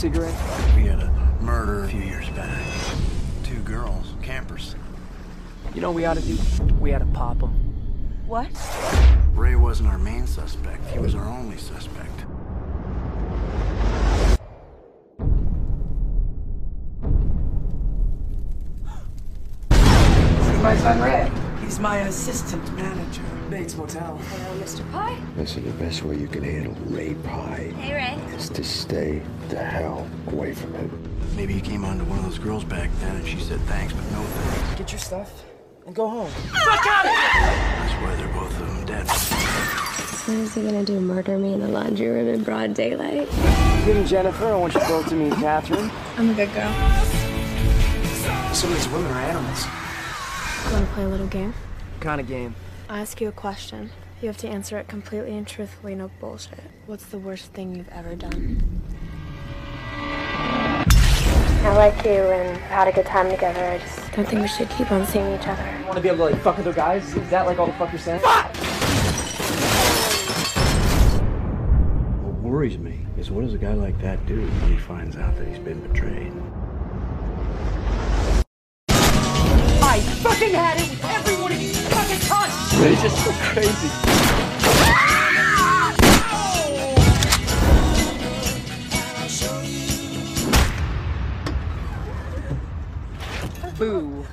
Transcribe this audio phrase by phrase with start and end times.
[0.00, 0.32] cigarette?
[0.76, 1.10] We had a
[1.42, 2.64] murder a few years back.
[3.44, 4.74] Two girls, campers.
[5.74, 6.38] You know what we ought to do?
[6.80, 7.50] We ought to pop them.
[8.26, 8.48] What?
[9.34, 12.24] Ray wasn't our main suspect, he was our only suspect.
[19.68, 21.49] This is my son Ray.
[21.70, 23.22] He's my assistant manager.
[23.48, 24.16] Bates Motel.
[24.16, 24.90] Hello, Mr.
[24.90, 25.16] Pye.
[25.36, 28.34] Listen, the best way you can handle Ray Pye Hey, Ray.
[28.34, 30.90] is to stay the hell away from him.
[31.36, 33.92] Maybe he came on to one of those girls back then and she said thanks,
[33.92, 34.78] but no thanks.
[34.80, 35.44] Get your stuff
[35.86, 36.28] and go home.
[36.30, 37.04] Fuck out!
[37.04, 37.40] of here!
[37.40, 39.06] That's why they're both of them dead.
[39.06, 40.98] What is he gonna do?
[40.98, 43.30] Murder me in the laundry room in broad daylight?
[43.86, 44.46] Give me Jennifer.
[44.46, 45.88] I want you both to meet Catherine.
[46.16, 46.72] I'm a good girl.
[48.54, 49.66] Some of these women are animals.
[50.72, 51.52] Wanna play a little game?
[51.52, 52.54] What Kind of game.
[52.88, 53.90] I'll ask you a question.
[54.20, 56.60] You have to answer it completely and truthfully, no bullshit.
[56.86, 58.62] What's the worst thing you've ever done?
[61.62, 63.64] I like you and we've had a good time together.
[63.64, 65.62] I just don't think we should keep on seeing each other.
[65.84, 67.14] Want to be able to like fuck other guys?
[67.16, 68.20] Is that like all the fuck you're saying?
[72.22, 75.36] What worries me is what does a guy like that do when he finds out
[75.36, 76.32] that he's been betrayed?
[80.20, 82.92] Fucking had it with every one of you fucking cunts!
[82.92, 83.90] It's just so crazy.
[93.78, 94.26] Boo.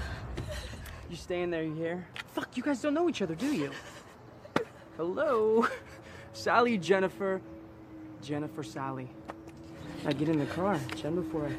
[1.10, 2.06] You staying there, you hear?
[2.34, 3.72] Fuck, you guys don't know each other, do you?
[4.98, 5.66] Hello?
[6.34, 7.40] Sally, Jennifer.
[8.22, 9.10] Jennifer, Sally.
[10.04, 11.54] Now get in the car, Jen, before I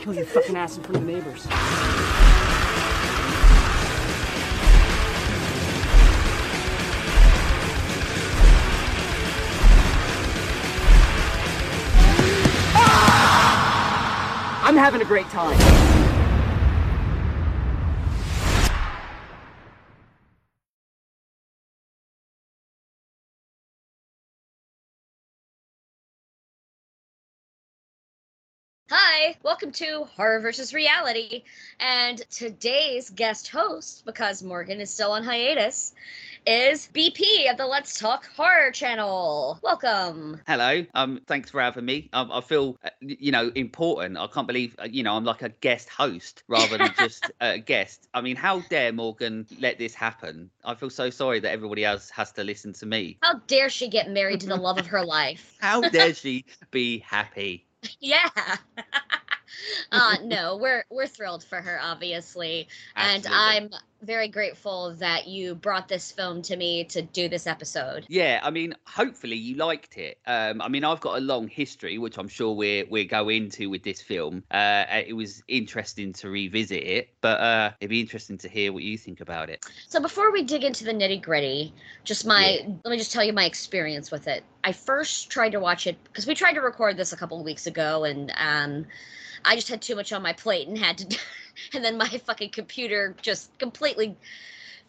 [0.00, 1.46] kill your fucking ass in front of the neighbors.
[14.66, 15.93] I'm having a great time.
[28.96, 31.42] Hi, welcome to Horror versus Reality.
[31.80, 35.92] And today's guest host, because Morgan is still on hiatus,
[36.46, 39.58] is BP of the Let's Talk Horror channel.
[39.64, 40.40] Welcome.
[40.46, 40.86] Hello.
[40.94, 42.08] Um, thanks for having me.
[42.12, 44.16] Um, I feel, uh, you know, important.
[44.16, 47.58] I can't believe, uh, you know, I'm like a guest host rather than just a
[47.58, 48.06] guest.
[48.14, 50.50] I mean, how dare Morgan let this happen?
[50.64, 53.18] I feel so sorry that everybody else has to listen to me.
[53.22, 55.56] How dare she get married to the love of her life?
[55.60, 57.63] How dare she be happy?
[58.00, 58.28] Yeah.
[59.92, 62.68] uh no, we're we're thrilled for her obviously.
[62.96, 63.70] And I'm
[64.04, 68.06] very grateful that you brought this film to me to do this episode.
[68.08, 70.18] Yeah, I mean, hopefully you liked it.
[70.26, 73.70] Um, I mean, I've got a long history, which I'm sure we're we're go into
[73.70, 74.42] with this film.
[74.50, 78.82] Uh, it was interesting to revisit it, but uh, it'd be interesting to hear what
[78.82, 79.64] you think about it.
[79.88, 81.72] So before we dig into the nitty gritty,
[82.04, 84.44] just my let me just tell you my experience with it.
[84.62, 87.44] I first tried to watch it because we tried to record this a couple of
[87.44, 88.86] weeks ago, and um,
[89.44, 91.18] I just had too much on my plate and had to,
[91.74, 94.16] and then my fucking computer just completely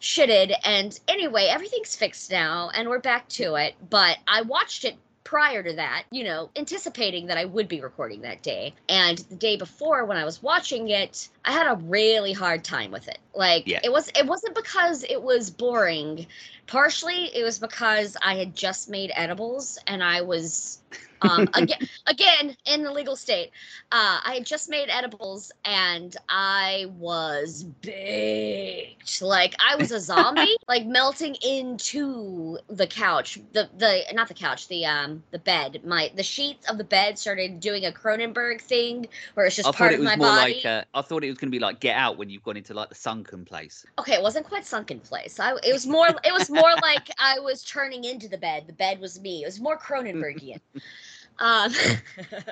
[0.00, 0.54] shitted.
[0.64, 3.74] And anyway, everything's fixed now, and we're back to it.
[3.88, 8.20] But I watched it prior to that, you know, anticipating that I would be recording
[8.20, 8.74] that day.
[8.88, 12.92] And the day before, when I was watching it, I had a really hard time
[12.92, 13.18] with it.
[13.36, 13.80] Like Yeah.
[13.82, 16.26] it was it wasn't because it was boring.
[16.66, 20.80] Partially it was because I had just made edibles and I was
[21.22, 23.50] um again again in the legal state.
[23.92, 29.22] Uh I had just made edibles and I was baked.
[29.22, 33.38] Like I was a zombie, like melting into the couch.
[33.52, 35.84] The the not the couch, the um the bed.
[35.84, 39.72] My the sheets of the bed started doing a Cronenberg thing where it's just I
[39.72, 40.54] part thought it of was my more body.
[40.54, 42.56] like uh, I thought it was going to be like Get Out when you've gone
[42.56, 42.94] into like the
[43.26, 43.84] sunken place.
[43.98, 45.40] Okay, it wasn't quite sunken place.
[45.40, 46.08] I, it was more.
[46.08, 48.64] It was more like I was turning into the bed.
[48.66, 49.42] The bed was me.
[49.42, 50.60] It was more Cronenbergian.
[51.38, 51.72] um,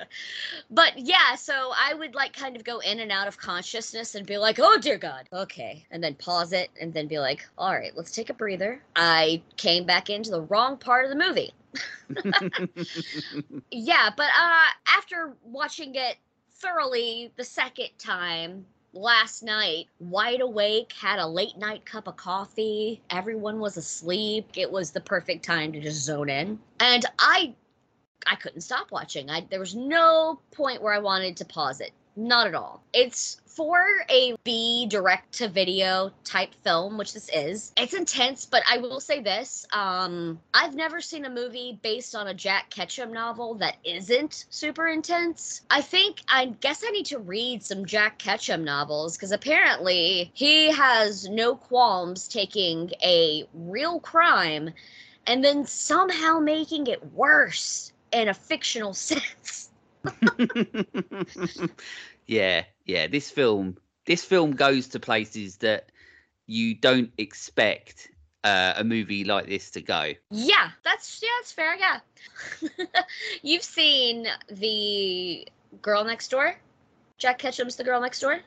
[0.70, 4.26] but yeah, so I would like kind of go in and out of consciousness and
[4.26, 7.72] be like, "Oh dear God, okay," and then pause it and then be like, "All
[7.72, 11.52] right, let's take a breather." I came back into the wrong part of the movie.
[13.70, 14.66] Yeah, but uh,
[14.96, 16.16] after watching it
[16.52, 23.02] thoroughly the second time last night, wide awake, had a late night cup of coffee,
[23.10, 24.48] everyone was asleep.
[24.56, 26.58] It was the perfect time to just zone in.
[26.80, 27.54] And I
[28.26, 29.28] I couldn't stop watching.
[29.30, 31.92] I there was no point where I wanted to pause it.
[32.16, 32.82] Not at all.
[32.92, 37.72] It's for a B direct to video type film, which this is.
[37.76, 39.66] It's intense, but I will say this.
[39.72, 44.88] Um, I've never seen a movie based on a Jack Ketchum novel that isn't super
[44.88, 45.62] intense.
[45.70, 50.72] I think I guess I need to read some Jack Ketchum novels because apparently he
[50.72, 54.70] has no qualms taking a real crime
[55.26, 59.70] and then somehow making it worse in a fictional sense.
[62.26, 63.06] yeah, yeah.
[63.06, 63.76] This film,
[64.06, 65.90] this film goes to places that
[66.46, 68.08] you don't expect
[68.44, 70.12] uh, a movie like this to go.
[70.30, 71.76] Yeah, that's yeah, that's fair.
[71.76, 72.00] Yeah,
[73.42, 75.48] you've seen the
[75.82, 76.54] girl next door.
[77.18, 78.40] Jack Ketchum's the girl next door.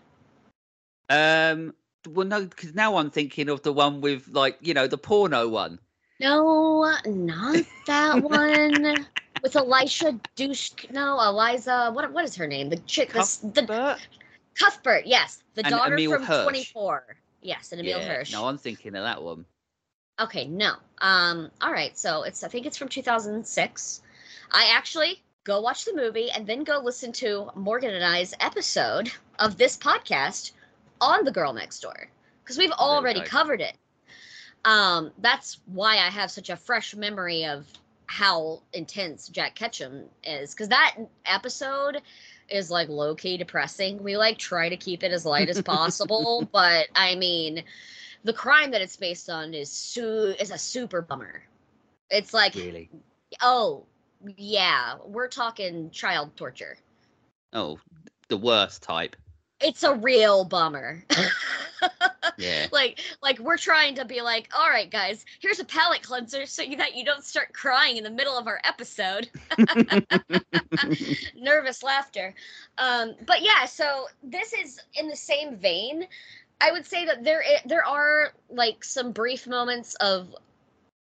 [1.09, 1.73] Um,
[2.07, 5.47] well, no, because now I'm thinking of the one with like you know the porno
[5.47, 5.80] one.
[6.19, 9.07] No, not that one
[9.47, 10.71] with Elisha Douche.
[10.91, 11.91] No, Eliza.
[11.94, 12.69] What what is her name?
[12.69, 13.13] The chick.
[13.13, 14.07] The, the Cuthbert?
[14.59, 15.05] Cuthbert.
[15.05, 16.44] Yes, the And daughter Emil from Hirsch.
[16.44, 17.03] Twenty Four.
[17.41, 18.31] Yes, and Emil yeah, Hirsch.
[18.31, 19.45] no, I'm thinking of that one.
[20.19, 20.73] Okay, no.
[20.99, 24.01] Um, all right, so it's I think it's from 2006.
[24.51, 29.11] I actually go watch the movie and then go listen to Morgan and I's episode
[29.39, 30.51] of this podcast
[30.99, 32.09] on The Girl Next Door
[32.44, 33.77] because we've already covered it.
[34.65, 37.67] Um, that's why I have such a fresh memory of
[38.07, 40.95] how intense Jack Ketchum is because that
[41.25, 42.01] episode
[42.50, 44.01] is like low key depressing.
[44.01, 47.63] We like try to keep it as light as possible, but I mean,
[48.24, 51.44] the crime that it's based on is su- is a super bummer.
[52.09, 52.89] It's like, Really?
[53.42, 53.86] oh
[54.38, 56.77] yeah, we're talking child torture.
[57.54, 57.77] Oh,
[58.30, 59.15] the worst type.
[59.59, 61.04] It's a real bummer.
[62.38, 62.68] Yeah.
[62.71, 66.62] like like we're trying to be like all right guys here's a palate cleanser so
[66.62, 69.30] you- that you don't start crying in the middle of our episode
[71.36, 72.33] nervous laughter
[72.77, 76.07] um but yeah so this is in the same vein
[76.62, 80.36] i would say that there there are like some brief moments of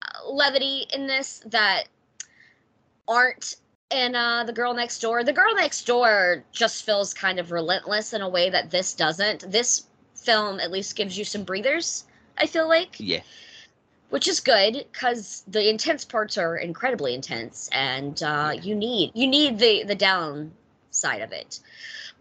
[0.01, 1.83] uh, levity in this that
[3.07, 3.55] aren't
[3.93, 8.13] in uh, the girl next door the girl next door just feels kind of relentless
[8.13, 9.51] in a way that this doesn't.
[9.51, 12.05] This film at least gives you some breathers
[12.37, 12.95] i feel like.
[12.99, 13.21] Yeah.
[14.09, 19.27] which is good because the intense parts are incredibly intense and uh, you need you
[19.27, 20.53] need the the down
[20.91, 21.59] side of it.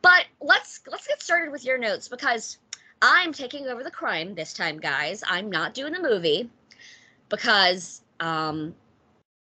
[0.02, 2.58] But let's let's get started with your notes because
[3.02, 5.22] i'm taking over the crime this time guys.
[5.28, 6.50] I'm not doing the movie
[7.28, 8.74] because um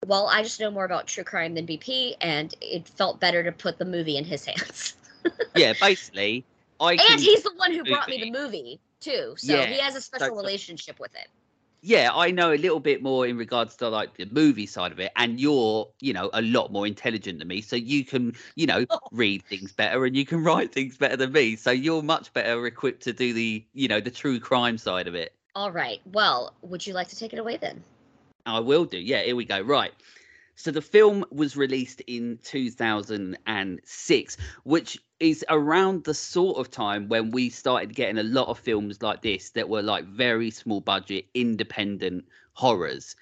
[0.07, 3.53] well i just know more about true crime than bp and it felt better to
[3.53, 4.95] put the movie in his hands.
[5.55, 6.45] Yeah, basically,
[6.81, 8.81] I and he's the one who brought me the movie.
[9.01, 11.29] too so Yeah, he has a special so- relationship with it.
[11.85, 15.01] Yeah, I know a little bit more in regards to like the movie side of
[15.01, 18.67] it, and you're, you know, a lot more intelligent than me, so you can, you
[18.69, 19.01] know, oh.
[19.11, 21.57] read things better and you can write things better than me.
[21.57, 25.15] So you're much better equipped to do the, you know, the true crime side of
[25.17, 25.33] it.
[25.55, 27.83] all right well would you like to take it away then
[28.47, 28.99] I will do.
[28.99, 29.61] Yeah, here we go.
[29.61, 29.93] Right.
[30.55, 37.31] So the film was released in 2006, which is around the sort of time when
[37.31, 41.27] we started getting a lot of films like this that were like very small budget,
[41.35, 43.17] independent horrors.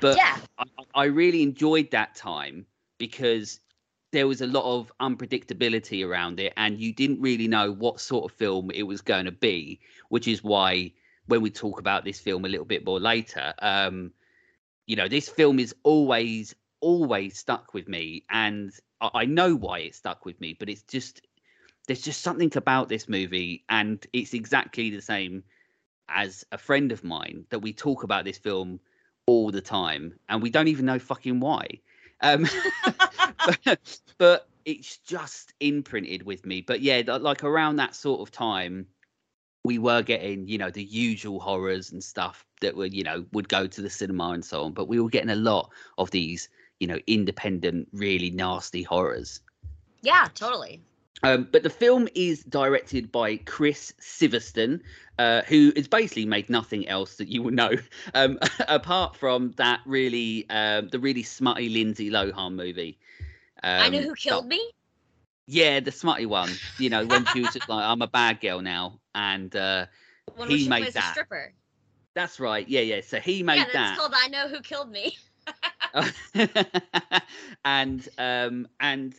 [0.00, 2.66] But yeah I, I really enjoyed that time
[2.98, 3.60] because
[4.12, 8.30] there was a lot of unpredictability around it and you didn't really know what sort
[8.30, 9.80] of film it was going to be,
[10.10, 10.92] which is why
[11.26, 14.12] when we talk about this film a little bit more later, um,
[14.86, 18.24] you know, this film is always, always stuck with me.
[18.30, 21.22] And I, I know why it stuck with me, but it's just,
[21.86, 23.64] there's just something about this movie.
[23.68, 25.44] And it's exactly the same
[26.08, 28.80] as a friend of mine that we talk about this film
[29.26, 31.66] all the time, and we don't even know fucking why.
[32.20, 32.46] Um,
[33.64, 36.60] but, but it's just imprinted with me.
[36.60, 38.86] But yeah, like around that sort of time,
[39.66, 43.48] we were getting, you know, the usual horrors and stuff that were, you know, would
[43.48, 44.72] go to the cinema and so on.
[44.72, 46.48] But we were getting a lot of these,
[46.80, 49.40] you know, independent, really nasty horrors.
[50.02, 50.80] Yeah, totally.
[51.22, 54.80] Um, but the film is directed by Chris Sivertson,
[55.18, 57.72] uh, who has basically made nothing else that you will know,
[58.14, 62.98] um, apart from that really, um, the really smutty Lindsay Lohan movie.
[63.62, 64.70] Um, I know who that- killed me.
[65.48, 66.50] Yeah, the smutty one.
[66.78, 69.86] You know, when she was just like, "I'm a bad girl now," and uh,
[70.46, 71.08] he made that.
[71.08, 71.52] a stripper.
[72.14, 72.68] that's right.
[72.68, 73.00] Yeah, yeah.
[73.00, 73.72] So he made yeah, that.
[73.72, 75.16] that's called I Know Who Killed Me.
[77.64, 79.14] and um and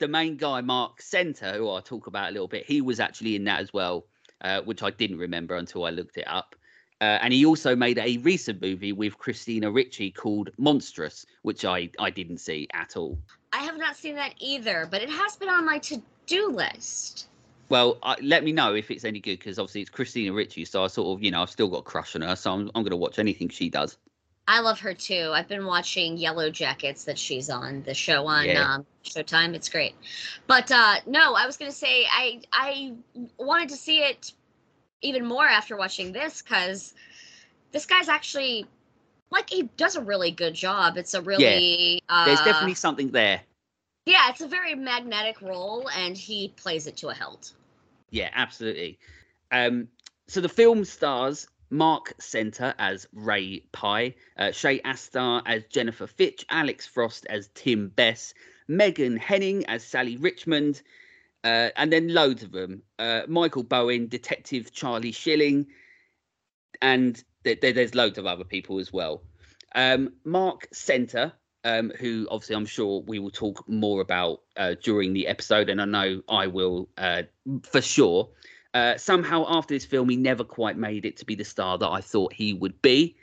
[0.00, 3.36] the main guy marc senter who i'll talk about a little bit he was actually
[3.36, 4.04] in that as well
[4.40, 6.56] uh, which i didn't remember until i looked it up
[7.00, 11.88] uh, and he also made a recent movie with christina ricci called monstrous which i
[12.00, 13.16] i didn't see at all
[13.52, 17.27] I have not seen that either, but it has been on my to-do list.
[17.68, 20.84] Well I, let me know if it's any good because obviously it's christina ricci so
[20.84, 22.82] i sort of you know i've still got a crush on her so i'm, I'm
[22.82, 23.98] going to watch anything she does
[24.50, 25.30] I love her too.
[25.34, 28.76] I've been watching Yellowjackets that she's on, the show on Yeah.
[28.76, 29.54] um, Showtime.
[29.54, 29.94] It's great.
[30.46, 32.94] But uh, no, I was gonna say I I
[33.36, 34.32] wanted to see it
[35.02, 36.94] even more after watching this because
[37.72, 38.66] this guy's actually
[39.30, 40.96] like he does a really good job.
[40.96, 43.42] It's a really uh, there's definitely something there
[44.08, 47.52] yeah, it's a very magnetic role, and he plays it to a hilt.
[48.10, 48.98] Yeah, absolutely.
[49.50, 49.88] Um,
[50.26, 56.44] so the film stars Marc Senter as Ray Pye, uh, Shay Astar as Jennifer Fitch,
[56.48, 58.34] Alex Frost as Tim Bess,
[58.68, 60.82] Megan Henning as Sally Richmond,
[61.44, 62.82] uh, and then loads of them.
[62.98, 65.66] Uh, Michael Bowen, Detective Charlie Schilling,
[66.80, 69.22] and th- th- there's loads of other people as well.
[69.74, 71.32] Um, Marc Senter,
[71.68, 75.80] um, who obviously I'm sure we will talk more about uh, during the episode, and
[75.80, 77.22] I know I will uh,
[77.62, 78.28] for sure.
[78.74, 81.88] Uh, somehow, after this film, he never quite made it to be the star that
[81.88, 83.16] I thought he would be.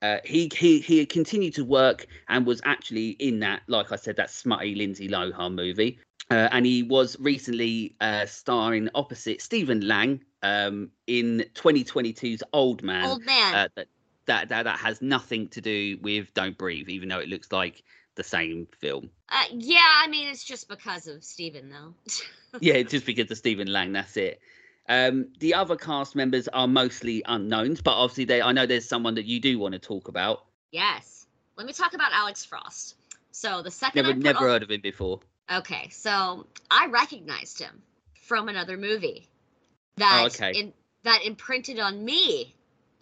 [0.00, 3.96] Uh, he he he had continued to work and was actually in that, like I
[3.96, 5.98] said, that smutty Lindsay Lohan movie.
[6.30, 13.04] Uh, and he was recently uh, starring opposite Stephen Lang um, in 2022's Old Man
[13.04, 13.54] Old man.
[13.54, 13.88] uh, that,
[14.32, 17.82] that that that has nothing to do with Don't Breathe, even though it looks like
[18.14, 19.10] the same film.
[19.28, 21.94] Uh, yeah, I mean it's just because of Stephen though.
[22.60, 24.40] yeah, just because of Stephen Lang, that's it.
[24.88, 29.14] Um, the other cast members are mostly unknowns, but obviously they I know there's someone
[29.14, 30.44] that you do want to talk about.
[30.70, 31.26] yes.
[31.56, 32.96] Let me talk about Alex Frost.
[33.30, 35.20] So the second Never never on- heard of him before.
[35.52, 37.82] Okay, so I recognized him
[38.22, 39.28] from another movie
[39.98, 40.58] that Oh, okay.
[40.58, 40.72] in,
[41.04, 42.54] that imprinted on me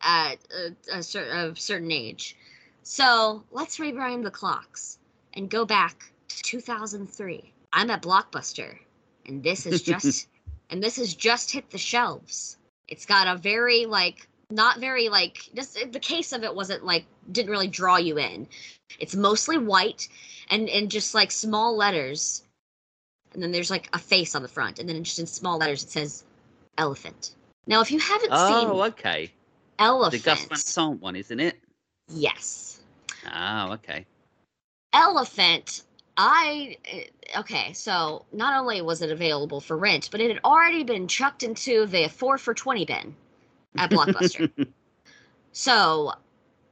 [0.02, 2.36] at a, a, cer- a certain age.
[2.82, 4.98] So let's rewind the clocks
[5.34, 7.52] and go back to 2003.
[7.72, 8.78] I'm at Blockbuster,
[9.26, 10.28] and this is just
[10.70, 12.56] and this has just hit the shelves.
[12.88, 17.04] It's got a very like not very like just the case of it wasn't like
[17.30, 18.48] didn't really draw you in.
[18.98, 20.08] It's mostly white
[20.50, 22.42] and and just like small letters.
[23.32, 25.84] And then there's like a face on the front, and then just in small letters
[25.84, 26.24] it says
[26.78, 27.32] elephant.
[27.66, 29.30] Now, if you haven't Oh, seen Oh, okay.
[29.80, 31.58] The elephant, Gus Van Sant one, isn't it?
[32.08, 32.80] yes,
[33.32, 34.06] Oh, okay.
[34.92, 35.82] elephant.
[36.16, 37.04] I eh,
[37.38, 41.42] okay, so not only was it available for rent, but it had already been chucked
[41.42, 43.14] into the four for twenty bin
[43.78, 44.50] at Blockbuster.
[45.52, 46.12] So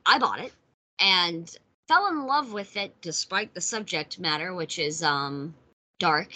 [0.06, 0.52] I bought it
[1.00, 1.54] and
[1.88, 5.54] fell in love with it despite the subject matter, which is um
[5.98, 6.32] dark.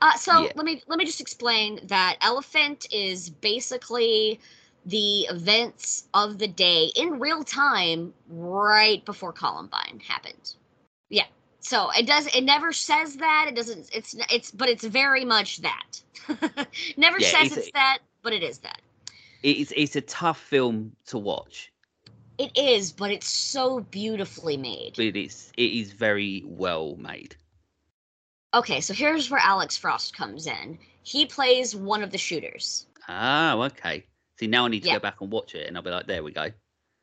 [0.00, 0.52] Uh, so Yeah.
[0.54, 4.38] let me let me just explain that Elephant is basically
[4.86, 10.54] the events of the day in real time right before Columbine happened.
[11.08, 11.26] Yeah.
[11.60, 13.46] So it does it never says that.
[13.48, 16.00] It doesn't it's it's but it's very much that.
[16.96, 18.80] never Yeah, says it's it's, a- that, but it is that.
[19.42, 21.72] It's it's a tough film to watch,
[22.38, 24.98] It is, but it's so beautifully made.
[24.98, 27.36] it's it is very well made.
[28.52, 30.78] Okay, so here's where Alex Frost comes in.
[31.02, 32.86] He plays one of the shooters.
[33.08, 34.04] Oh, okay.
[34.40, 34.94] See, now I need to Yeah.
[34.94, 36.50] go back and watch it, and I'll be like, there we go.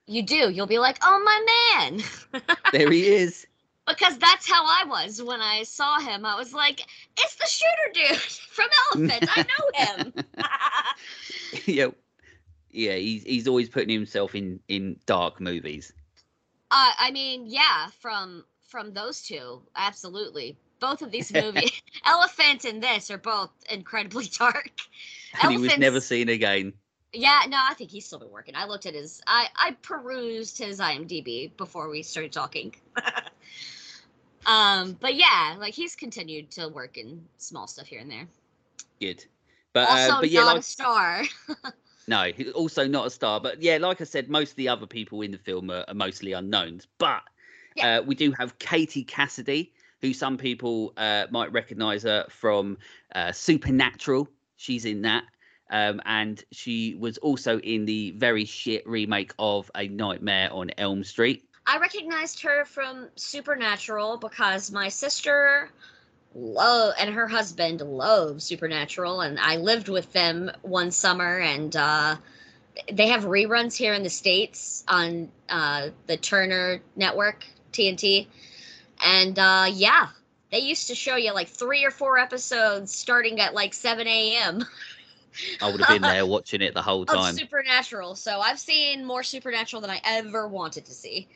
[0.08, 0.50] You do.
[0.50, 2.02] You'll be like, "Oh my man,"
[2.72, 3.46] There he is.
[3.86, 6.26] because that's how I was when I saw him.
[6.26, 6.82] I was like,
[7.20, 8.18] "It's the shooter dude
[8.56, 9.30] from Elephant.
[9.38, 10.14] I know him."
[11.68, 11.88] yeah,
[12.72, 12.96] yeah.
[12.96, 15.94] He's he's always putting himself in in dark movies.
[16.72, 20.58] uh, I mean, yeah, from from those two, absolutely.
[20.80, 24.72] Both of these movies, Elephant and this, are both incredibly dark.
[25.42, 26.74] And he was never seen again.
[27.14, 28.56] Yeah, no, I think he's still been working.
[28.56, 32.76] I looked at his, I I perused his IMDb before we started talking.
[34.46, 38.28] um, but yeah, like he's continued to work in small stuff here and there.
[39.00, 39.26] Good.
[39.74, 41.24] But also, uh, but yeah, not like, a star.
[42.08, 43.40] no, also not a star.
[43.40, 45.94] But yeah, like I said, most of the other people in the film are, are
[45.94, 46.88] mostly unknowns.
[46.98, 47.22] But
[47.76, 48.00] Yeah.
[48.00, 49.72] uh, we do have Katie Cassidy,
[50.02, 52.78] who some people uh, might recognise her from
[53.16, 54.28] uh, Supernatural.
[54.58, 55.24] She's in that.
[55.70, 61.04] Um, and she was also in the very shit remake of A Nightmare on Elm
[61.04, 61.44] Street.
[61.66, 65.70] I recognized her from Supernatural because my sister
[66.34, 72.16] love and her husband love Supernatural, and I lived with them one summer, and uh,
[72.92, 78.28] they have reruns here in the states on uh, the Turner Network TNT,
[79.04, 80.08] and uh, yeah,
[80.52, 84.66] they used to show you like three or four episodes starting at like seven a.m.
[85.62, 87.36] I would have been there watching it the whole time.
[87.36, 88.16] Supernatural.
[88.16, 91.28] So I've seen more Supernatural than I ever wanted to see.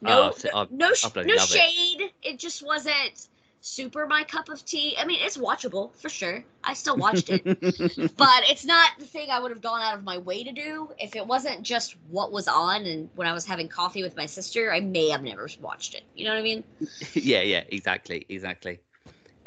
[0.00, 1.58] No, Oh, I- no, bloody no love it.
[1.58, 2.10] shade.
[2.22, 2.38] It.
[2.38, 3.28] just wasn't
[3.60, 4.94] super my cup of tea.
[4.96, 6.44] I mean, it's watchable for sure.
[6.62, 7.42] I still watched it,
[8.16, 10.90] but it's not the thing I would have gone out of my way to do
[10.98, 12.86] if it wasn't just what was on.
[12.86, 16.04] And when I was having coffee with my sister, I may have never watched it.
[16.14, 16.62] You know what I mean?
[17.14, 18.80] yeah, yeah, exactly, exactly.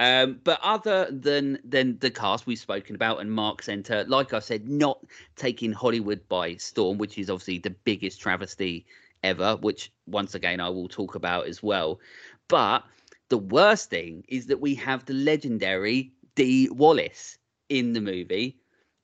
[0.02, 4.40] Um, but other than than the cast we've spoken about and Marc Senter, like I
[4.40, 5.00] said, not
[5.36, 8.88] taking Hollywood by storm, which is obviously the biggest travesty
[9.22, 12.00] ever, which once again I will talk about as well.
[12.48, 12.84] But
[13.30, 17.38] the worst thing is that we have the legendary Dee Wallace
[17.70, 18.58] in the movie.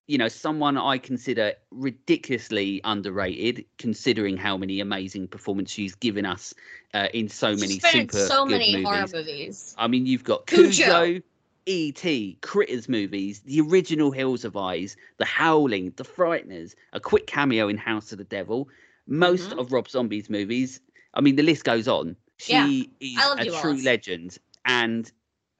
[0.07, 6.53] You know, someone I consider ridiculously underrated, considering how many amazing performances she's given us
[6.93, 8.85] uh, in so many She's been in super so good many movies.
[8.85, 9.75] horror movies.
[9.77, 10.71] I mean, you've got Cujo.
[10.71, 11.21] Cujo,
[11.65, 17.67] E.T., Critters movies, the original Hills of Eyes, The Howling, The Frighteners, a quick cameo
[17.67, 18.69] in House of the Devil,
[19.07, 19.59] most Mhm.
[19.59, 20.79] of Rob Zombie's movies.
[21.13, 22.15] I mean, the list goes on.
[22.37, 25.11] She Yeah, is a true legend and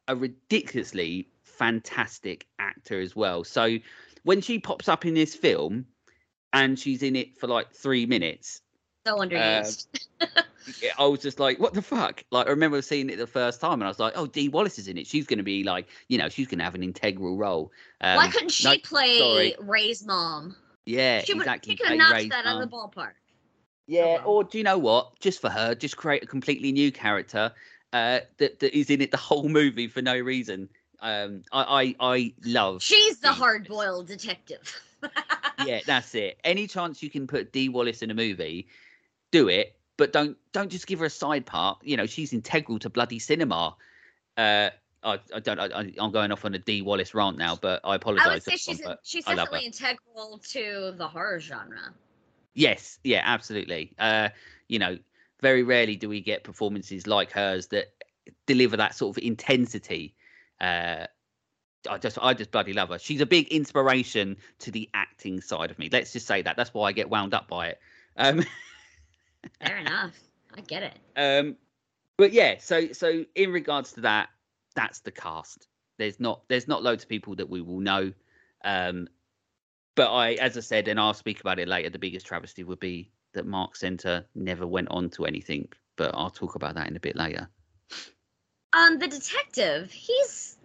[0.08, 3.44] a ridiculously fantastic actor as well.
[3.44, 3.78] So
[4.28, 5.86] when she pops up in this film
[6.52, 8.62] and she's in it for like three minutes,
[9.06, 9.88] So underused.
[10.82, 12.26] yeah, I was just like, what the fuck?
[12.30, 14.80] Like, I remember seeing it the first time, and I was like, oh, Dee Wallace
[14.80, 15.08] is in it.
[15.08, 17.72] She's going to be like, you know, she's going to have an integral role.
[18.02, 19.56] Um, Why couldn't she no, play sorry.
[19.62, 20.58] Ray's mom?
[20.86, 21.44] Yeah, She would.
[21.44, 21.72] exactly.
[21.72, 23.14] She could have play knocked Ray's that out of the ballpark.
[23.88, 25.18] Yeah, or do you know what?
[25.22, 27.54] Just for her, just create a completely new character
[27.94, 30.68] uh, that that is in it the whole movie for no reason.
[31.00, 32.82] Um, I I, I love.
[32.82, 34.82] She's the Dee hard-boiled detective.
[35.66, 36.40] yeah, that's it.
[36.44, 38.68] Any chance you can put Dee Wallace in a movie,
[39.32, 39.76] do it.
[39.98, 41.80] But don't don't just give her a side part.
[41.84, 43.76] You know, she's integral to bloody cinema.
[44.38, 44.70] Uh,
[45.04, 45.60] I, I don't.
[45.60, 48.28] I, I'm going off on a Dee Wallace rant now, but I apologise.
[48.28, 51.94] I would say she's but she's definitely integral to the horror genre.
[52.54, 53.94] Yes, yeah, absolutely.
[54.00, 54.30] Uh,
[54.68, 54.98] you know,
[55.42, 57.94] very rarely do we get performances like hers that
[58.46, 60.16] deliver that sort of intensity.
[60.60, 61.06] Uh,
[61.90, 63.00] I just, I just bloody love her.
[63.00, 65.90] She's a big inspiration to the acting side of me.
[65.92, 66.58] Let's just say that.
[66.58, 67.80] That's why I get wound up by it.
[68.18, 68.44] Um,
[69.66, 70.14] Fair enough.
[70.56, 71.00] I get it.
[71.16, 71.56] um,
[72.18, 74.30] but yeah, so so in regards to that,
[74.76, 75.68] that's the cast.
[76.00, 78.12] There's not there's not loads of people that we will know.
[78.64, 79.08] Um,
[79.96, 81.90] but I, as I said, and I'll speak about it later.
[81.90, 85.70] The biggest travesty would be that Marc Senter never went on to anything.
[85.96, 87.50] But I'll talk about that in a bit later.
[88.74, 90.58] Um, the detective, he's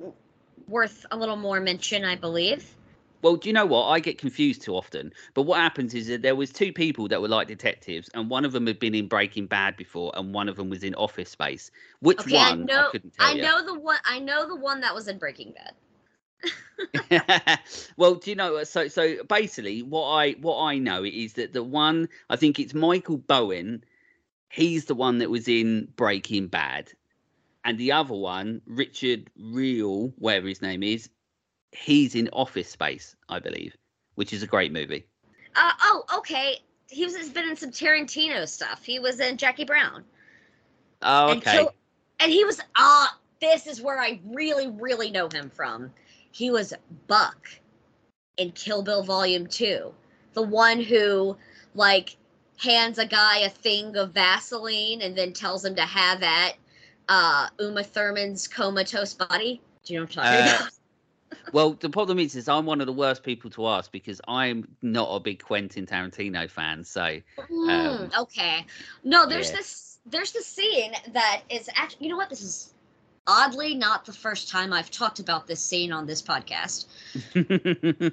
[0.69, 2.75] worth a little more mention, I believe.
[3.23, 3.87] Well, do you know what?
[3.87, 5.13] I get confused too often.
[5.35, 8.45] But what happens is that there was two people that were like detectives, and one
[8.45, 11.31] of them had been in Breaking Bad before, and one of them was in Office
[11.31, 11.71] Space.
[12.01, 12.67] Which Okay, I one?
[12.67, 12.89] know.
[12.91, 13.43] couldn't tell I you.
[13.43, 13.99] know the one.
[14.05, 15.73] I know the one that was in Breaking Bad.
[17.97, 18.65] well, do you know?
[18.65, 22.75] So, so basically, what I what I know is that the one I think it's
[22.75, 23.85] Michael Bowen.
[24.51, 26.93] He's the one that was in Breaking Bad,
[27.65, 31.09] and the other one, Richard Riehle, whatever his name is,
[31.71, 33.77] he's in Office Space, I believe,
[34.17, 35.07] which is a great movie.
[35.55, 36.59] Uh, oh, okay.
[36.89, 38.85] He was has been in some Tarantino stuff.
[38.85, 40.05] He was in Jackie Brown.
[41.03, 41.59] Oh, and okay.
[41.59, 41.75] Kill-
[42.21, 43.19] and he was ah.
[43.41, 45.91] this is where I really, really know him from.
[46.31, 46.73] He was
[47.07, 47.49] Buck
[48.37, 49.95] in Kill Bill Volume Two,
[50.35, 51.37] the one who
[51.75, 52.17] like
[52.59, 56.55] hands a guy a thing of Vaseline and then tells him to have at
[57.13, 59.61] uh, Uma Thurman's comatose body.
[59.85, 60.73] Do you know what I'm talking Uh, about?
[61.53, 64.69] Well, the problem is, is I'm one of the worst people to ask because I'm
[64.81, 66.85] not a big Quentin Tarantino fan.
[66.85, 67.21] So,
[67.51, 68.65] Mm, okay.
[69.05, 69.57] No, there's yeah.
[69.57, 72.75] this there's this scene that is actually you know what this is
[73.27, 76.87] oddly not the first time I've talked about this scene on this podcast.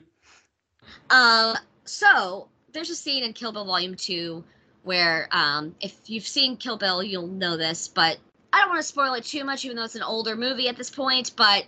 [1.10, 4.44] Um So there's a scene in Kill Bill Volume Two
[4.84, 8.18] where, um, if you've seen Kill Bill, you'll know this, but
[8.52, 10.78] I don't want to spoil it too much, even though it's an older movie at
[10.78, 11.32] this point.
[11.36, 11.66] But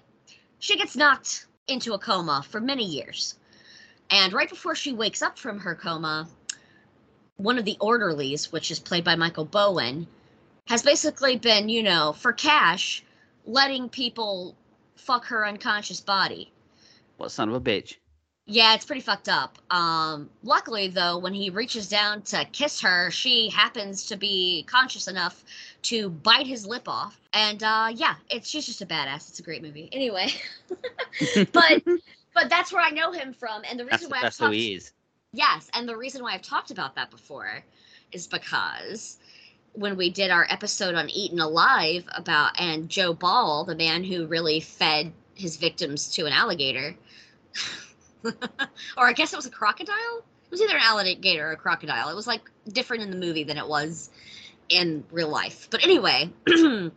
[0.59, 3.35] she gets knocked into a coma for many years,
[4.09, 6.27] and right before she wakes up from her coma,
[7.37, 10.07] one of the orderlies, which is played by Michael Bowen,
[10.67, 13.03] has basically been, you know, for cash,
[13.45, 14.55] letting people
[14.95, 16.51] fuck her unconscious body.
[17.17, 17.95] What son of a bitch?
[18.45, 19.57] Yeah, it's pretty fucked up.
[19.69, 25.07] Um, luckily, though, when he reaches down to kiss her, she happens to be conscious
[25.07, 25.43] enough
[25.83, 27.19] to bite his lip off.
[27.33, 29.29] And uh, yeah, it's she's just a badass.
[29.29, 29.89] It's a great movie.
[29.91, 30.27] Anyway,
[31.53, 31.83] but
[32.33, 34.55] but that's where I know him from, and the That's reason why that's I've talked,
[34.55, 34.91] is.
[35.33, 37.63] yes, and the reason why I've talked about that before
[38.11, 39.17] is because
[39.73, 44.27] when we did our episode on Eaten Alive about and Joe Ball, the man who
[44.27, 46.95] really fed his victims to an alligator,
[48.23, 48.33] or
[48.97, 50.23] I guess it was a crocodile.
[50.45, 52.09] It was either an alligator or a crocodile.
[52.09, 54.09] It was like different in the movie than it was
[54.69, 55.67] in real life.
[55.69, 56.91] But anyway, thi-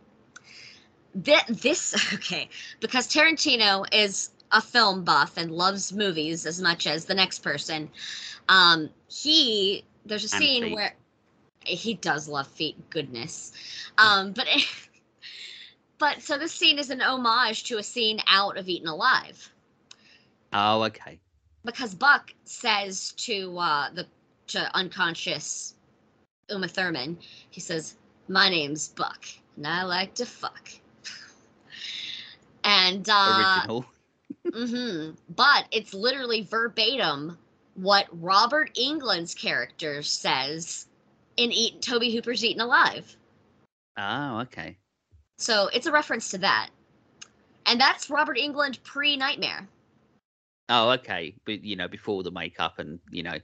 [1.49, 2.49] this okay
[2.79, 7.89] because Tarantino is a film buff and loves movies as much as the next person.
[8.49, 10.71] Um, he there's a And scene feet.
[10.71, 10.95] where
[11.65, 12.89] he does love feet.
[12.89, 13.51] Goodness,
[13.97, 14.47] um, but
[15.97, 19.51] but so this scene is an homage to a scene out of Eaten Alive
[20.53, 21.19] Oh, okay.
[21.65, 24.07] because Buck says to uh, the
[24.47, 25.74] to unconscious
[26.49, 27.17] Uma Thurman,
[27.49, 27.95] he says,
[28.27, 29.25] "My name's Buck,
[29.57, 30.69] and I like to fuck."
[32.65, 33.85] and uh, Original.
[34.53, 37.37] hmm but it's literally verbatim
[37.75, 40.87] what Robert Englund's character says
[41.37, 43.15] in Eat Tobe Hooper's Eaten Alive.
[43.97, 44.77] Oh, okay.
[45.37, 46.69] So it's a reference to that,
[47.65, 49.67] and that's Robert Englund pre Nightmare.
[50.69, 51.35] Oh, okay.
[51.45, 53.37] But you know, before the makeup and you know,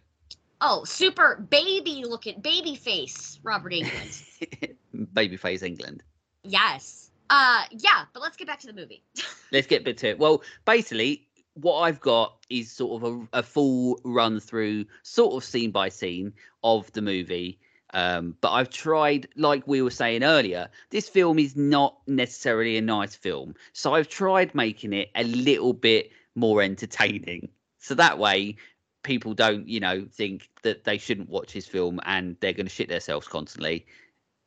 [0.61, 4.75] Oh, super baby looking, baby face, Robert Englund.
[5.13, 6.01] baby face Englund.
[6.43, 7.09] yes.
[7.31, 9.03] Uh, yeah, but let's get back to the movie.
[9.53, 10.19] Let's get bit to it.
[10.19, 15.43] Well, basically, what I've got is sort of a, a full run through, sort of
[15.45, 17.57] scene by scene of the movie.
[17.93, 22.81] Um, but I've tried, like we were saying earlier, this film is not necessarily a
[22.81, 23.55] nice film.
[23.71, 27.47] So I've tried making it a little bit more entertaining.
[27.79, 28.57] So that way,
[29.03, 32.71] people don't, you know, think that they shouldn't watch this film and they're going to
[32.71, 33.85] shit themselves constantly.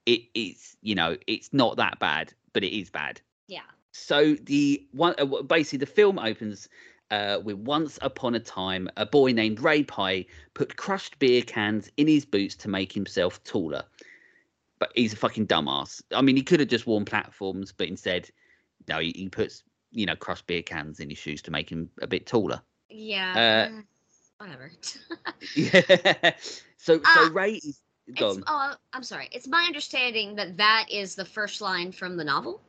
[0.07, 3.21] It, it's, you know, it's not that bad, but it is bad.
[3.49, 3.61] yeah.
[3.93, 6.69] So the one uh, basically the film opens
[7.13, 11.91] uh, with once upon a time a boy named Ray Pye put crushed beer cans
[11.97, 13.85] in his boots to make himself taller.
[14.81, 16.03] But he's a fucking dumbass.
[16.13, 18.29] I mean, he could have just worn platforms, but instead,
[18.89, 19.63] no, he, he puts
[19.93, 22.61] you know crushed beer cans in his shoes to make him a bit taller.
[22.91, 23.33] Yeah.
[23.33, 23.83] Uh, eh,
[24.39, 24.71] whatever.
[25.57, 26.31] Yeah.
[26.77, 27.81] so so Ah, Ray is
[28.19, 28.45] gone.
[28.47, 29.29] oh, I'm sorry.
[29.33, 32.61] It's my understanding that that is the first line from the novel.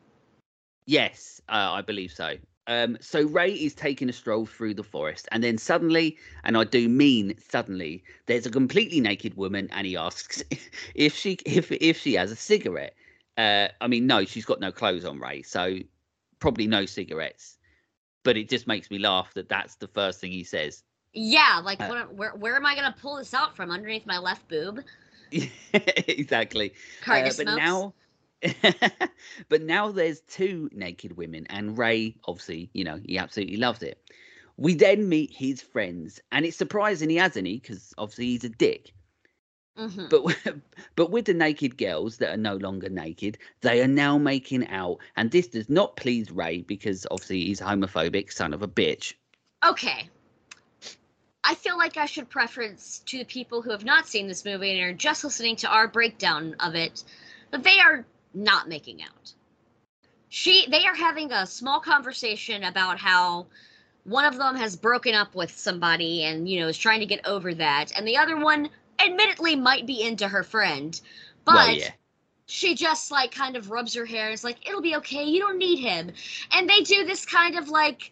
[0.86, 2.36] Yes, uh, I believe so.
[2.67, 6.63] Um, so Ray is taking a stroll through the forest, and then suddenly, and I
[6.63, 10.43] do mean suddenly, there's a completely naked woman, and he asks
[10.95, 12.95] if she if if she has a cigarette.
[13.38, 15.78] Uh, I mean, no, she's got no clothes on, Ray, so
[16.39, 17.58] probably no cigarettes.
[18.23, 20.84] But it just makes me laugh that that's the first thing he says.
[21.15, 24.17] Yeah, like Uh, what, where where am I gonna pull this out from underneath my
[24.17, 24.84] left boob?
[25.73, 26.73] exactly.
[27.08, 27.93] Uh, but now
[29.49, 33.99] but now there's two naked women and ray obviously you know he absolutely loves it
[34.58, 38.49] we then meet his friends and it's surprising he has any because obviously he's a
[38.49, 38.93] dick
[39.78, 40.10] Mhm.
[40.10, 40.56] but
[40.95, 44.97] but with the naked girls that are no longer naked they are now making out
[45.15, 49.13] and this does not please ray because obviously he's a homophobic son of a bitch
[49.65, 50.10] Okay.
[51.47, 54.71] I feel like I should preference to the people who have not seen this movie
[54.71, 57.03] and are just listening to our breakdown of it
[57.51, 59.34] that they are not making out.
[60.29, 63.45] She they are having a small conversation about how
[64.03, 67.25] one of them has broken up with somebody and you know is trying to get
[67.27, 70.99] over that and the other one admittedly might be into her friend
[71.43, 71.91] but well yeah
[72.45, 74.25] she just like kind of rubs her hair.
[74.25, 75.23] and is like it'll be okay.
[75.23, 76.12] You don't need him.
[76.51, 78.12] And they do this kind of like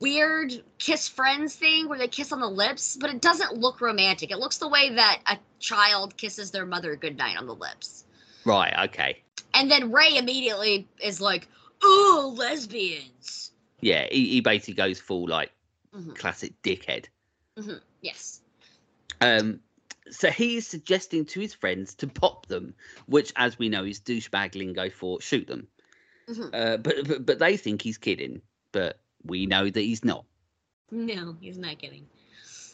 [0.00, 4.30] weird kiss friends thing where they kiss on the lips, but it doesn't look romantic.
[4.30, 8.04] It looks the way that a child kisses their mother goodnight on the lips.
[8.44, 9.22] right okay
[9.54, 11.48] And then Ray immediately is like,
[11.84, 15.52] "Ooh, lesbians." yeah he, he basically goes full like
[15.94, 16.14] Mhm.
[16.16, 17.06] classic dickhead
[17.58, 17.80] Mhm.
[18.02, 18.42] Yes.
[19.20, 19.60] Um,
[20.10, 22.74] so he is suggesting to his friends to pop them,
[23.06, 25.68] which, as we know, is douchebag lingo for shoot them.
[26.28, 26.50] Mhm.
[26.52, 30.24] Uh, but, but but they think he's kidding, but we know that he's not.
[30.90, 32.06] No, he's not kidding.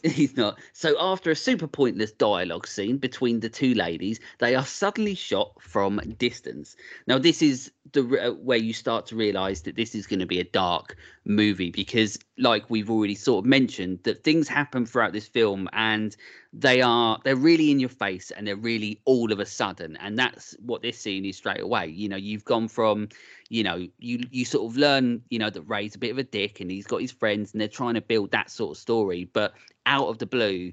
[0.11, 0.59] He's not.
[0.73, 5.63] So after a super pointless dialogue scene between the two ladies, they are suddenly shot
[5.63, 6.75] from distance.
[7.07, 10.27] Now this is the uh, where you start to realize that this is going to
[10.27, 15.13] be a dark movie because like we've already sort of mentioned that things happen throughout
[15.13, 16.17] this film and
[16.53, 20.19] they are they're really in your face and they're really all of a sudden and
[20.19, 21.87] that's what this scene is straight away.
[21.87, 23.09] You know, you've gone from
[23.53, 26.25] you know, you you sort of learn, you know, that Ray's a bit of a
[26.25, 29.29] dick and he's got his friends and they're trying to build that sort of story,
[29.31, 29.53] but
[29.87, 30.73] out of the blue,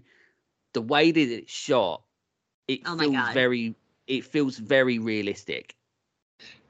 [0.74, 2.04] the way that it's shot,
[2.68, 3.76] it Oh feels very
[4.08, 5.76] it feels very realistic.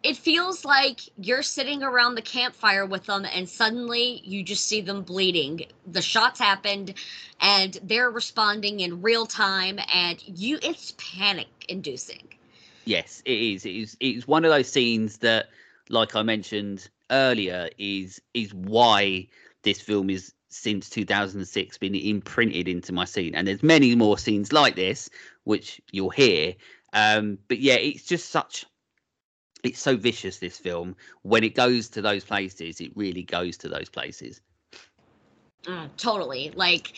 [0.02, 4.80] It feels like you're sitting around the campfire with them, and suddenly you just see
[4.82, 5.66] them bleeding.
[5.86, 6.94] The shots happened,
[7.42, 12.30] and they're responding in real time, and you it's panic inducing.
[12.86, 13.66] Yes, it is.
[13.66, 13.98] It is.
[14.00, 15.50] It's one of those scenes that,
[15.90, 19.28] like I mentioned earlier, is is why
[19.64, 23.36] this film is since 2006 been imprinted into my scene.
[23.36, 25.10] And there's many more scenes like this,
[25.44, 26.56] which you'll hear.
[26.94, 28.66] Um, but yeah, it's just such.
[29.64, 30.40] It's so vicious.
[30.40, 34.42] This film, when it goes to those places, it really goes to those places.
[35.64, 36.52] Mm, totally.
[36.56, 36.94] Like,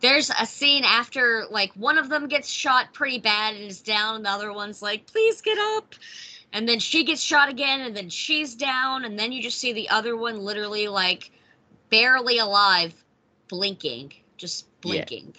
[0.00, 4.16] there's a scene after, like, one of them gets shot pretty bad and is down,
[4.16, 5.94] and the other one's like, please get up.
[6.52, 9.72] And then she gets shot again, and then she's down, and then you just see
[9.72, 11.30] the other one literally, like,
[11.90, 12.94] barely alive,
[13.48, 15.04] blinking, just Yeah.
[15.04, 15.34] blinking.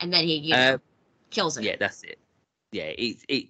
[0.00, 0.78] And then he, you know, Uh,
[1.30, 1.62] kills her.
[1.62, 2.18] Yeah, that's it.
[2.72, 3.46] Yeah, it's it.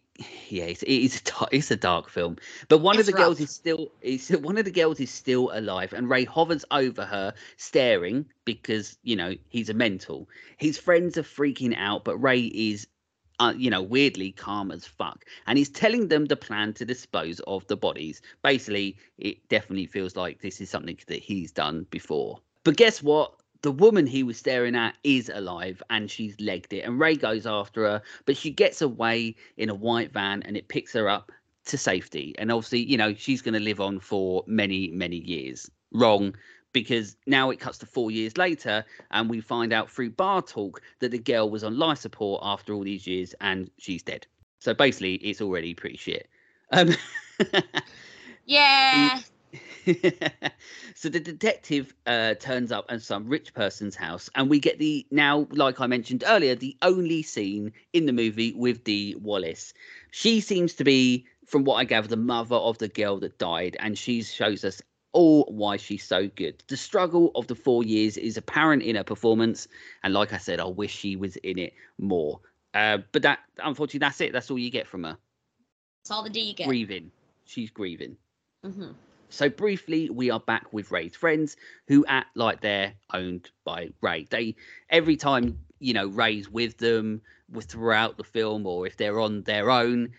[0.49, 2.37] Yeah, it's it is a dark, it's a dark film.
[2.69, 5.51] But one It's of the girls is still is one of the girls is still
[5.53, 10.29] alive, and Ray hovers over her, staring because you know he's a mental.
[10.57, 12.87] His friends are freaking out, but Ray is.
[13.41, 17.39] Uh, you know, weirdly calm as fuck, and he's telling them the plan to dispose
[17.47, 18.21] of the bodies.
[18.43, 22.41] Basically, it definitely feels like this is something that he's done before.
[22.65, 23.35] But guess what?
[23.63, 27.47] the woman he was staring at is alive and she's legged it and ray goes
[27.47, 31.33] after her but she gets away in a white van and it picks her up
[31.65, 35.71] to safety and obviously you know she's going to live on for many many years
[35.93, 36.35] wrong
[36.73, 40.83] because now it cuts to four years later and we find out through bar talk
[41.01, 44.27] that the girl was on life support after all these years and she's dead
[44.59, 46.29] so basically it's already pretty shit
[46.73, 46.91] um
[48.49, 49.21] Yeah.
[50.95, 55.07] so the detective uh, turns up at some rich person's house, and we get the
[55.11, 59.75] now, like I mentioned earlier, the only scene in the movie with Dee Wallace.
[60.11, 63.77] She seems to be, from what I gather, the mother of the girl that died,
[63.81, 64.81] and she shows us
[65.19, 66.63] all why she's so good.
[66.69, 69.67] The struggle of the four years is apparent in her performance,
[70.05, 72.41] and like I said, I wish she was in it more.
[72.73, 74.33] Uh, but that, unfortunately, that's it.
[74.33, 75.19] That's all you get from her.
[76.05, 76.69] That's all the D you get.
[76.69, 77.11] Grieving.
[77.47, 78.17] She's grieving.
[78.65, 78.93] hmm
[79.29, 81.57] So briefly, we are back with Ray's friends,
[81.89, 84.29] who act like they're owned by Ray.
[84.31, 84.55] They
[84.89, 89.43] every time you know Ray's with them, with throughout the film, or if they're on
[89.43, 90.11] their own,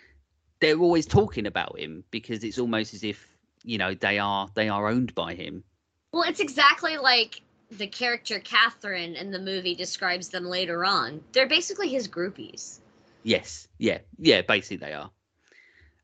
[0.59, 3.28] they're always talking about him because it's almost as if
[3.63, 5.63] you know they are they are owned by him.
[6.11, 7.41] Well, it's exactly like
[7.71, 11.21] the character Catherine in the movie describes them later on.
[11.33, 12.79] They're basically his groupies.
[13.23, 14.41] Yes, yeah, yeah.
[14.41, 15.11] Basically, they are.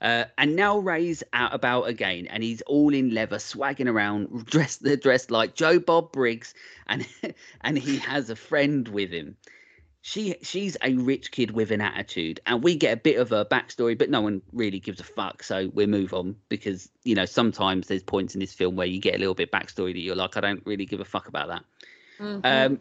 [0.02, 4.84] Uh, and now Ray's out about again, and he's all in leather, swagging around, dressed
[5.02, 6.54] dressed like Joe Bob Briggs,
[6.88, 7.08] and
[7.62, 9.38] and he has a friend with him.
[10.08, 13.44] She she's a rich kid with an attitude, and we get a bit of her
[13.44, 15.42] backstory, but no one really gives a fuck.
[15.42, 19.00] So we move on because you know sometimes there's points in this film where you
[19.00, 21.48] get a little bit backstory that you're like, I don't really give a fuck about
[21.48, 21.66] that.
[22.20, 22.42] Mhm.
[22.46, 22.80] Um,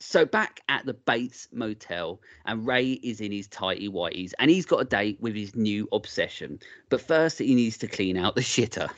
[0.00, 4.64] so back at the Bates Motel, and Ray is in his tighty whities, and he's
[4.64, 6.60] got a date with his new obsession.
[6.88, 8.88] But first, he needs to clean out the shitter.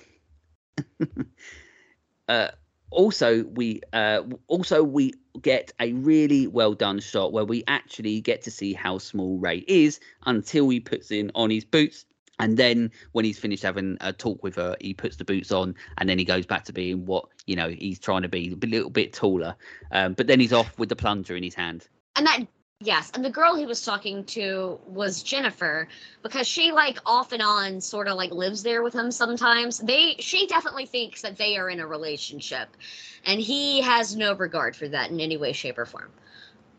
[2.29, 2.51] uh,
[2.91, 8.43] also, we uh, also we get a really well done shot where we actually get
[8.43, 12.05] to see how small Ray is until he puts in on his boots.
[12.39, 15.75] And then when he's finished having a talk with her, he puts the boots on,
[15.99, 18.67] and then he goes back to being what you know he's trying to be a
[18.67, 19.55] little bit taller.
[19.93, 21.87] Um, but then he's off with the plunger in his hand.
[22.17, 22.47] And that
[22.81, 25.89] yes, and the girl he was talking to was Jennifer
[26.23, 29.79] because she like off and on sort of like lives there with him sometimes.
[29.79, 32.77] They she definitely thinks that they are in a relationship
[33.25, 36.11] and he has no regard for that in any way shape or form.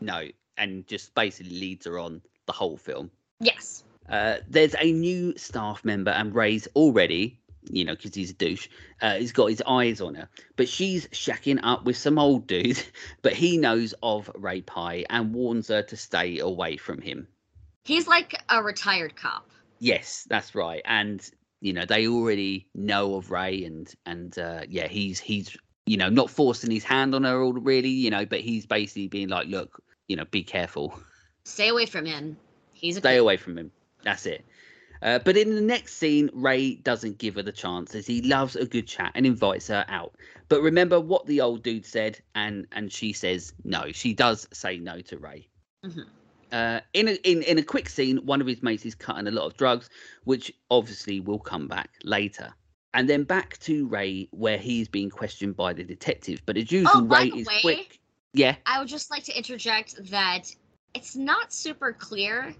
[0.00, 3.10] No, and just basically leads her on the whole film.
[3.40, 3.84] Yes.
[4.08, 7.38] Uh, there's a new staff member, and Ray's already,
[7.70, 8.68] you know, because he's a douche,
[9.00, 10.28] uh, he's got his eyes on her.
[10.56, 12.82] But she's shacking up with some old dude,
[13.22, 17.28] but he knows of Ray Pye and warns her to stay away from him.
[17.84, 19.48] He's like a retired cop.
[19.78, 20.82] Yes, that's right.
[20.84, 21.28] And
[21.60, 26.08] you know, they already know of Ray, and and uh, yeah, he's he's you know,
[26.08, 29.48] not forcing his hand on her all really, you know, but he's basically being like,
[29.48, 30.98] look, you know, be careful.
[31.44, 32.36] Stay away from him.
[32.72, 33.72] He's a Stay away from him.
[34.04, 34.44] That's it.
[35.02, 38.54] Uh, but in the next scene, Ray doesn't give her the chance as he loves
[38.56, 40.14] a good chat and invites her out.
[40.48, 43.90] But remember what the old dude said, and and she says no.
[43.92, 45.48] She does say no to Ray.
[45.84, 46.06] Mhm.
[46.52, 49.30] Uh, in a in, in a quick scene, one of his mates is cutting a
[49.30, 49.90] lot of drugs,
[50.24, 52.54] which obviously will come back later.
[52.94, 56.42] And then back to Ray, where he's being questioned by the detective.
[56.44, 57.98] But as usual, Oh, Ray is way- quick.
[58.34, 60.54] Yeah, I would just like to interject that
[60.94, 62.54] it's not super clear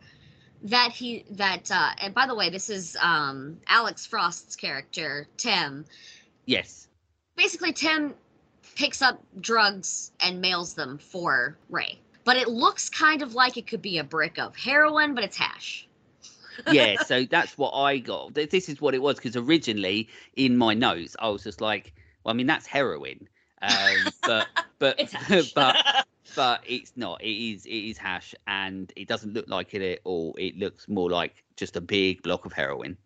[0.64, 5.84] that he that uh and by the way this is um Alex Frost's character Tim
[6.46, 6.88] yes,
[7.36, 8.14] basically Tim
[8.76, 13.66] picks up drugs and mails them for Ray but it looks kind of like it
[13.66, 15.88] could be a brick of heroin but it's hash.
[16.70, 18.34] Yeah, so that's what I got.
[18.34, 21.92] This is what it was because originally in my notes I was just like,
[22.24, 23.28] well, I mean that's heroin,
[23.62, 24.48] um, but
[24.78, 25.00] but
[25.54, 27.22] but but it's not.
[27.22, 30.34] It is it is hash, and it doesn't look like it at all.
[30.38, 32.96] It looks more like just a big block of heroin.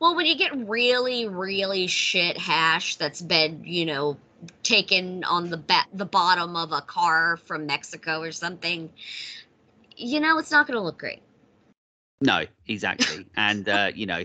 [0.00, 4.16] well when you get really really shit hash that's been you know
[4.62, 8.90] taken on the ba- the bottom of a car from Mexico or something
[9.96, 11.22] you know it's not going to look great
[12.20, 14.24] No, exactly, and uh, you know.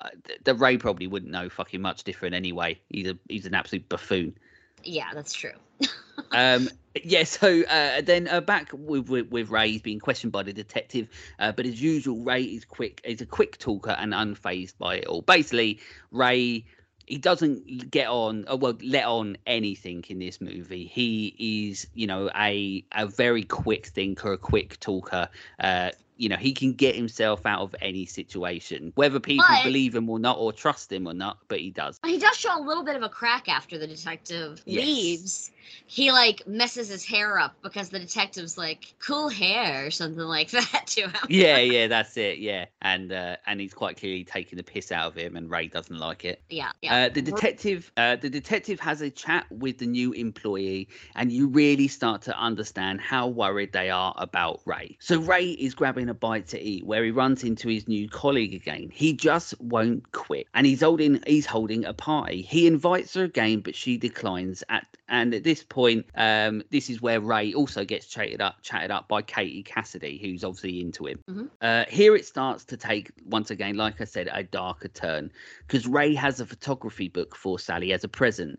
[0.00, 2.80] Uh, th- the Ray probably wouldn't know fucking much different anyway.
[2.88, 4.36] He's a he's an absolute buffoon.
[4.84, 5.52] Yeah that's true.
[6.30, 6.68] Um
[7.04, 11.08] yeah so uh then uh, back with, with with ray being questioned by the detective
[11.38, 15.06] uh, but as usual ray is quick is a quick talker and unfazed by it
[15.06, 15.22] all.
[15.22, 16.64] Basically ray
[17.06, 20.86] he doesn't get on uh, well let on anything in this movie.
[20.86, 25.28] He is you know a a very quick thinker a quick talker
[25.60, 25.90] uh
[26.22, 30.08] you know he can get himself out of any situation whether people But- believe him
[30.08, 32.84] or not or trust him or not but he does He does show a little
[32.84, 34.86] bit of a crack after the detective Yes.
[34.86, 35.50] leaves.
[35.86, 40.50] He like messes his hair up because the detective's like cool hair or something like
[40.52, 41.12] that to him.
[41.28, 42.38] yeah, yeah, that's it.
[42.38, 45.68] Yeah, and uh, and he's quite clearly taking the piss out of him, and Ray
[45.68, 46.42] doesn't like it.
[46.48, 47.06] Yeah, yeah.
[47.06, 51.48] Uh, the detective, uh, the detective has a chat with the new employee, and you
[51.48, 54.96] really start to understand how worried they are about Ray.
[55.00, 58.54] So Ray is grabbing a bite to eat, where he runs into his new colleague
[58.54, 58.90] again.
[58.92, 62.42] He just won't quit, and he's holding he's holding a party.
[62.42, 64.62] He invites her again, but she declines.
[64.68, 68.90] At and at this point, um, this is where Ray also gets chatted up, chatted
[68.90, 71.20] up by Katie Cassidy, who's obviously into him.
[71.28, 71.50] Mhm.
[71.60, 75.30] Uh, here it starts to take once again, like I said, a darker turn
[75.66, 78.58] because Ray has a photography book for Sally as a present.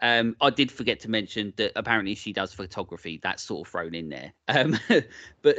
[0.00, 3.20] Um, I did forget to mention that apparently she does photography.
[3.22, 4.32] That's sort of thrown in there.
[4.48, 4.76] Um,
[5.42, 5.58] but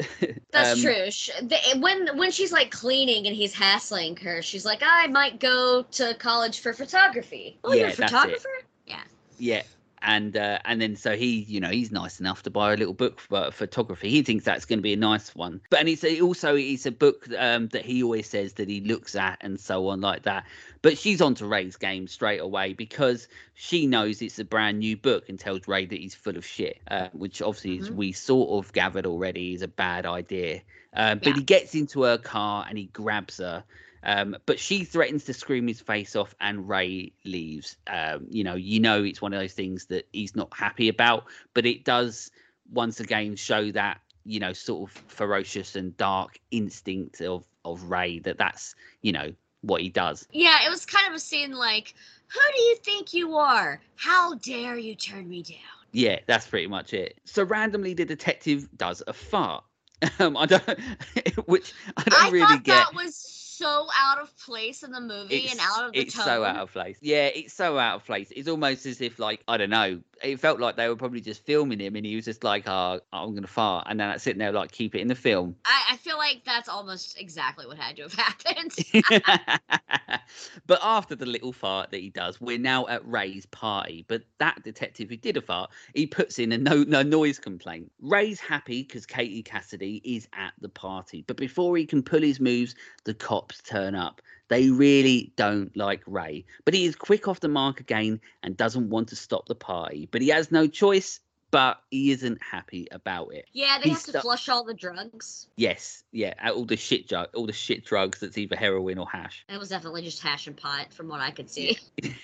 [0.52, 1.10] That's um, true.
[1.10, 5.40] Sh the, when when she's like cleaning and he's hassling her, she's like, "I might
[5.40, 8.16] go to college for photography." Oh, you're a Yeah, that's it.
[8.16, 8.50] photographer?
[8.86, 9.04] Yeah.
[9.40, 9.64] Yeah,
[10.04, 12.94] and uh, and then so he, you know, he's nice enough to buy a little
[12.94, 14.10] book for photography.
[14.10, 15.62] He thinks that's going to be a nice one.
[15.70, 18.82] But and it's a, also it's a book um, that he always says that he
[18.82, 20.46] looks at and so on like that.
[20.82, 24.98] But she's on to Ray's game straight away because she knows it's a brand new
[24.98, 27.96] book and tells Ray that he's full of shit, uh, which obviously Mhm.
[27.96, 30.62] we sort of gathered already is a bad idea.
[30.96, 31.34] Um, but Yeah.
[31.36, 33.64] he gets into her car and he grabs her.
[34.04, 37.78] Um, but she threatens to scream his face off, and Ray leaves.
[37.88, 41.26] Um, you know, you know, it's one of those things that he's not happy about,
[41.54, 42.32] but it does
[42.72, 48.20] once again show that you know sort of ferocious and dark instinct of of Ray
[48.20, 50.28] that that's you know what he does.
[50.32, 51.94] Yeah, it was kind of a scene like,
[52.28, 53.80] "Who do you think you are?
[53.96, 55.58] How dare you turn me down?"
[55.94, 57.20] Yeah, that's pretty much it.
[57.24, 59.64] So randomly, the detective does a fart.
[60.20, 60.62] Um, I don't,
[61.46, 62.76] which I don't I really thought get.
[62.76, 63.14] that was
[63.58, 66.26] so out of place in the movie and out of the it's tone.
[66.26, 66.98] so out of place.
[67.02, 68.32] Yeah, it's so out of place.
[68.36, 70.02] It's almost as if like I don't know.
[70.24, 73.00] It felt like they were probably just filming him, and he was just like, "Oh,
[73.12, 75.84] I'm gonna fart," and then that's sitting there like, "Keep it in the film." I,
[75.92, 78.74] I feel like that's almost exactly what had to have happened.
[80.66, 84.06] but after the little fart that he does, we're now at Ray's party.
[84.08, 87.92] But that detective who did a fart, he puts in a no, no noise complaint.
[88.02, 91.24] Ray's happy because Katie Cassidy is at the party.
[91.28, 94.22] But before he can pull his moves, the cops turn up.
[94.54, 98.92] They really don't like Ray, but he is quick off the mark again and doesn't
[98.92, 100.08] want to stop the party.
[100.12, 101.20] But he has no choice
[101.54, 103.46] but he isn't happy about it.
[103.54, 105.46] Yeah, they have to stu- flush all the drugs.
[105.56, 109.08] Yes, yeah, uh, all the shit drug, all the shit drugs that's either heroin or
[109.08, 109.46] hash.
[109.48, 111.78] It was definitely just hash and pot, from what I could see.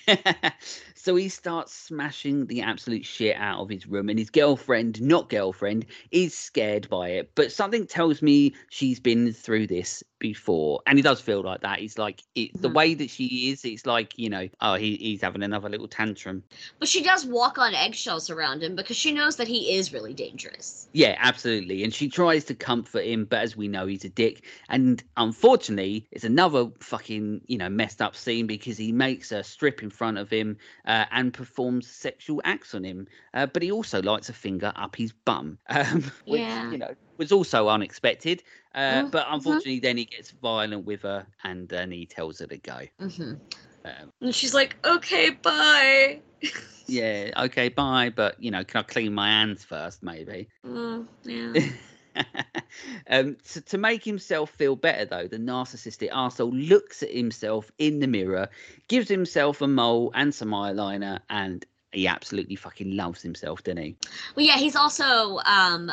[0.96, 5.28] so he starts smashing the absolute shit out of his room, and his girlfriend, not
[5.28, 7.30] girlfriend, is scared by it.
[7.36, 11.78] But something tells me she's been through this before, and he does feel like that.
[11.78, 12.74] He's like it, the Mhm.
[12.74, 13.64] way that she is.
[13.64, 16.42] It's like you know, oh, he, he's having another little tantrum.
[16.80, 20.14] But she does walk on eggshells around him because she knows that he is really
[20.14, 20.88] dangerous.
[20.92, 21.84] Yeah, absolutely.
[21.84, 24.44] And she tries to comfort him, but as we know, he's a dick.
[24.68, 29.82] And unfortunately, it's another fucking, you know, messed up scene because he makes her strip
[29.84, 33.06] in front of him uh, and performs sexual acts on him.
[33.34, 36.70] Uh, but he also lights a finger up his bum, um, which, Yeah.
[36.70, 38.42] you know, was also unexpected.
[38.74, 42.46] Uh, Mhm, But unfortunately, then he gets violent with her and then he tells her
[42.48, 42.80] to go.
[43.00, 43.34] hmm
[43.84, 46.20] Um, And she's like, okay, bye.
[46.86, 48.10] yeah, okay, bye.
[48.14, 50.48] But, you know, can I clean my hands first, maybe?
[50.66, 52.22] Mm, yeah.
[53.10, 58.00] um, to, to make himself feel better, though, the narcissistic arsehole looks at himself in
[58.00, 58.48] the mirror,
[58.88, 63.96] gives himself a mole and some eyeliner, and he absolutely fucking loves himself, doesn't he?
[64.36, 65.90] Well, yeah, he's also um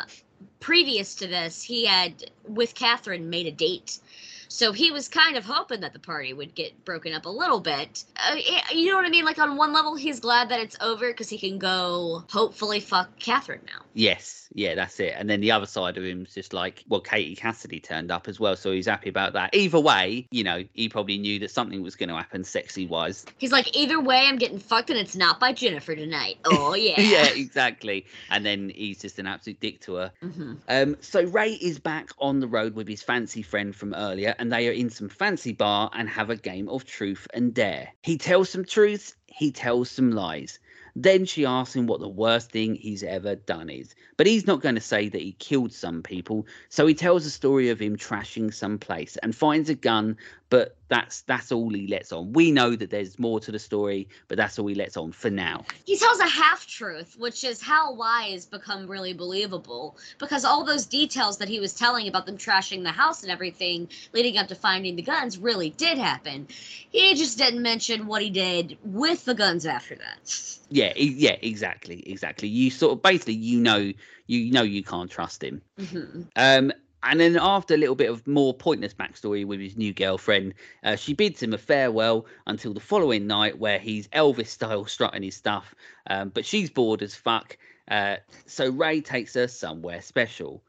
[0.59, 3.99] previous to this, he had with Catherine made a date.
[4.47, 7.59] So he was kind of hoping that the party would get broken up a little
[7.59, 8.03] bit.
[8.15, 8.35] Uh,
[8.73, 9.25] you know what I mean?
[9.25, 13.17] Like on one level, he's glad that it's over because he can go hopefully fuck
[13.19, 13.81] Catherine now.
[13.93, 15.13] Yes, yeah, that's it.
[15.17, 18.39] And then the other side of him's just like, well, Katie Cassidy turned up as
[18.39, 19.53] well, so he's happy about that.
[19.55, 23.25] Either way, you know, he probably knew that something was going to happen sexy wise.
[23.37, 26.37] He's like, either way, I'm getting fucked, and it's not by Jennifer tonight.
[26.49, 26.99] Oh yeah.
[27.01, 28.05] yeah, exactly.
[28.29, 30.11] And then he's just an absolute dick to her.
[30.21, 34.33] hmm Um, so Ray is back on the road with his fancy friend from earlier,
[34.39, 37.89] and they are in some fancy bar and have a game of truth and dare.
[38.03, 40.59] He tells some truths, he tells some lies.
[40.99, 43.93] Then she asks him what the worst thing he's ever done is.
[44.17, 47.29] But he's not going to say that he killed some people, so he tells a
[47.29, 50.17] story of him trashing some place and finds a gun,
[50.49, 52.31] but that's that's all he lets on.
[52.33, 55.29] We know that there's more to the story, but that's all he lets on for
[55.29, 55.65] now.
[55.85, 59.97] He tells a half truth, which is how lies become really believable.
[60.19, 63.89] Because all those details that he was telling about them trashing the house and everything
[64.13, 66.47] leading up to finding the guns really did happen.
[66.49, 70.57] He just didn't mention what he did with the guns after that.
[70.69, 72.47] Yeah, yeah, exactly, exactly.
[72.47, 73.91] You sort of basically you know
[74.27, 75.61] you know you can't trust him.
[75.77, 76.71] hmm Um,
[77.09, 80.53] and then after a little bit of more pointless backstory with his new girlfriend,
[80.83, 85.23] uh, she bids him a farewell until the following night, where he's Elvis style strutting
[85.23, 85.73] his stuff.
[86.09, 87.57] Um, but she's bored as fuck.
[87.89, 90.61] Uh, so Ray takes her somewhere special.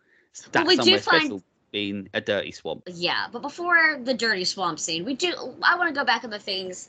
[0.53, 2.84] That we do somewhere find- special being a dirty swamp.
[2.86, 5.34] Yeah, but before the dirty swamp scene, we do.
[5.62, 6.89] I want to go back on the things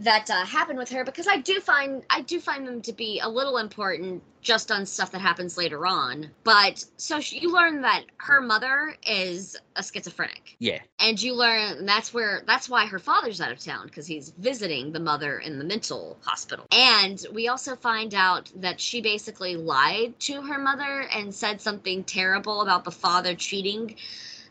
[0.00, 3.20] that uh, happened with her because I do find I do find them to be
[3.20, 6.30] a little important just on stuff that happens later on.
[6.44, 11.78] But so she, you learn that her mother is a schizophrenic, Yeah, and you learn
[11.78, 15.38] and that's where that's why her father's out of town because he's visiting the mother
[15.38, 16.66] in the mental hospital.
[16.70, 22.04] And we also find out that she basically lied to her mother and said something
[22.04, 23.96] terrible about the father cheating.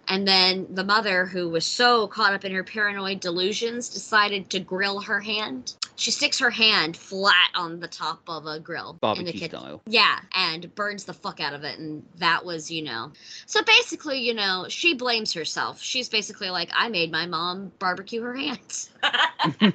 [0.08, 4.60] And then the mother, who was so caught up in her paranoid delusions, decided to
[4.60, 5.74] grill her hand.
[5.98, 9.50] She sticks her hand flat on the top of a grill in the barbecue kitchen.
[9.60, 9.82] style.
[9.88, 11.80] Yeah, and burns the fuck out of it.
[11.80, 13.12] And that was, you know.
[13.46, 15.82] So basically, you know, she blames herself.
[15.82, 18.90] She's basically like, I made my mom barbecue her hands.
[19.62, 19.72] you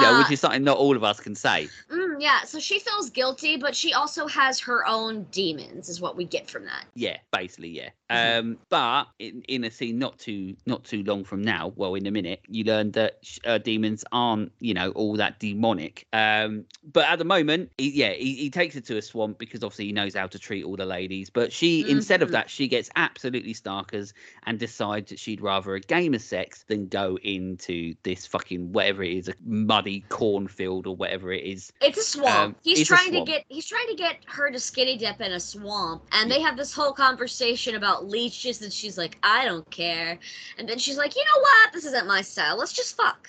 [0.00, 1.68] know, which Uh, is something not all of us can say.
[1.90, 6.16] Mm, yeah, so she feels guilty, but she also has her own demons, is what
[6.16, 6.84] we get from that.
[6.94, 7.83] Yeah, basically, yeah.
[8.10, 8.38] Mhm.
[8.38, 12.06] Um, but in, in a scene not too not too long from now, well, in
[12.06, 16.06] a minute, you learn that uh, demons aren't, you know, all that demonic.
[16.12, 19.64] Um, but at the moment, he, yeah, he, he takes her to a swamp because
[19.64, 21.30] obviously he knows how to treat all the ladies.
[21.30, 22.32] But she, instead of Mhm.
[22.32, 24.12] that, she gets absolutely starkers
[24.44, 29.02] and decides that she'd rather a game of sex than go into this fucking whatever
[29.02, 31.72] it is, a muddy cornfield or whatever it is.
[31.80, 32.54] It's a swamp.
[32.54, 33.26] Um, he's trying swamp.
[33.26, 36.40] to get he's trying to get her to skinny dip in a swamp, and they
[36.40, 40.18] have this whole conversation about leeches, and she's like, I don't care,
[40.58, 42.56] and then she's like, you know what, this isn't my style.
[42.58, 43.28] Let's just fuck.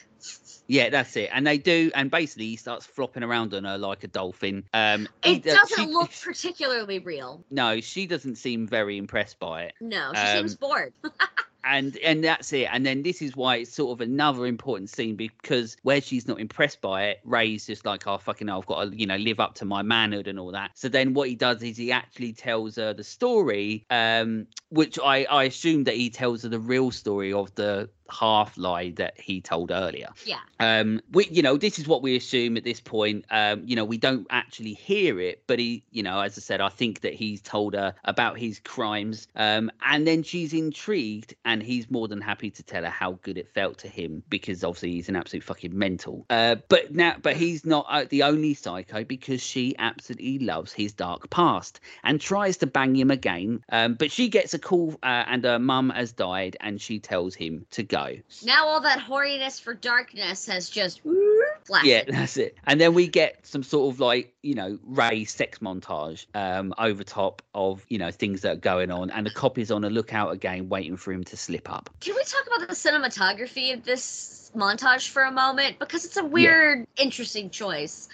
[0.67, 1.29] Yeah, that's it.
[1.31, 4.63] And they do, and basically he starts flopping around on her like a dolphin.
[4.73, 7.43] Um, It does- doesn't she- look particularly real.
[7.51, 9.73] No, she doesn't seem very impressed by it.
[9.79, 10.91] No, she Um, seems bored.
[11.67, 12.67] And and that's it.
[12.71, 16.39] And then this is why it's sort of another important scene because where she's not
[16.39, 19.39] impressed by it, Ray's just like, oh fucking hell, I've got to, you know, live
[19.39, 20.71] up to my manhood and all that.
[20.75, 25.23] So then what he does is he actually tells her the story, um, which I,
[25.23, 29.41] I assume that he tells her the real story of the half lie that he
[29.41, 30.09] told earlier.
[30.25, 30.39] Yeah.
[30.59, 33.25] Um, we, you know, this is what we assume at this point.
[33.29, 36.61] Um, you know, we don't actually hear it, but he, you know, as I said,
[36.61, 39.27] I think that he's told her about his crimes.
[39.35, 43.37] Um, and then she's intrigued, and he's more than happy to tell her how good
[43.37, 46.25] it felt to him because obviously he's an absolute fucking mental.
[46.29, 50.93] Uh, but now, but he's not uh, the only psycho because she absolutely loves his
[50.93, 53.63] dark past and tries to bang him again.
[53.71, 57.35] Um, but she gets a call, uh, and her mum has died, and she tells
[57.35, 57.94] him to go.
[58.45, 61.01] Now all that horniness for darkness has just
[61.65, 61.85] flashed.
[61.85, 62.55] Yeah, that's it.
[62.67, 67.03] And then we get some sort of like, you know, Ray sex montage um, over
[67.03, 69.09] top of, you know, things that are going on.
[69.09, 71.89] And the cop is on a lookout again, waiting for him to slip up.
[72.01, 75.79] Can we talk about the cinematography of this montage for a moment?
[75.79, 78.07] Because it's a weird, interesting choice.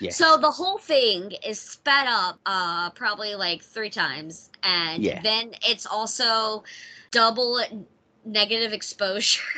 [0.00, 0.16] Yes.
[0.16, 5.22] So the whole thing is sped up uh probably like three times and Yeah.
[5.22, 6.64] then it's also
[7.12, 7.60] double
[8.26, 9.42] negative exposure.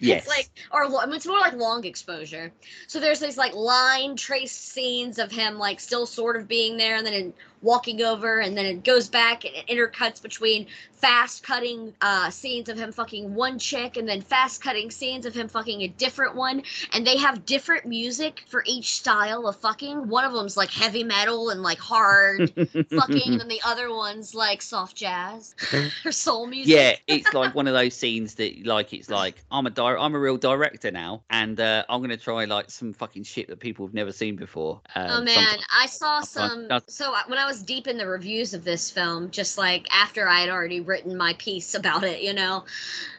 [0.00, 0.22] Yes.
[0.22, 2.52] It's like or I mean, it's more like long exposure.
[2.86, 6.96] So there's these like line trace scenes of him like still sort of being there
[6.96, 10.66] and then walking over and then it goes back and it intercuts between
[11.00, 15.34] fast cutting uh scenes of him fucking one chick and then fast cutting scenes of
[15.34, 20.08] him fucking a different one and they have different music for each style of fucking
[20.08, 22.50] one of them's like heavy metal and like hard
[22.90, 25.54] fucking and then the other one's like soft jazz
[26.04, 29.66] or soul music Yeah, it's like one of those scenes that, like, it's like I'm
[29.66, 33.24] a di- I'm a real director now, and uh, I'm gonna try like some fucking
[33.24, 34.80] shit that people have never seen before.
[34.94, 36.68] Um, Oh man, sometimes- I saw some.
[36.88, 40.40] So when I was deep in the reviews of this film, just like after I
[40.40, 42.64] had already written my piece about it, you know,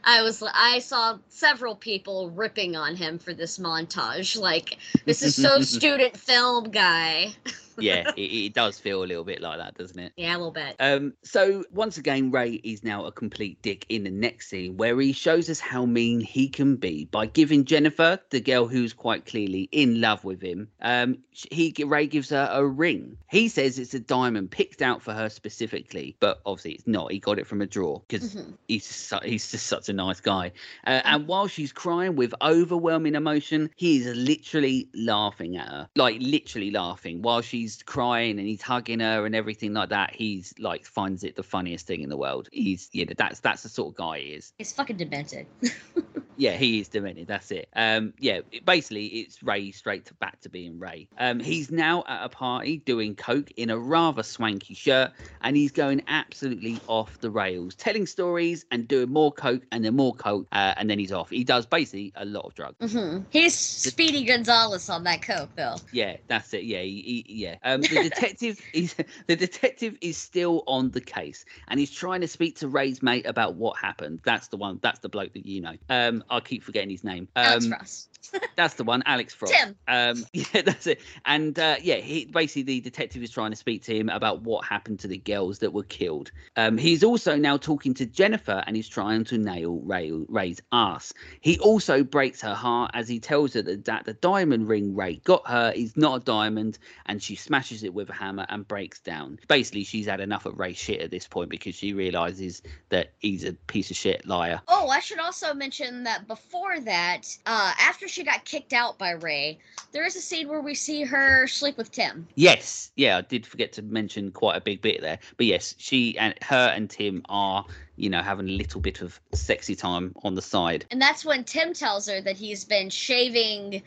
[0.04, 4.40] I was I saw several people ripping on him for this montage.
[4.40, 7.34] Like this is so student film guy.
[7.82, 10.14] yeah, it, it does feel a little bit like that, doesn't it?
[10.18, 10.76] Yeah, a little bit.
[10.80, 15.00] Um, so once again, Ray is now a complete dick in the next scene where
[15.00, 19.26] he shows us how mean he can be by giving Jennifer, the girl who's quite
[19.26, 23.18] clearly in love with him, um, he Ray gives her a ring.
[23.30, 27.12] He says it's a diamond picked out for her specifically, but obviously it's not.
[27.12, 28.54] He got it from a drawer because Mhm.
[28.68, 30.52] he's just, su- he's just such a nice guy.
[30.86, 36.18] Uh, and while she's crying with overwhelming emotion, he is literally laughing at her, like
[36.22, 40.12] literally laughing while she's crying and he's hugging her and everything like that.
[40.14, 42.50] He's like finds it the funniest thing in the world.
[42.52, 44.54] He's you know that's that's the sort of guy he is.
[44.58, 45.48] He's fucking demented.
[46.40, 47.28] Yeah, he is demented.
[47.28, 47.68] That's it.
[47.76, 51.10] Um, yeah, it- basically, it's Ray straight to back to being Ray.
[51.18, 55.12] Um, he's now at a party doing coke in a rather swanky shirt,
[55.42, 59.98] and he's going absolutely off the rails, telling stories and doing more coke and then
[59.98, 61.30] more coke, uh, and then he's off.
[61.30, 62.94] He does basically a lot of drugs.
[62.94, 65.82] hmm He's Speedy Gonzalez on that coke, Bill.
[65.92, 66.64] Yeah, that's it.
[66.64, 67.56] Yeah, he, he, yeah.
[67.64, 68.96] Um, the detective is
[69.28, 73.26] the detective is still on the case, and he's trying to speak to Ray's mate
[73.26, 74.22] about what happened.
[74.24, 74.80] That's the one.
[74.82, 75.76] That's the bloke that you know.
[75.90, 77.28] Um, I keep forgetting his name.
[77.36, 78.08] Um, Alex Ross.
[78.56, 79.54] That's the one, Alex Frost.
[79.54, 79.76] Tim.
[79.88, 81.02] Um, yeah, that's it.
[81.26, 84.66] And uh, yeah, he basically the detective is trying to speak to him about what
[84.66, 86.32] happened to the girls that were killed.
[86.56, 91.14] Um, he's also now talking to Jennifer and he's trying to nail Ray, Ray's ass.
[91.40, 95.22] He also breaks her heart as he tells her that, that the diamond ring Ray
[95.24, 99.00] got her is not a diamond, and she smashes it with a hammer and breaks
[99.00, 99.40] down.
[99.48, 103.46] Basically, she's had enough of Ray's shit at this point because she realizes that he's
[103.46, 104.62] a piece of shit liar.
[104.68, 109.12] Oh, I should also mention that before that, uh, after she got kicked out by
[109.12, 109.60] Ray,
[109.92, 112.28] there is a scene where we see her sleep with Tim.
[112.36, 115.20] Yes, yeah, I did forget to mention quite a big bit there.
[115.38, 119.20] But yes, she and her and Tim are, you know, having a little bit of
[119.34, 120.86] sexy time on the side.
[120.92, 123.82] And that's when Tim tells her that he's been shaving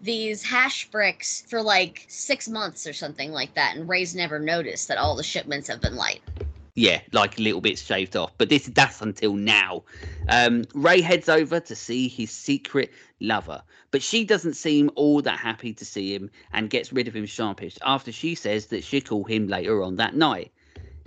[0.00, 3.76] these hash bricks for like six months or something like that.
[3.76, 6.20] And Ray's never noticed that all the shipments have been light.
[6.78, 8.32] Yeah, like a little bits shaved off.
[8.36, 9.82] But this that's until now.
[10.28, 15.38] Um, Ray heads over to see his secret lover, but she doesn't seem all that
[15.38, 19.00] happy to see him and gets rid of him sharpish after she says that she'll
[19.00, 20.52] call him later on that night.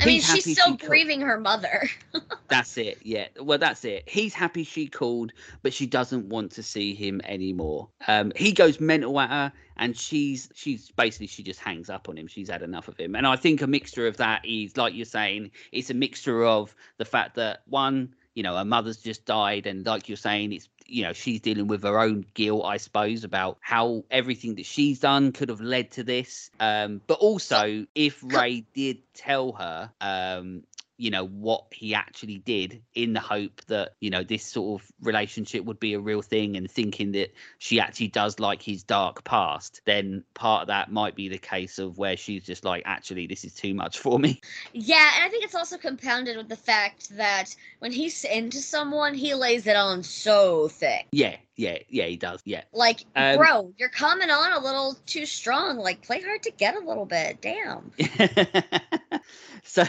[0.02, 1.90] I mean, she's still she called- grieving her mother.
[2.48, 3.00] That's it.
[3.04, 3.28] Yeah.
[3.40, 4.08] Well, that's it.
[4.08, 7.90] He's happy she called, but she doesn't want to see him anymore.
[8.08, 12.18] Um, he goes mental at her, and she's she's basically she just hangs up on
[12.18, 12.26] him.
[12.28, 15.06] She's had enough of him, and I think a mixture of that is like you're
[15.06, 19.68] saying, it's a mixture of the fact that one, you know, her mother's just died,
[19.68, 23.24] and like you're saying, it's you know she's dealing with her own guilt, I suppose,
[23.24, 26.50] about how everything that she's done could have led to this.
[26.60, 30.64] Um, but also, if Ray did tell her, um,
[31.00, 34.92] you know what he actually did in the hope that you know this sort of
[35.02, 39.24] relationship would be a real thing and thinking that she actually does like his dark
[39.24, 43.26] past then part of that might be the case of where she's just like actually
[43.28, 44.40] this is too much for me
[44.74, 49.14] Yeah, and I think it's also compounded with the fact that when he's into someone,
[49.14, 51.08] he lays it on so thick.
[51.12, 55.26] yeah yeah yeah he does yeah Like, Um, bro, you're coming on a little too
[55.26, 55.78] strong.
[55.78, 57.42] Like, play hard to get a little bit.
[57.42, 57.92] Damn.
[59.64, 59.84] so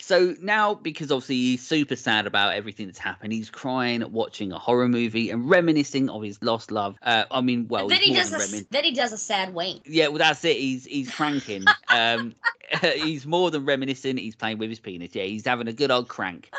[0.00, 4.58] so now because obviously he's super sad about everything that's happened he's crying watching a
[4.58, 8.32] horror movie and reminiscing of his lost love uh i mean well then he does
[8.32, 9.82] a remin- then he does a sad wank.
[9.86, 12.34] yeah well that's it he's he's cranking um
[12.94, 16.06] he's more than reminiscing he's playing with his penis yeah he's having a good old
[16.06, 16.50] crank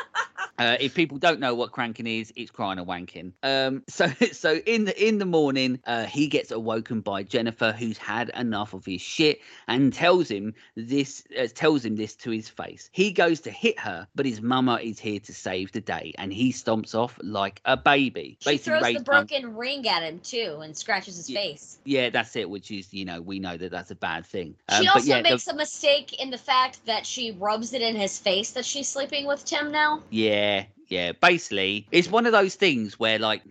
[0.58, 3.32] uh, if people don't know what cranking is, it's crying and wanking.
[3.42, 7.98] Um, so so in the in the morning, uh, he gets awoken by Jennifer, who's
[7.98, 12.48] had enough of his shit, and tells him this uh, tells him this to his
[12.48, 12.88] face.
[12.92, 16.32] He goes to hit her, but his mama is here to save the day, and
[16.32, 18.38] he stomps off like a baby.
[18.40, 21.78] She throws the broken ring at him too and scratches his Yeah, face.
[21.84, 22.48] yeah, that's it.
[22.48, 24.56] Which is you know we know that that's a bad thing.
[24.70, 27.72] She Um, also but yeah, the- makes a mistake in the fact that she rubs
[27.72, 30.02] it in his face that she's sleeping with Tim now.
[30.10, 31.12] Yeah, yeah.
[31.20, 33.42] Basically, it's one of those things where, like,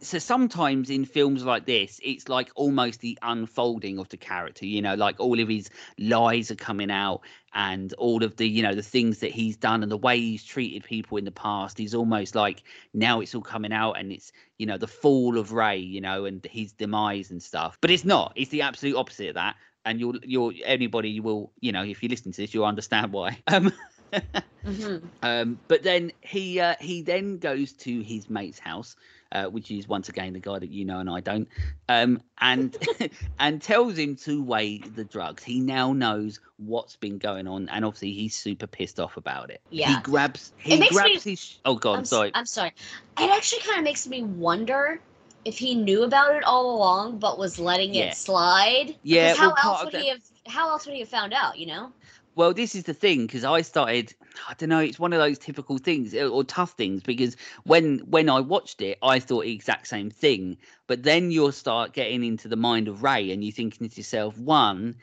[0.00, 4.66] so sometimes in films like this, it's like almost the unfolding of the character.
[4.66, 7.22] You know, like all of his lies are coming out,
[7.54, 10.44] and all of the, you know, the things that he's done and the way he's
[10.44, 14.32] treated people in the past is almost like now it's all coming out, and it's
[14.58, 17.78] you know the fall of Ray, you know, and his demise and stuff.
[17.80, 18.32] But it's not.
[18.36, 19.56] It's the absolute opposite of that.
[19.84, 23.38] And you'll, you'll, anybody will, you know, if you listen to this, you'll understand why.
[23.46, 23.72] Um,
[24.12, 25.06] Mm-hmm.
[25.22, 28.96] um, but then he uh, he then goes to his mate's house,
[29.36, 31.46] uh, which is once again the guy that you know and I don't,
[31.88, 32.76] um, and
[33.38, 35.42] and tells him to weigh the drugs.
[35.44, 39.60] He now knows what's been going on, and obviously he's super pissed off about it.
[39.70, 41.58] Yeah, he grabs It he makes me- grabs his.
[41.64, 42.30] Oh god, I'm, sorry.
[42.34, 42.72] I'm sorry.
[43.20, 45.00] It actually kind of makes me wonder
[45.44, 48.06] if he knew about it all along but was letting Yeah.
[48.06, 48.96] it slide.
[49.02, 50.20] Yeah, Because how well, else would that- he have?
[50.46, 51.58] How else would he have found out?
[51.58, 51.92] You know.
[52.36, 54.14] Well, this is the thing because I started.
[54.46, 54.80] I don't know.
[54.80, 57.34] It's one of those typical things uh, or tough things because
[57.64, 60.58] when when I watched it, I thought the exact same thing.
[60.86, 64.36] But then you'll start getting into the mind of Ray, and you're thinking to yourself,
[64.38, 64.96] one,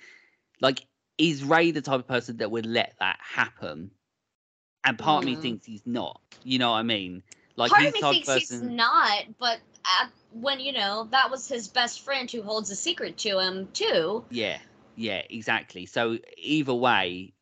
[0.62, 0.86] like,
[1.18, 3.90] is Ray the type of person that would let that happen?
[4.84, 5.42] And part of me Mm.
[5.42, 6.22] thinks he's not.
[6.44, 7.24] You know what I mean?
[7.56, 11.48] Like Part of me thinks of he's not, but at, when you know that was
[11.48, 14.24] his best friend who holds a secret to him too.
[14.30, 14.60] Yeah,
[14.96, 15.86] yeah, exactly.
[15.86, 17.34] So either way,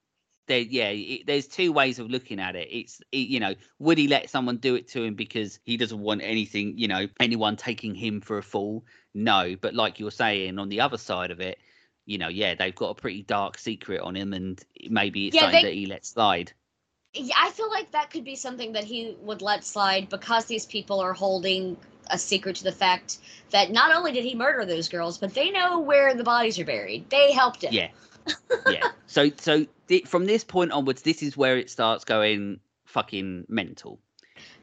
[0.47, 2.67] there, yeah, it, there's two ways of looking at it.
[2.71, 5.99] It's, it, you know, would he let someone do it to him because he doesn't
[5.99, 8.85] want anything, you know, anyone taking him for a fool?
[9.13, 11.59] No, but like you're saying, on the other side of it,
[12.05, 15.41] you know, yeah, they've got a pretty dark secret on him, and maybe it's Yeah,
[15.43, 16.51] something they- that he lets slide.
[17.13, 20.65] Yeah, I feel like that could be something that he would let slide because these
[20.65, 21.77] people are holding
[22.09, 23.17] a secret to the fact
[23.51, 26.65] that not only did he murder those girls, but they know where the bodies are
[26.65, 27.09] buried.
[27.09, 27.73] They helped him.
[27.73, 27.89] Yeah,
[28.69, 28.91] yeah.
[29.07, 33.99] So, so thi- from this point onwards, this is where it starts going fucking mental.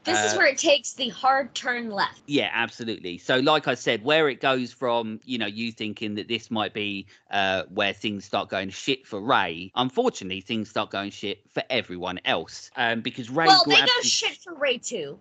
[0.05, 2.21] This is Uh, where it takes the hard turn left.
[2.25, 3.17] Yeah, absolutely.
[3.17, 6.73] So, like I said, where it goes from, you know, you thinking that this might
[6.73, 9.71] be uh, where things start going shit for Ray.
[9.75, 12.71] Unfortunately, things start going shit for everyone else.
[12.75, 13.47] Um, because Ray.
[13.47, 15.19] well, they grabs go his- shit for Ray too.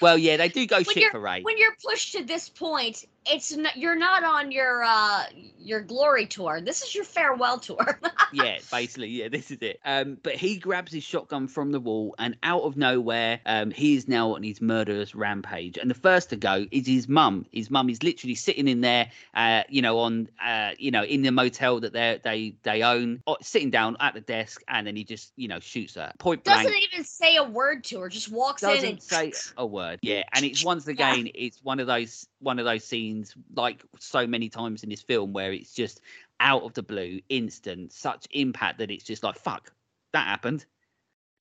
[0.00, 1.42] Well, yeah, they do go When shit for Ray.
[1.42, 5.24] when you're pushed to this point, it's not, you're not on your uh
[5.58, 6.60] your glory tour.
[6.60, 7.98] This is your farewell tour.
[8.32, 9.80] yeah, basically, yeah, this is it.
[9.84, 13.94] Um, but he grabs his shotgun from the wall, and out of nowhere, um, he
[13.96, 15.78] is now on his murderous rampage.
[15.78, 17.46] And the first to go is his mum.
[17.52, 21.22] His mum is literally sitting in there, uh, you know, on, uh, you know, in
[21.22, 25.04] the motel that they they they own, sitting down at the desk, and then he
[25.04, 26.66] just, you know, shoots her point blank.
[26.66, 28.08] Doesn't even say a word to her.
[28.10, 30.00] Just walks in Doesn't and say a word.
[30.02, 30.92] Yeah, and it's once Yeah.
[30.92, 33.13] again, it's one of those one of those scenes
[33.54, 36.00] like so many times in this film where it's just
[36.40, 39.72] out of the blue, instant, such impact that it's just like fuck,
[40.12, 40.64] that happened.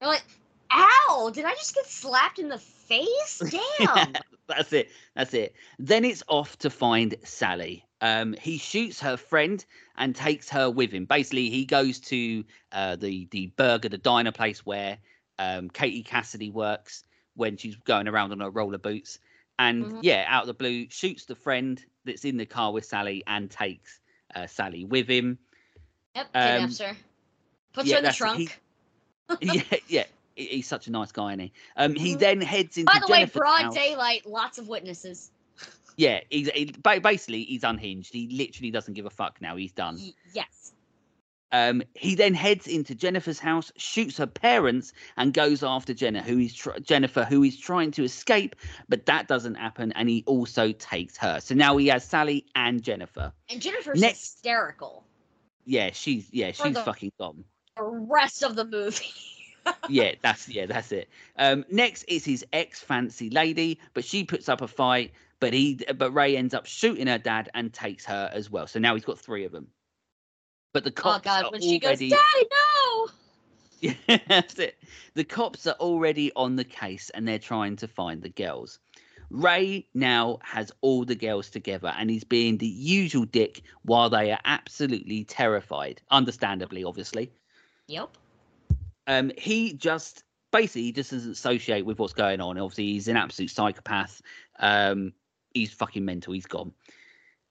[0.01, 0.23] You're like,
[0.71, 1.31] ow!
[1.33, 3.41] Did I just get slapped in the face?
[3.79, 4.13] Damn.
[4.47, 4.89] That's it.
[5.15, 5.55] That's it.
[5.79, 7.85] Then it's off to find Sally.
[8.01, 9.63] Um, he shoots her friend
[9.97, 11.05] and takes her with him.
[11.05, 12.43] Basically, he goes to
[12.73, 14.97] uh, the the burger, the diner place where
[15.39, 17.05] um, Katie Cassidy works
[17.35, 19.19] when she's going around on her roller boots.
[19.59, 19.99] And Mhm.
[20.01, 23.49] yeah, out of the blue, shoots the friend that's in the car with Sally and
[23.49, 23.99] takes
[24.35, 25.37] uh, Sally with him.
[26.15, 26.97] Yep, Um, kidnaps her.
[27.73, 28.59] Puts yeah, her in the trunk.
[29.39, 30.03] he- yeah, yeah.
[30.35, 31.53] He's such a nice guy, isn't he?
[31.77, 32.19] Um, he Mhm.
[32.19, 33.75] then heads into By the way, broad house.
[33.75, 35.31] daylight, lots of witnesses.
[35.95, 38.11] Yeah, he's he, basically he's unhinged.
[38.11, 39.55] He literally doesn't give a fuck now.
[39.55, 39.99] He's done.
[40.33, 40.72] Yes.
[41.53, 46.39] Um, he then heads into Jennifer's house, shoots her parents, and goes after Jenna, who
[46.39, 48.55] is tr- Jennifer, who is trying to escape,
[48.89, 51.39] but that doesn't happen, and he also takes her.
[51.39, 53.31] So now he has Sally and Jennifer.
[53.49, 55.05] And Jennifer's Next- hysterical.
[55.65, 57.43] Yeah, she's yeah, she's the- fucking gone.
[57.77, 59.05] The rest of the movie.
[59.89, 61.07] yeah, that's yeah, that's it.
[61.37, 65.79] Um, next is his ex fancy lady, but she puts up a fight, but he
[65.95, 68.65] but Ray ends up shooting her dad and takes her as well.
[68.65, 69.67] So now he's got three of them.
[70.73, 71.07] But the cops.
[71.07, 73.07] oh cops God, are when she goes, already Daddy, no!
[73.81, 74.77] Yeah, that's it.
[75.13, 78.79] The cops are already on the case and they're trying to find the girls.
[79.29, 84.31] Ray now has all the girls together and he's being the usual dick while they
[84.31, 86.01] are absolutely terrified.
[86.11, 87.29] Understandably, obviously.
[87.87, 88.09] Yep.
[89.07, 92.57] Um, he just basically he just doesn't associate with what's going on.
[92.57, 94.21] Obviously, he's an absolute psychopath.
[94.59, 95.11] Um,
[95.53, 96.33] he's fucking mental.
[96.33, 96.71] He's gone.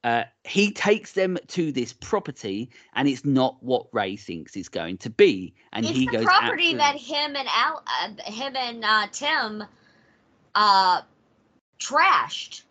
[0.05, 4.98] Uh, he takes them to this property, and it's not what Ray thinks it's going
[4.98, 5.55] to be.
[5.72, 9.64] And it's he the goes property that him and Al, uh, him and uh, Tim,
[10.55, 11.03] uh,
[11.78, 12.62] trashed.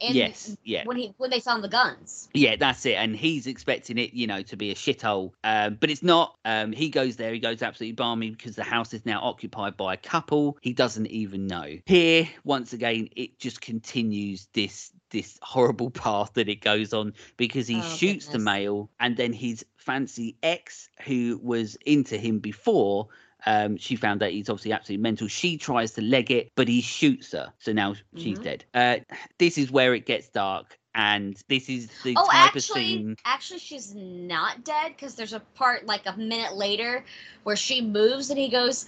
[0.00, 0.84] In, Yes, yeah.
[0.84, 2.28] When he when they found the guns.
[2.34, 2.94] Yeah, that's it.
[2.94, 5.32] And he's expecting it, you know, to be a shithole.
[5.44, 6.36] Um, but it's not.
[6.44, 9.94] Um, he goes there, he goes absolutely balmy because the house is now occupied by
[9.94, 10.56] a couple.
[10.60, 11.78] He doesn't even know.
[11.86, 17.66] Here, once again, it just continues this this horrible path that it goes on because
[17.66, 18.44] he Oh, shoots the goodness.
[18.44, 23.08] male and then his fancy ex who was into him before
[23.46, 25.28] um, she found out he's obviously absolutely mental.
[25.28, 27.52] She tries to leg it, but he shoots her.
[27.58, 28.42] So now she's Mhm.
[28.42, 28.64] dead.
[28.74, 28.96] Uh,
[29.38, 30.78] this is where it gets dark.
[30.94, 33.16] And this is the Oh, type of actually, scene.
[33.24, 37.04] actually, she's not dead because there's a part like a minute later
[37.44, 38.86] where she moves and he goes,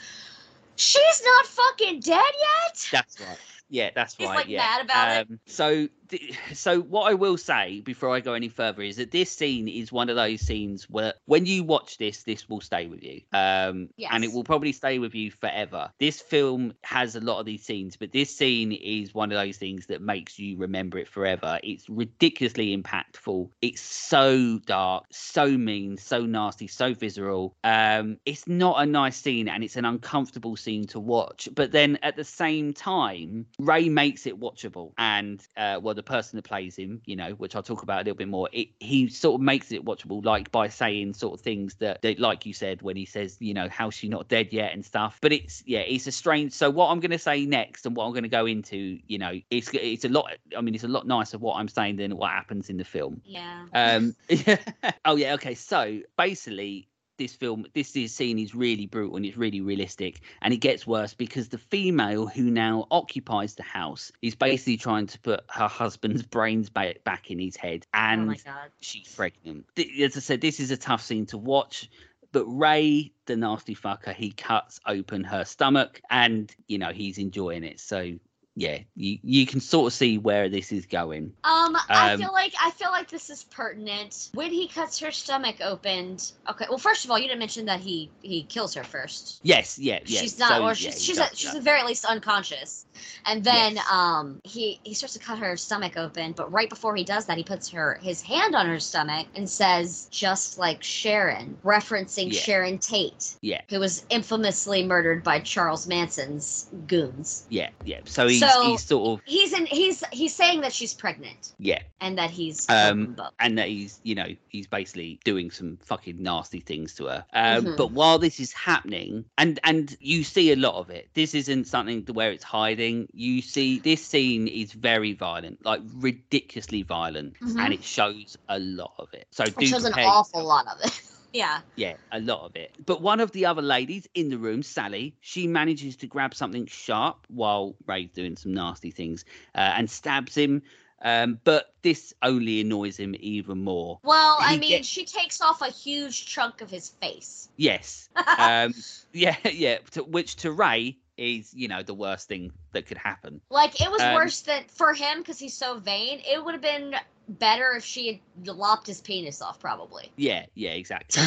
[0.75, 2.33] "She's not fucking dead
[2.65, 3.39] yet." That's right.
[3.69, 4.37] Yeah, that's He's, right.
[4.39, 4.59] like, yeah.
[4.59, 5.31] mad about it.
[5.31, 5.89] um, So,
[6.53, 9.93] so what I will say before I go any further is that this scene is
[9.93, 13.89] one of those scenes where, when you watch this, this will stay with you, um,
[14.11, 15.91] and it will probably stay with you forever.
[15.99, 19.57] This film has a lot of these scenes, but this scene is one of those
[19.57, 21.59] things that makes you remember it forever.
[21.63, 23.49] It's ridiculously impactful.
[23.63, 27.55] It's so dark, so mean, so nasty, so visceral.
[27.65, 31.49] Um, it's not a nice scene, and it's an uncomfortable scene to watch.
[31.55, 36.39] But then at the same time, Ray makes it watchable, and uh, well, the person
[36.39, 39.09] that plays him, you know, which I'll talk about a little bit more, it, he
[39.09, 42.55] sort of makes it watchable, like by saying sort of things that, that, like you
[42.55, 45.19] said, when he says, you know, how's she not dead yet and stuff.
[45.21, 46.53] But it's yeah, it's a strange.
[46.53, 49.19] So what I'm going to say next, and what I'm going to go into, you
[49.19, 50.33] know, it's it's a lot.
[50.57, 53.21] I mean, it's a lot nicer what I'm saying than what happens in the film.
[53.25, 53.67] Yeah.
[53.75, 54.17] Um,
[55.05, 55.55] oh yeah, okay.
[55.55, 56.89] So basically,
[57.21, 60.87] this film, this is scene is really brutal and it's really realistic, and it gets
[60.87, 65.69] worse because the female who now occupies the house is basically trying to put her
[65.69, 68.71] husband's brains back back in his head, oh and god.
[68.81, 69.67] she's pregnant.
[69.77, 71.91] As I said, this is a tough scene to watch.
[72.33, 77.65] But Ray, the nasty fucker, he cuts open her stomach, and you know he's enjoying
[77.65, 77.81] it.
[77.81, 78.15] So
[78.57, 81.33] yeah, you you can sort of see where this is going.
[81.45, 84.31] Um, I Um, feel like I feel like this is pertinent.
[84.35, 86.67] When he cuts her stomach opened, okay.
[86.69, 89.41] Well, first of all, you didn't mention that he he kills her first.
[89.43, 90.21] Yes, yeah, yeah.
[90.21, 92.87] she's not, so, or yeah, she's he she's does at, she's at very least unconscious.
[93.25, 93.87] And then Yes.
[93.91, 97.39] um he he starts to cut her stomach open, but right before he does that,
[97.39, 102.41] he puts her his hand on her stomach and says, "Just like Sharon," referencing Yeah.
[102.41, 107.45] Sharon Tate, Yeah, who was infamously murdered by Charles Manson's goons.
[107.49, 108.01] yeah, yeah.
[108.05, 111.83] So he's So- he's sort of He's in he's he's saying that she's pregnant yeah,
[112.01, 113.33] and that he's Um, killed them both.
[113.41, 117.25] and that he's you know he's basically doing some fucking nasty things to her.
[117.33, 117.77] Um, Mhm.
[117.77, 121.09] But while this is happening, and and you see a lot of it.
[121.15, 123.09] This isn't something where it's hiding.
[123.13, 127.59] You see this scene is very violent, like ridiculously violent, Mhm.
[127.65, 129.27] and it shows a lot of it.
[129.31, 131.01] So It do shows an awful lot of it.
[131.33, 131.61] yeah.
[131.77, 132.73] Yeah, a lot of it.
[132.87, 136.67] But one of the other ladies in the room, Sally, she manages to grab something
[136.67, 139.25] sharp while Ray's doing some nasty things
[139.55, 140.63] uh, and stabs him.
[141.03, 143.99] Um, but this only annoys him even more.
[144.03, 147.49] Well, I mean, get- she takes off a huge chunk of his face.
[147.57, 148.11] Yes.
[148.39, 148.75] Um,
[149.13, 149.79] yeah, yeah.
[149.93, 153.41] To, which to Ray is, you know, the worst thing that could happen.
[153.51, 156.21] Like it was Um, worse than for him because he's so vain.
[156.31, 156.95] It would have been
[157.39, 160.11] better if she had lopped his penis off, probably.
[160.17, 161.23] Yeah, yeah, exactly.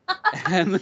[0.46, 0.80] um,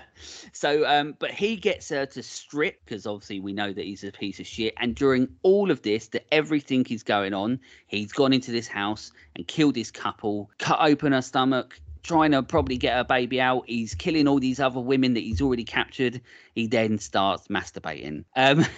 [0.52, 4.12] so, um, but he gets her to strip because obviously we know that he's a
[4.12, 4.74] piece of shit.
[4.78, 9.12] And during all of this, that everything is going on, he's gone into this house
[9.36, 13.64] and killed this couple, cut open her stomach, trying to probably get her baby out.
[13.66, 16.20] He's killing all these other women that he's already captured.
[16.54, 18.24] He then starts masturbating.
[18.36, 18.64] Um,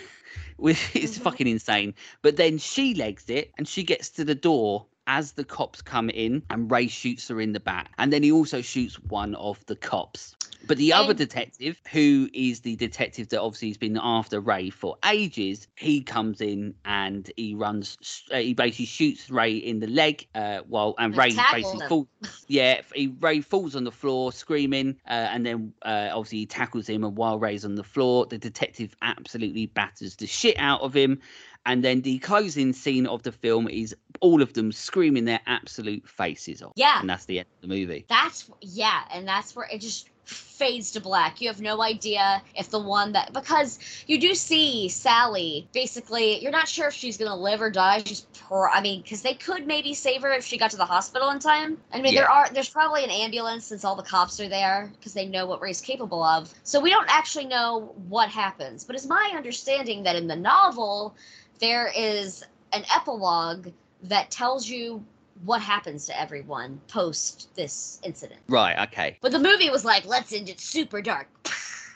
[0.57, 1.23] which is Mhm.
[1.23, 1.95] fucking insane.
[2.23, 6.11] But then she legs it and she gets to the door as the cops come
[6.11, 7.91] in and Ray shoots her in the back.
[7.99, 10.35] And then he also shoots one of the cops.
[10.67, 14.97] But the other detective, who is the detective that obviously has been after Ray for
[15.05, 18.25] ages, he comes in and he runs.
[18.33, 22.09] Uh, he basically shoots Ray in the leg, uh, while and Ray basically falls.
[22.47, 26.87] Yeah, he, Ray falls on the floor screaming, uh, and then uh, obviously he tackles
[26.87, 27.05] him.
[27.05, 31.21] And while Ray's on the floor, the detective absolutely batters the shit out of him.
[31.67, 36.09] And then the closing scene of the film is all of them screaming their absolute
[36.09, 36.73] faces off.
[36.77, 37.01] Yeah.
[37.01, 38.05] and that's the end of the movie.
[38.09, 41.41] That's yeah, and that's where it just fades to black.
[41.41, 46.53] You have no idea if the one that because you do see Sally basically you're
[46.53, 48.03] not sure if she's gonna live or die.
[48.07, 50.85] She's pro- I mean, because they could maybe save her if she got to the
[50.85, 51.79] hospital in time.
[51.93, 55.13] I mean, there are there's probably an ambulance since all the cops are there because
[55.13, 56.53] they know what Ray's capable of.
[56.63, 58.85] So we don't actually know what happens.
[58.85, 61.15] But it's my understanding that in the novel
[61.61, 63.69] there is an epilogue
[64.05, 65.05] that tells you
[65.45, 68.41] what happens to everyone post this incident.
[68.49, 68.89] Right.
[68.89, 69.19] Okay.
[69.21, 71.29] But the movie was like, let's end it super dark.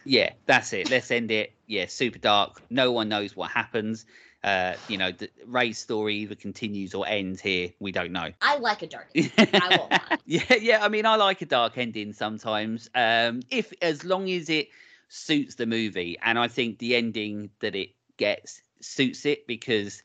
[0.05, 0.91] Yeah, that's it.
[0.91, 1.53] Let's end it.
[1.67, 2.63] Yeah, super dark.
[2.71, 4.07] No one knows what happens.
[4.43, 7.71] Uh, you know, the, Ray's story either continues or ends here.
[7.79, 8.31] We don't know.
[8.41, 9.11] I like a dark.
[9.17, 10.19] I won't lie.
[10.25, 10.85] yeah, yeah.
[10.85, 12.89] I mean, I like a dark ending sometimes.
[12.95, 14.69] Um, if as long as it
[15.09, 20.03] suits the movie, and I think the ending that it gets suits it because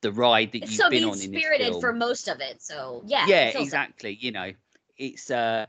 [0.00, 2.62] the ride that It's you've so been on in spirited film, for most of it.
[2.62, 3.26] So yeah.
[3.26, 3.66] yeah it feels it.
[3.66, 4.52] exactly you know
[4.98, 5.66] it's uh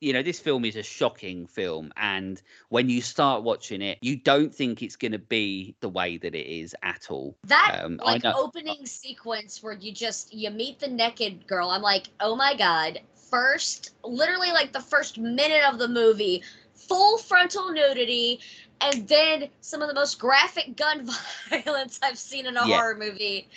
[0.00, 4.16] you know this film is a shocking film and when you start watching it you
[4.16, 7.98] don't think it's going to be the way that it is at all That Um,
[8.04, 11.70] like opening sequence where you just you meet the naked girl.
[11.70, 13.00] I'm like, oh my god!
[13.30, 16.42] First, literally like the first minute of the movie,
[16.74, 18.40] full frontal nudity,
[18.80, 21.08] and then some of the most graphic gun
[21.50, 22.76] violence I've seen in a Yeah.
[22.76, 23.48] horror movie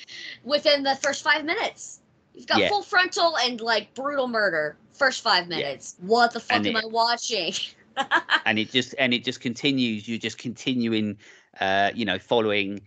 [0.44, 2.00] within the first five minutes.
[2.34, 2.70] You've got Yeah.
[2.70, 5.96] full frontal and like brutal murder first five minutes.
[6.00, 7.54] What the fuck And am it- I watching?
[8.46, 11.18] and it just and it just continues you're just continuing
[11.60, 12.80] uh you know following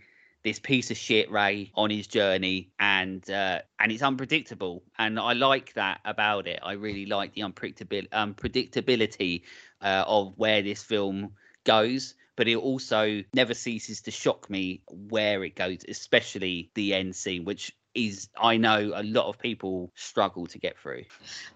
[0.43, 5.31] this piece of shit ray on his journey and uh and it's unpredictable and i
[5.33, 9.43] like that about it i really like the unpredictabil- unpredictability
[9.81, 11.31] uh, of where this film
[11.63, 17.15] goes but it also never ceases to shock me where it goes especially the end
[17.15, 21.03] scene which is i know a lot of people struggle to get through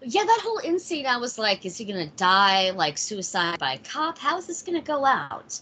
[0.02, 3.74] Yeah, that whole end scene, I was like, is he gonna die like suicide by
[3.74, 4.18] a cop?
[4.18, 5.60] How is this gonna go out?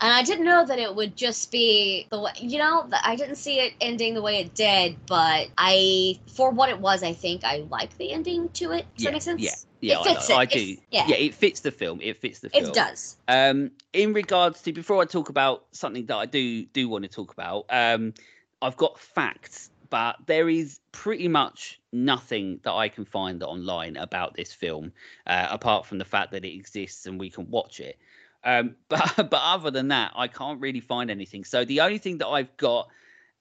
[0.00, 3.36] And I didn't know that it would just be the way, you know, I didn't
[3.36, 7.44] see it ending the way it did, but I, for what it was, I think
[7.44, 8.86] I like the ending to it.
[8.96, 9.66] Does yeah that make sense?
[9.66, 10.36] yeah yeah It fits I.
[10.36, 11.06] I do yeah.
[11.06, 13.16] yeah it fits the film it fits the film It does.
[13.28, 17.10] Um, in regards to before I talk about something that I do do want to
[17.10, 18.14] talk about, um,
[18.62, 24.34] I've got facts, but there is pretty much nothing that I can find online about
[24.34, 24.92] this film,
[25.26, 27.98] uh, apart from the fact that it exists and we can watch it.
[28.44, 31.44] Um, but but other than that, I can't really find anything.
[31.44, 32.88] So the only thing that I've got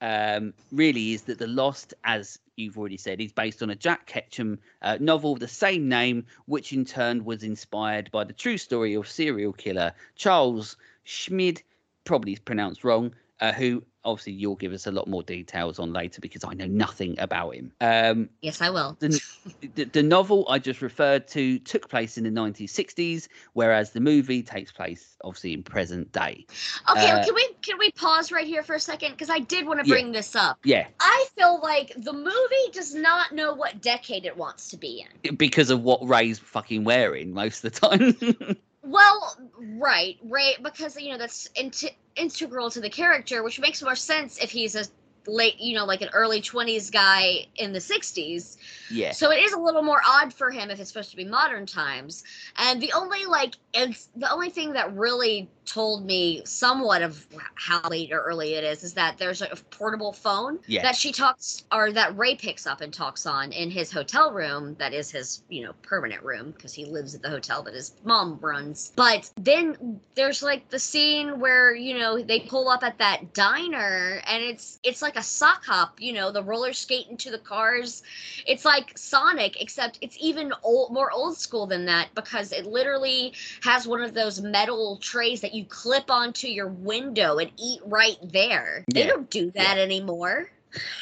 [0.02, 4.06] um, really is that The Lost, as you've already said, is based on a Jack
[4.06, 8.58] Ketchum uh, novel of the same name, which in turn was inspired by the true
[8.58, 11.62] story of serial killer Charles Schmid,
[12.04, 16.22] probably pronounced wrong, uh, who obviously you'll give us a lot more details on later
[16.22, 17.72] because I know nothing about him.
[17.82, 18.98] Um, Yes, I will.
[19.00, 19.22] the,
[19.76, 24.42] the, the novel I just referred to took place in the 1960s, whereas the movie
[24.42, 26.46] takes place obviously in present day.
[26.90, 29.12] Okay, Uh, can we can we pause right here for a second?
[29.12, 29.94] Because I did want to Yeah.
[29.96, 30.58] bring this up.
[30.64, 35.06] Yeah, I feel like the movie does not know what decade it wants to be
[35.24, 35.36] in.
[35.36, 38.58] because of what Ray's fucking wearing most of the time.
[38.84, 39.38] Well,
[39.78, 44.38] right, right, because you know that's int- integral to the character, which makes more sense
[44.38, 44.86] if he's a
[45.28, 48.58] late, you know, like an early twenties guy in the '60s.
[48.90, 49.12] yeah.
[49.12, 51.66] So it is a little more odd for him if it's supposed to be modern
[51.66, 52.24] times.
[52.58, 57.88] And the only like, it's the only thing that really told me somewhat of how
[57.88, 60.82] late or early it is is that there's a portable phone Yeah.
[60.82, 64.76] that she talks or that Ray picks up and talks on in his hotel room
[64.80, 67.94] that is his you know permanent room because he lives at the hotel that his
[68.04, 72.98] mom runs but then there's like the scene where you know they pull up at
[72.98, 77.32] that diner and it's it's like a sock hop you know the roller skate into
[77.32, 78.04] the cars
[78.46, 83.34] it's like Sonic, except it's even old, more old school than that because it literally
[83.64, 88.18] has one of those metal trays that you clip onto your window and eat right
[88.24, 88.86] there.
[88.94, 90.52] They don't do that anymore.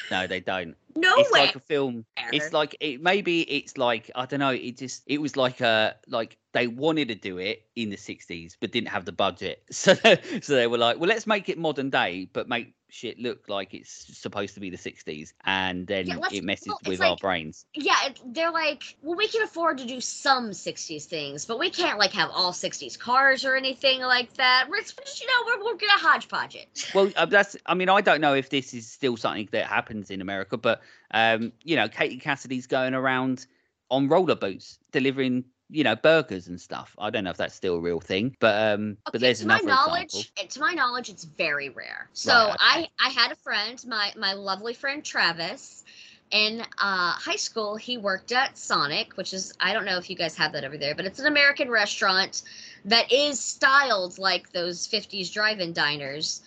[0.09, 0.75] No, they don't.
[0.95, 1.41] No it's way.
[1.41, 2.05] like a film.
[2.33, 3.01] It's like it.
[3.01, 4.49] Maybe it's like I don't know.
[4.49, 8.55] It just it was like a like they wanted to do it in the '60s
[8.59, 9.93] but didn't have the budget, so
[10.41, 13.75] so they were like, well, let's make it modern day, but make shit look like
[13.75, 17.65] it's supposed to be the '60s, and then Yeah, it messes well, with our brains.
[17.75, 21.99] yeah, they're like, well, we can afford to do some '60s things, but we can't
[21.99, 24.67] like have all '60s cars or anything like that.
[24.69, 26.89] We're just, you know, we're, we're gonna hodgepodge it.
[26.95, 27.55] Well, uh, that's.
[27.67, 30.81] I mean, I don't know if this is still something that happens in America, but
[31.11, 33.45] um, you know, Katie Cassidy's going around
[33.91, 36.95] on roller boots delivering, you know, burgers and stuff.
[36.97, 39.59] I don't know if that's still a real thing, but um, but there's to my
[39.59, 40.47] knowledge, example.
[40.49, 42.09] to my knowledge, it's very rare.
[42.13, 45.83] So Right, I I had a friend, my my lovely friend Travis.
[46.31, 50.15] In uh, high school, he worked at Sonic, which is I don't know if you
[50.15, 52.43] guys have that over there, but it's an American restaurant
[52.85, 56.41] that is styled like those 50s drive-in diners.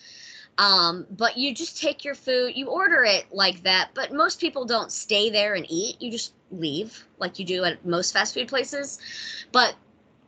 [0.57, 4.65] Um, but you just take your food, you order it like that, but most people
[4.65, 5.99] don't stay there and eat.
[6.01, 8.99] You just leave like you do at most fast food places.
[9.51, 9.75] But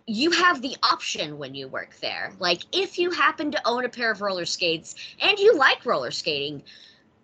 [0.07, 2.31] you have the option when you work there.
[2.39, 6.11] Like if you happen to own a pair of roller skates and you like roller
[6.11, 6.63] skating,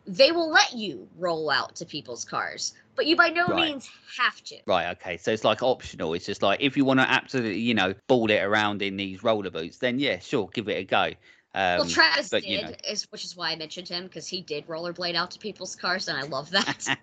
[0.06, 2.74] they will let you roll out to people's cars.
[2.96, 3.68] But you by no Right.
[3.68, 4.58] means have to.
[4.68, 5.18] Right, okay.
[5.18, 6.14] So it's like optional.
[6.14, 9.24] It's just like if you want to absolutely, you know, ball it around in these
[9.24, 11.12] roller boots, then yeah, sure, give it a go.
[11.54, 12.72] Um, well, Travis but, did, know.
[12.88, 16.08] is which is why I mentioned him because he did rollerblade out to people's cars,
[16.08, 16.98] and I love that.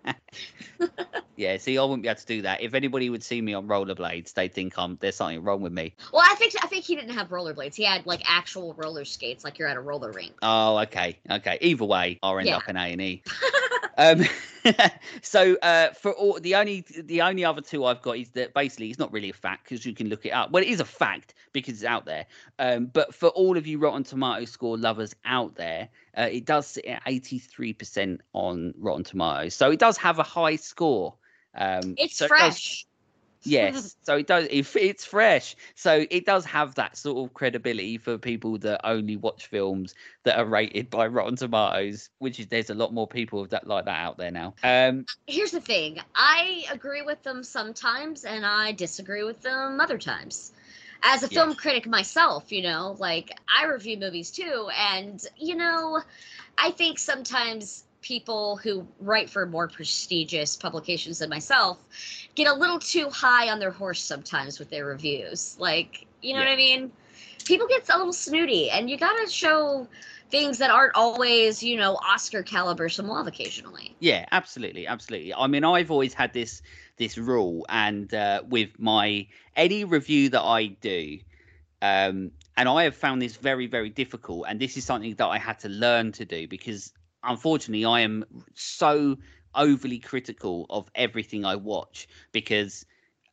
[1.36, 2.62] yeah, see, I wouldn't be able to do that.
[2.62, 5.94] If anybody would see me on rollerblades, they'd think I'm there's something wrong with me.
[6.12, 7.74] well, I think I think he didn't have rollerblades.
[7.74, 10.32] He had like actual roller skates, like you're at a roller rink.
[10.40, 11.58] Oh, okay, okay.
[11.60, 12.56] Either way, I'll end Yeah.
[12.56, 13.22] up in A and E.
[13.98, 14.24] Um,
[15.22, 18.88] so uh, for all the only the only other two I've got is that basically
[18.88, 20.50] it's not really a fact because you can look it up.
[20.50, 22.24] Well, it is a fact because it's out there.
[22.58, 26.66] Um, but for all of you Rotten Tomato score lovers out there, uh, it does
[26.66, 31.14] sit at eighty three percent on Rotten Tomatoes, so it does have a high score.
[31.54, 32.86] Um, It's so fresh.
[33.48, 37.98] Yes so it does if it's fresh so it does have that sort of credibility
[37.98, 39.94] for people that only watch films
[40.24, 43.84] that are rated by rotten tomatoes which is there's a lot more people that like
[43.86, 46.00] that out there now um Here's the thing.
[46.14, 50.52] I agree with them sometimes and I disagree with them other times.
[51.02, 51.56] As a film Yes.
[51.56, 56.00] critic myself, you know, like I review movies too and you know,
[56.58, 61.78] I think sometimes people who write for more prestigious publications than myself
[62.34, 65.56] get a little too high on their horse sometimes with their reviews.
[65.58, 66.92] Like, you know what I mean?
[67.44, 69.88] People get a little snooty and you got to show
[70.30, 73.96] things that aren't always, you know, Oscar caliber some love occasionally.
[74.00, 76.62] yeah absolutely absolutely i mean i've always had this
[76.96, 79.26] this rule and uh with my
[79.56, 81.18] any review that i do
[81.82, 85.38] um and i have found this very very difficult and this is something that i
[85.38, 86.92] had to learn to do because
[87.24, 89.16] unfortunately i am so
[89.54, 92.84] overly critical of everything i watch because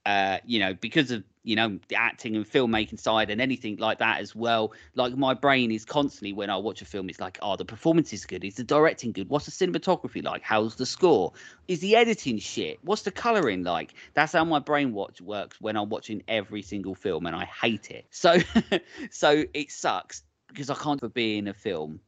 [0.06, 4.00] uh you know because of you know the acting and filmmaking side and anything like
[4.00, 4.74] that as well.
[4.96, 8.12] Like my brain is constantly when i watch a film it's like oh the performance
[8.12, 8.44] is good.
[8.44, 9.30] Is the directing good?
[9.30, 10.42] What's the cinematography like?
[10.42, 11.34] How's the score?
[11.68, 12.80] Is the editing shit?
[12.82, 13.94] What's the coloring like?
[14.16, 17.92] That's how my brain watch works when i'm watching every single film and i hate
[17.92, 18.08] it.
[18.10, 18.40] So
[19.12, 22.00] so it sucks because i can't be in a film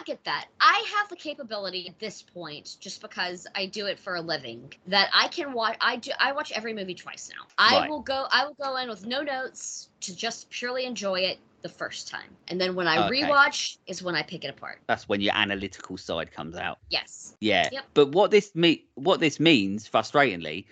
[0.00, 0.46] I get that.
[0.60, 4.72] I have the capability at this point, just because I do it for a living,
[4.86, 5.76] that I can watch.
[5.80, 6.12] I do.
[6.18, 7.46] I watch every movie twice now.
[7.58, 7.90] I Right.
[7.90, 8.26] will go.
[8.30, 12.34] I will go in with no notes to just purely enjoy it the first time,
[12.48, 13.22] and then when I Okay.
[13.22, 14.80] rewatch is when I pick it apart.
[14.86, 17.36] that's when your analytical side comes out Yes.
[17.40, 17.68] Yeah.
[17.70, 17.84] Yep.
[17.92, 20.64] But what this me what this means, frustratingly,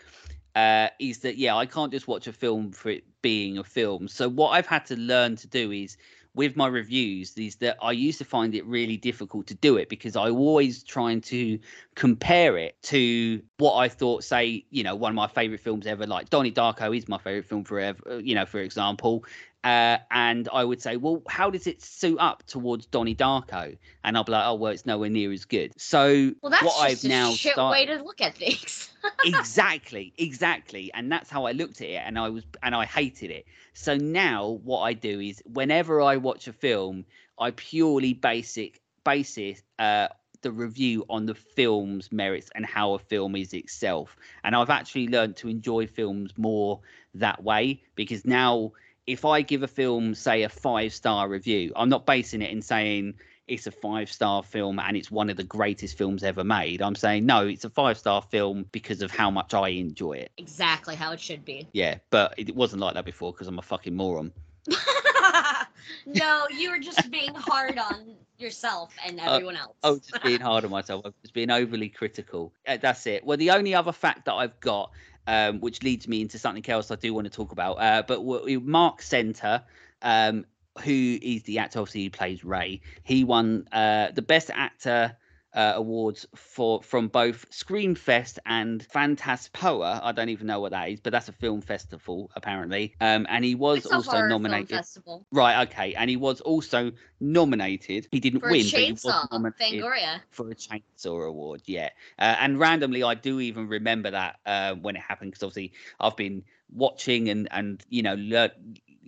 [0.56, 4.08] uh, is that yeah, I can't just watch a film for it being a film.
[4.08, 5.98] So what I've had to learn to do is
[6.38, 9.88] with my reviews is that I used to find it really difficult to do it
[9.88, 11.58] because I always trying to
[11.96, 16.06] compare it to what I thought, say, you know, one of my favorite films ever,
[16.06, 19.24] like Donnie Darko is my favorite film forever, you know, for example.
[19.64, 23.76] Uh, and I would say, well, how does it suit up towards Donnie Darko?
[24.04, 25.72] And I'll be like, oh, well, it's nowhere near as good.
[25.76, 28.90] So Well, that's what just I've a now shit started, way to look at things.
[29.24, 33.30] exactly exactly and that's how i looked at it and i was and i hated
[33.30, 37.04] it so now what i do is whenever i watch a film
[37.38, 40.08] i purely basic basis uh
[40.42, 45.08] the review on the film's merits and how a film is itself and i've actually
[45.08, 46.80] learned to enjoy films more
[47.14, 48.72] that way because now
[49.08, 52.62] if i give a film say a five star review i'm not basing it in
[52.62, 53.14] saying
[53.48, 56.82] it's a five star film and it's one of the greatest films ever made.
[56.82, 60.30] I'm saying no, it's a five star film because of how much I enjoy it.
[60.36, 61.66] exactly how it should be.
[61.72, 64.32] Yeah, but it wasn't like that before because I'm a fucking moron.
[66.06, 69.74] no, you were just being hard on yourself and everyone else.
[69.82, 71.02] Oh, just being hard on myself.
[71.04, 72.52] I'm just being overly critical.
[72.66, 73.24] Uh, that's it.
[73.24, 74.92] Well, the only other fact that I've got,
[75.28, 78.16] um, which leads me into something else I do want to talk about, uh, but
[78.16, 79.62] w- Marc Senter,
[80.00, 80.46] um,
[80.82, 85.16] who is the actor obviously who plays Ray, he won uh, the Best Actor.
[85.58, 90.00] Uh, awards for from both Screamfest and Fantaspoa.
[90.04, 92.94] I don't even know what that is, but that's a film festival apparently.
[93.00, 94.68] Um, and he was also nominated.
[94.68, 98.06] Film festival Right, okay, and he was also nominated.
[98.12, 100.20] He didn't for win, but he was nominated Fangoria.
[100.30, 101.62] for a chainsaw award.
[101.64, 101.90] Yeah,
[102.20, 106.16] uh, and randomly, I do even remember that uh, when it happened because obviously I've
[106.16, 108.14] been watching and and you know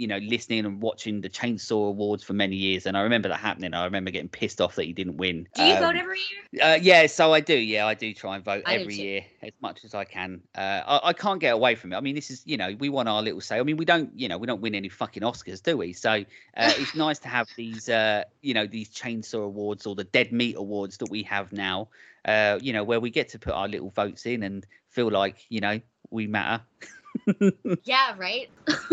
[0.00, 3.38] you know listening and watching the chainsaw awards for many years, and I remember that
[3.38, 3.74] happening.
[3.74, 5.46] I remember getting pissed off that he didn't win.
[5.54, 6.62] Do you Um, vote every year?
[6.62, 7.54] uh, yeah, so I do.
[7.56, 10.40] Yeah, I do try and vote I every year as much as I can.
[10.56, 11.96] Uh, I, I can't get away from it.
[11.96, 13.58] I mean, this is you know we want our little say.
[13.58, 15.92] I mean, we don't you know we don't win any fucking Oscars, do we?
[15.92, 16.22] So uh,
[16.56, 20.56] it's nice to have these uh, you know these chainsaw awards or the dead meat
[20.56, 21.88] awards that we have now.
[22.24, 25.44] Uh, you know where we get to put our little votes in and feel like
[25.50, 25.80] you know
[26.10, 26.62] we matter.
[27.84, 28.48] Yeah, right.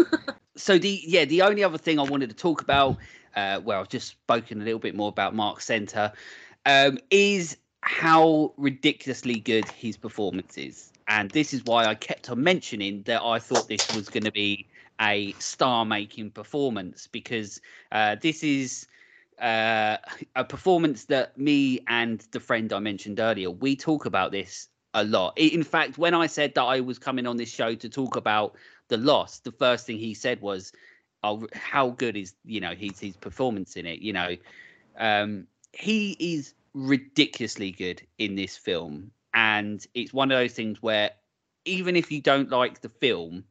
[0.55, 2.97] so the yeah the only other thing I wanted to talk about,
[3.36, 6.13] uh, where I've just spoken a little bit more about Marc Senter,
[6.65, 12.43] um, is how ridiculously good his performance is, and this is why I kept on
[12.43, 14.67] mentioning that I thought this was going to be
[14.99, 17.61] a star-making performance because
[17.91, 18.88] uh, this is.
[19.39, 19.97] Uh,
[20.36, 24.67] a performance that me and the friend I mentioned earlier, we talk about this
[24.97, 25.37] a lot.
[25.37, 28.55] In fact, when I said that I was coming on this show to talk about
[28.87, 30.73] the Lost, the first thing he said was,
[31.23, 34.35] "Oh, how good is you know his his performance in it?" You know,
[34.97, 41.11] um, he is ridiculously good in this film, and it's one of those things where
[41.65, 43.43] even if you don't like the film.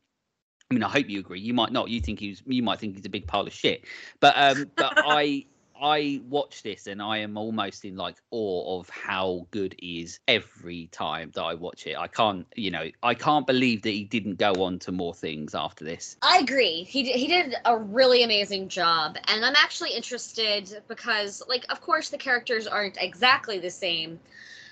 [0.69, 1.39] I mean, I hope you agree.
[1.39, 1.91] You might not.
[1.91, 2.43] You think he's.
[2.45, 3.85] You might think he's a big pile of shit.
[4.19, 5.47] But um, but I
[5.81, 10.21] I watch this and I am almost in like awe of how good he is
[10.27, 11.97] every time that I watch it.
[11.97, 15.55] I can't, you know, I can't believe that he didn't go on to more things
[15.55, 16.17] after this.
[16.23, 16.85] I agree.
[16.85, 22.09] He he did a really amazing job, and I'm actually interested because, like, of course,
[22.09, 24.19] the characters aren't exactly the same,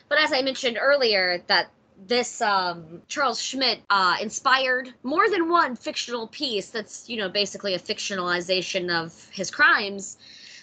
[0.09, 1.71] but as I mentioned earlier, that
[2.07, 6.71] this um, Charles Schmid uh, inspired more than one fictional piece.
[6.71, 10.17] That's you know basically a fictionalization of his crimes.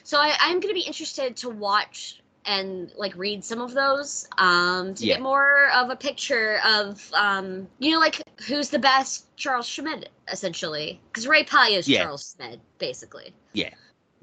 [0.04, 4.28] So I, I'm going to be interested to watch and like read some of those
[4.38, 5.16] um, to Yeah.
[5.16, 10.10] get more of a picture of um, you know like who's the best Charles Schmid
[10.32, 12.04] essentially because Ray Pye is Yeah.
[12.04, 13.34] Charles Schmid basically.
[13.54, 13.70] Yeah.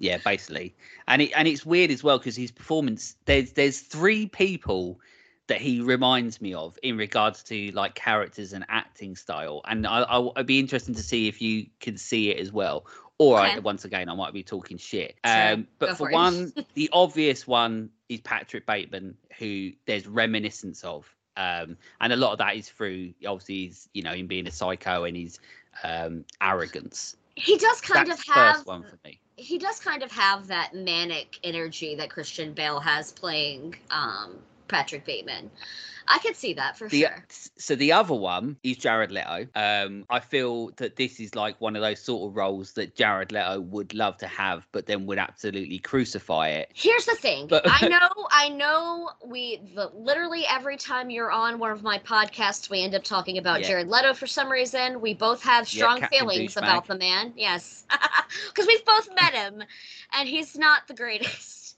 [0.00, 0.74] Yeah, basically.
[1.08, 5.00] And it and it's weird as well because his performance there's there's three people
[5.48, 9.60] that he reminds me of in regards to like characters and acting style.
[9.66, 12.86] And I, I I'd be interested to see if you can see it as well.
[13.18, 15.16] Or I, once again, I might be talking shit.
[15.24, 20.84] Um, but Go for for one, the obvious one is Patrick Bateman, who there's reminiscence
[20.84, 21.12] of.
[21.36, 24.50] Um, and a lot of that is through obviously his, you know, him being a
[24.50, 25.38] psycho and his
[25.82, 27.16] um, arrogance.
[27.34, 29.20] He does kind That's of have first one for me.
[29.36, 35.04] he does kind of have that manic energy that Christian Bale has playing um, Patrick
[35.04, 35.50] Bateman.
[36.10, 37.24] I could see that for The, sure.
[37.58, 39.46] So the other one is Jared Leto.
[39.54, 43.30] Um, I feel that this is like one of those sort of roles that Jared
[43.30, 46.70] Leto would love to have, but then would absolutely crucify it.
[46.74, 47.46] Here's the thing.
[47.46, 49.10] But- I know, I know.
[49.24, 53.36] We the, literally every time you're on one of my podcasts, we end up talking
[53.38, 53.68] about Yeah.
[53.68, 55.00] Jared Leto for some reason.
[55.00, 56.58] We both have strong Captain feelings Douchebag.
[56.58, 57.32] about the man.
[57.36, 57.84] Yes,
[58.48, 59.62] because we've both met him,
[60.14, 61.76] and he's not the greatest.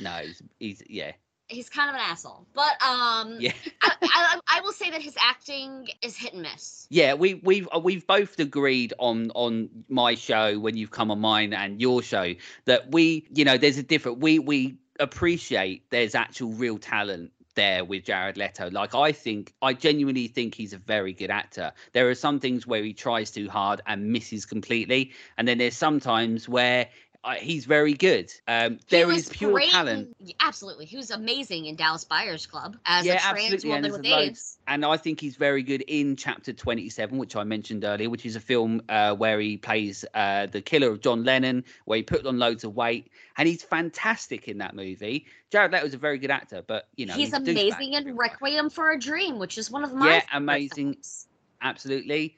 [0.00, 1.12] No, he's, he's yeah,
[1.48, 5.16] He's kind of an asshole, but um, yeah, I, I, I will say that his
[5.20, 6.86] acting is hit and miss.
[6.90, 7.14] yeah.
[7.14, 11.52] We we've uh, we've both agreed on on my show when you've come on mine
[11.54, 12.34] and your show
[12.66, 17.84] that we you know there's a different we we appreciate there's actual real talent there
[17.84, 18.70] with Jared Leto.
[18.70, 21.72] Like I think I genuinely think he's a very good actor.
[21.92, 25.76] There are some things where he tries too hard and misses completely, and then there's
[25.76, 26.88] sometimes where
[27.24, 28.32] uh, he's very good.
[28.46, 30.14] Um, He there is pure great talent.
[30.40, 33.92] absolutely, he was amazing in Dallas Buyers Club as Yeah, a trans absolutely, and woman
[34.02, 34.58] with AIDS.
[34.68, 38.36] and I think he's very good in Chapter 27, which I mentioned earlier, which is
[38.36, 42.24] a film uh, where he plays uh, the killer of John Lennon, where he put
[42.24, 45.26] on loads of weight, and he's fantastic in that movie.
[45.50, 48.16] Jared Leto Leto's a very good actor, but you know he's douchebag amazing in.
[48.16, 50.92] Requiem for a Dream, which is one of my Yeah, amazing.
[50.94, 51.26] films.
[51.62, 52.36] Absolutely,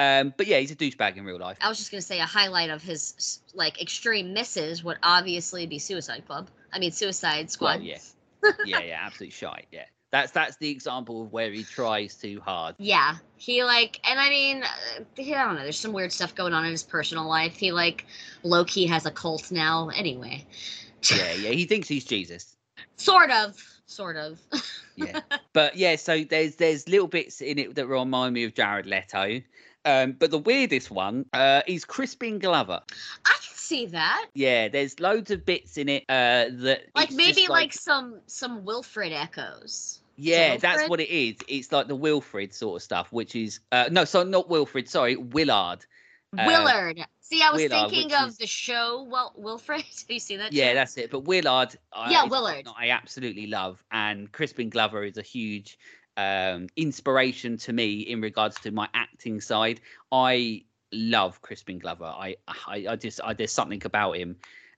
[0.00, 1.58] um, but yeah, he's a douchebag in real life.
[1.60, 5.78] I was just gonna say a highlight of his like extreme misses would obviously be
[5.78, 6.48] Suicide Club.
[6.72, 7.80] I mean Suicide Squad.
[7.80, 7.98] Well, yeah,
[8.64, 9.66] yeah, yeah, absolute shite.
[9.70, 12.76] Yeah, That's that's the example of where he tries too hard.
[12.78, 15.62] Yeah, he like, and I mean, uh, I don't know.
[15.62, 17.56] There's some weird stuff going on in his personal life.
[17.56, 18.06] He like,
[18.42, 19.90] low key has a cult now.
[19.94, 20.46] Anyway,
[21.14, 21.50] Yeah, yeah.
[21.50, 22.56] He thinks he's Jesus.
[22.96, 24.40] sort of, sort of.
[24.96, 25.20] Yeah.
[25.52, 29.42] but yeah, so there's there's little bits in it that remind me of Jared Leto.
[29.84, 32.80] Um, but the weirdest one uh, is Crispin Glover.
[33.24, 34.26] I can see that.
[34.34, 38.64] Yeah, there's loads of bits in it uh, that Like maybe just like, some some
[38.64, 40.00] Wilfred echoes.
[40.16, 41.36] Yeah, that's what it is.
[41.48, 44.86] It's like the Wilfred sort of stuff, which is uh, no, so not Wilfred.
[44.88, 45.86] Sorry, Willard.
[46.36, 47.00] Uh, Willard.
[47.20, 49.80] See, I was Willard, thinking of is- the show well, Wilfred.
[50.00, 50.52] Have you seen that?
[50.52, 50.74] Yeah, show?
[50.74, 51.10] that's it.
[51.10, 51.74] But Willard,
[52.08, 52.68] Yeah, Willard.
[52.76, 55.78] I absolutely love, and Crispin Glover is a huge
[56.20, 59.80] um, inspiration to me in regards to my acting side.
[60.12, 62.04] I love Crispin Glover.
[62.04, 64.36] I, I, I just, I, there's something about him.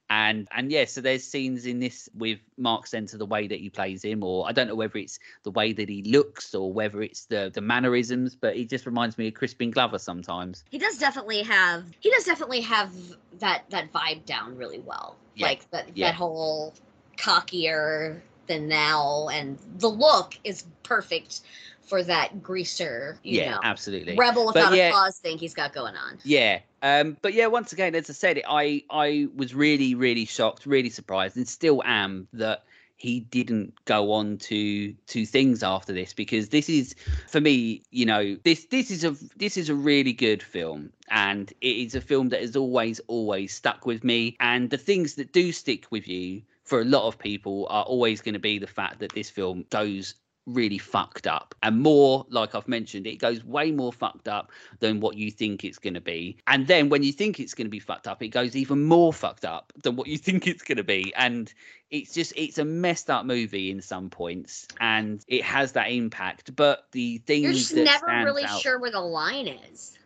[0.09, 3.69] And and yeah, so there's scenes in this with Marc Senter, the way that he
[3.69, 7.01] plays him, or I don't know whether it's the way that he looks or whether
[7.01, 10.65] it's the the mannerisms, but he just reminds me of Crispin Glover sometimes.
[10.69, 11.85] He does definitely have.
[12.01, 12.91] He does definitely have
[13.39, 15.15] that that vibe down really well.
[15.35, 16.07] Yeah, Like that yeah.
[16.07, 16.73] that whole
[17.17, 21.41] cockier than now, and the look is perfect
[21.81, 23.17] for that greaser.
[23.23, 24.15] You yeah, know, absolutely.
[24.15, 26.17] rebel But without yeah, a cause thing he's got going on.
[26.23, 26.59] Yeah.
[26.81, 30.89] Um, but yeah, once again, as I said, I I was really, really shocked, really
[30.89, 32.63] surprised, and still am that
[33.03, 36.95] he didn't go on to to things after this because this is
[37.27, 41.51] for me you know this this is a this is a really good film and
[41.59, 45.33] it is a film that has always always stuck with me and the things that
[45.33, 46.41] do stick with you
[46.73, 49.63] for a lot of people are always going to be the fact that this film
[49.69, 50.15] goes
[50.47, 54.99] really fucked up and more like i've mentioned it goes way more fucked up than
[54.99, 57.69] what you think it's going to be and then when you think it's going to
[57.69, 60.75] be fucked up it goes even more fucked up than what you think it's going
[60.77, 61.53] to be and
[61.91, 66.55] it's just it's a messed up movie in some points and it has that impact
[66.55, 69.99] but the things You're just never really out- sure where the line is.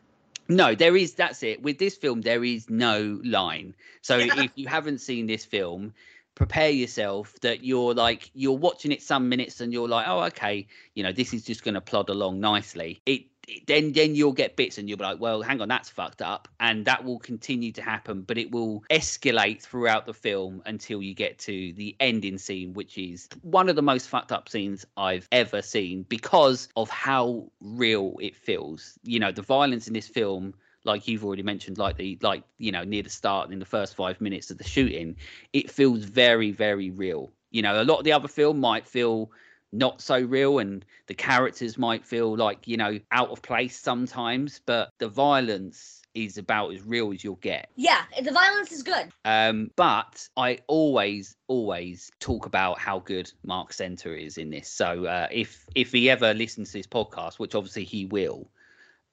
[0.49, 1.14] no, there is.
[1.14, 1.61] That's it.
[1.61, 3.73] With this film, there is no line.
[4.02, 5.94] So if you haven't seen this film,
[6.38, 10.68] prepare yourself that you're like you're watching it some minutes and you're like, oh, okay,
[10.93, 13.01] you know, this is just going to plod along nicely.
[13.07, 13.23] It,
[13.65, 16.47] then then you'll get bits and you'll be like, well, hang on, that's fucked up,
[16.59, 21.15] and that will continue to happen, but it will escalate throughout the film until you
[21.15, 25.27] get to the ending scene, which is one of the most fucked up scenes I've
[25.31, 28.99] ever seen because of how real it feels.
[29.03, 30.53] You know, the violence in this film
[30.88, 33.95] like you've already mentioned, like the like you know near the start in the first
[33.95, 35.18] five minutes of the shooting,
[35.53, 37.31] it feels very very real.
[37.51, 39.31] You know, a lot of the other film might feel
[39.72, 44.61] not so real, and the characters might feel like you know out of place sometimes,
[44.65, 47.69] but the violence is about as real as you'll get.
[47.76, 49.09] Yeah, the violence is good.
[49.23, 54.68] Um, but I always, always talk about how good Marc Senter is in this.
[54.69, 58.49] So uh, if if he ever listens to this podcast, which obviously he will,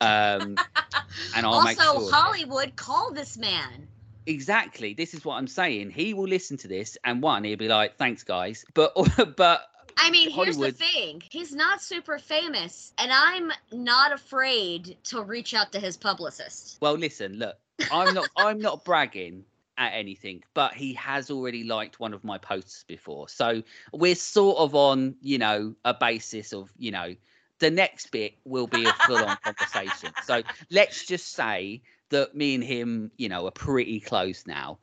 [0.05, 0.56] um,
[1.36, 2.12] and I'll also, make sure.
[2.12, 3.89] Hollywood, call this man.
[4.26, 4.94] Exactly.
[4.94, 5.90] This is what I'm saying.
[5.90, 8.94] He will listen to this, and one, he'll be like, "Thanks, guys," but
[9.36, 9.62] but
[9.97, 11.22] I mean, here's the thing.
[11.31, 16.78] He's not super famous, and I'm not afraid to reach out to his publicist.
[16.81, 17.56] well, listen, look,
[17.90, 19.44] I'm not I'm not bragging
[19.76, 23.62] at anything, but he has already liked one of my posts before, so
[23.93, 27.14] we're sort of on you know a basis of you know
[27.59, 30.10] the next bit will be a full on conversation.
[30.24, 34.78] So let's just say that me and him, you know, are pretty close now.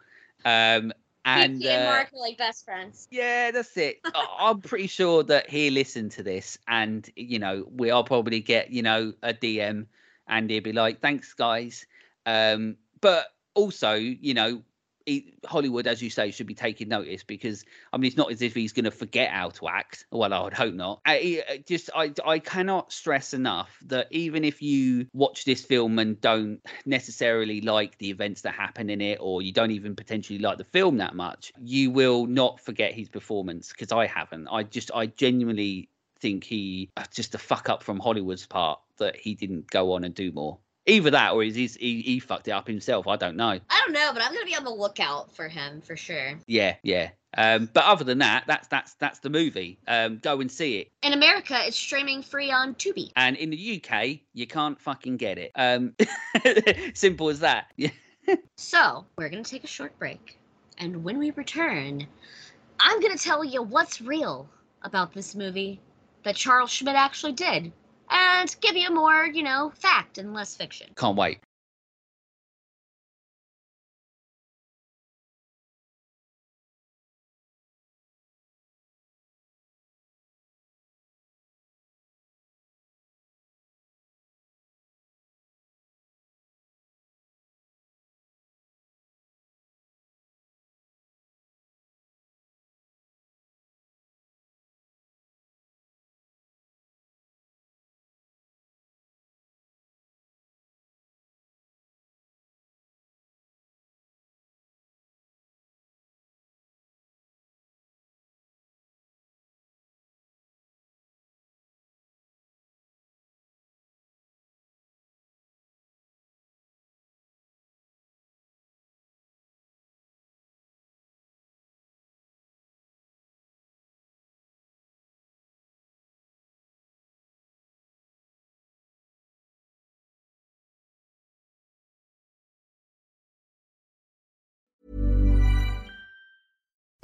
[0.45, 0.93] Um,
[1.23, 3.07] and Kiki and uh, Mark are like best friends.
[3.11, 3.99] Yeah, that's it.
[4.39, 8.81] I'm pretty sure that he'll listen to this, and you know, we'll probably get you
[8.81, 9.85] know a DM,
[10.27, 11.85] and he'll be like, "Thanks, guys."
[12.25, 14.63] Um, but also, you know, he,
[15.45, 18.53] Hollywood, as you say, should be taking notice because I mean, it's not as if
[18.53, 20.05] he's going to forget how to act.
[20.11, 21.01] Well, I would hope not.
[21.05, 25.99] I, uh, just, I, I cannot stress enough that even if you watch this film
[25.99, 30.39] and don't necessarily like the events that happen in it, or you don't even potentially
[30.39, 34.47] like the film that much, you will not forget his performance because I haven't.
[34.47, 39.15] I just, I genuinely think he uh, just a fuck up from Hollywood's part that
[39.15, 40.59] he didn't go on and do more.
[40.87, 43.07] Either that, or is he, he he fucked it up himself?
[43.07, 43.59] I don't know.
[43.69, 46.39] I don't know, but I'm gonna be on the lookout for him for sure.
[46.47, 47.11] Yeah, yeah.
[47.37, 49.79] Um, but other than that, that's that's that's the movie.
[49.87, 50.91] Um, go and see it.
[51.03, 53.11] In America, it's streaming free on Tubi.
[53.15, 55.51] And in the UK, you can't fucking get it.
[55.55, 55.93] Um,
[56.93, 57.67] simple as that.
[57.77, 57.89] Yeah.
[58.55, 60.39] So we're gonna take a short break,
[60.77, 62.07] and when we return,
[62.79, 64.47] I'm gonna tell you what's real
[64.83, 65.81] about this movie
[66.23, 67.73] that Charles Schmid actually did,
[68.11, 70.87] and give you more, you know, fact and less fiction.
[70.95, 71.39] Can't wait.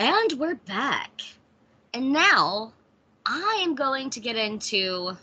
[0.00, 1.20] And we're back.
[1.92, 2.72] And now
[3.26, 5.14] I am going to get into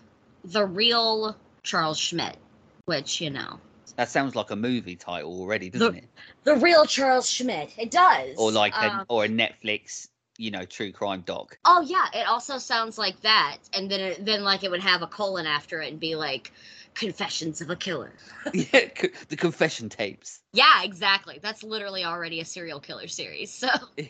[0.46, 2.38] the real Charles Schmid,
[2.86, 3.60] which, you know,
[3.96, 6.06] That sounds like a movie title already, doesn't it?
[6.44, 7.74] the real Charles Schmid.
[7.80, 8.38] It does.
[8.38, 11.58] Or like a, Um, or a Netflix, you know, true crime doc.
[11.66, 15.02] Oh yeah, it also sounds like that, and then it, then like it would have
[15.02, 16.52] a colon after it and be like
[16.98, 18.12] Confessions of a Killer.
[18.54, 20.42] yeah, co- the confession tapes.
[20.54, 21.40] Yeah, exactly.
[21.42, 23.52] That's literally already a serial killer series.
[23.52, 23.70] So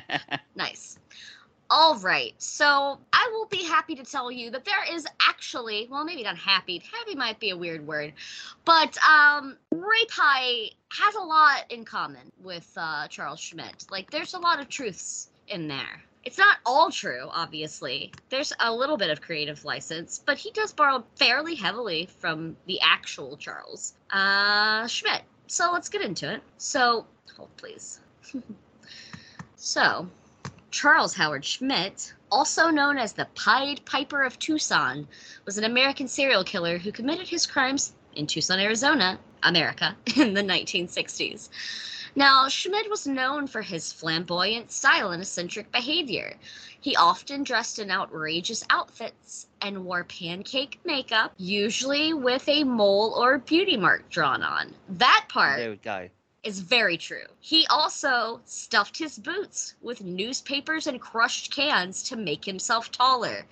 [0.54, 0.98] nice.
[1.70, 2.34] All right.
[2.38, 6.36] So I will be happy to tell you that there is actually, well, maybe not
[6.36, 6.82] happy.
[6.92, 8.12] Happy might be a weird word,
[8.64, 13.84] but um, Ray Pye has a lot in common with uh, Charles Schmid.
[13.90, 16.02] Like, there's a lot of truths in there.
[16.24, 18.12] It's not all true, obviously.
[18.28, 22.78] There's a little bit of creative license, but he does borrow fairly heavily from the
[22.82, 25.22] actual Charles uh, Schmid.
[25.46, 26.42] So let's get into it.
[26.58, 27.06] So,
[27.36, 28.00] hold please.
[29.56, 30.08] so,
[30.70, 31.94] Charles Howard Schmid,
[32.30, 35.08] also known as the Pied Piper of Tucson,
[35.46, 40.42] was an American serial killer who committed his crimes in Tucson, Arizona, America, in the
[40.42, 41.48] 1960s.
[42.14, 46.36] Now, Schmid was known for his flamboyant style and eccentric behavior.
[46.80, 53.38] He often dressed in outrageous outfits and wore pancake makeup, usually with a mole or
[53.38, 54.74] beauty mark drawn on.
[54.88, 56.08] That part There we go.
[56.42, 57.26] is very true.
[57.40, 63.46] He also stuffed his boots with newspapers and crushed cans to make himself taller.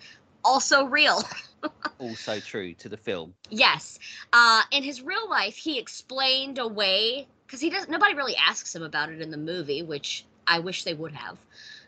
[0.45, 1.23] Also real.
[1.99, 3.35] Also true to the film.
[3.51, 3.99] yes.
[4.33, 7.91] Uh, in his real life, he explained away because he doesn't.
[7.91, 11.39] Nobody really asks him about it in the movie, which I wish they would have.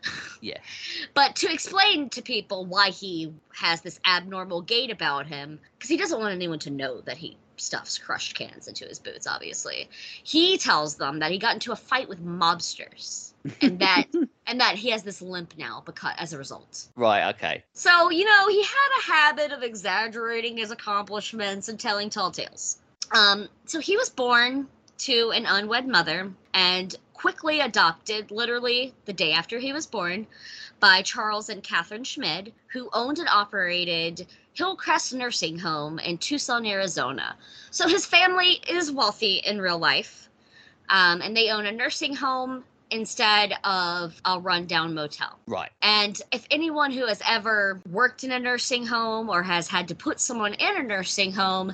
[0.43, 0.57] Yeah.
[1.13, 5.97] But to explain to people why he has this abnormal gait about him, because he
[5.97, 9.87] doesn't want anyone to know that he stuffs crushed cans into his boots, obviously.
[10.23, 14.05] He tells them that he got into a fight with mobsters and that
[14.47, 16.87] and that he has this limp now because as a result.
[16.95, 17.29] Right.
[17.35, 17.63] Okay.
[17.73, 22.79] So, you know, he had a habit of exaggerating his accomplishments and telling tall tales.
[23.11, 24.67] Um, so he was born
[25.01, 30.25] to an unwed mother and quickly adopted, literally the day after he was born,
[30.79, 37.35] by Charles and Catherine Schmid, who owned and operated Hillcrest Nursing Home in Tucson, Arizona.
[37.69, 40.29] So his family is wealthy in real life,
[40.89, 45.39] um, and they own a nursing home instead of a rundown motel.
[45.47, 45.71] Right.
[45.81, 49.95] And if anyone who has ever worked in a nursing home or has had to
[49.95, 51.73] put someone in a nursing home,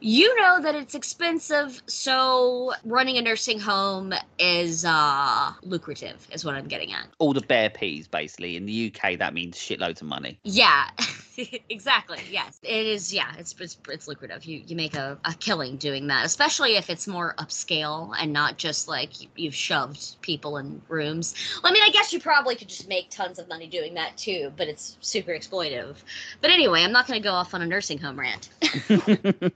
[0.00, 1.82] you know that it's expensive.
[1.86, 7.06] So running a nursing home is uh, lucrative, is what I'm getting at.
[7.18, 8.56] All the bare peas, basically.
[8.56, 10.38] In the UK, that means shitloads of money.
[10.44, 10.88] Yeah,
[11.68, 12.18] exactly.
[12.30, 13.12] Yes, it is.
[13.12, 14.44] Yeah, it's it's, it's lucrative.
[14.44, 18.56] You you make a, a killing doing that, especially if it's more upscale and not
[18.56, 21.34] just like you, you've shoved people in rooms.
[21.62, 24.16] Well, I mean, I guess you probably could just make tons of money doing that
[24.16, 25.96] too, but it's super exploitive.
[26.40, 28.50] But anyway, I'm not going to go off on a nursing home rant.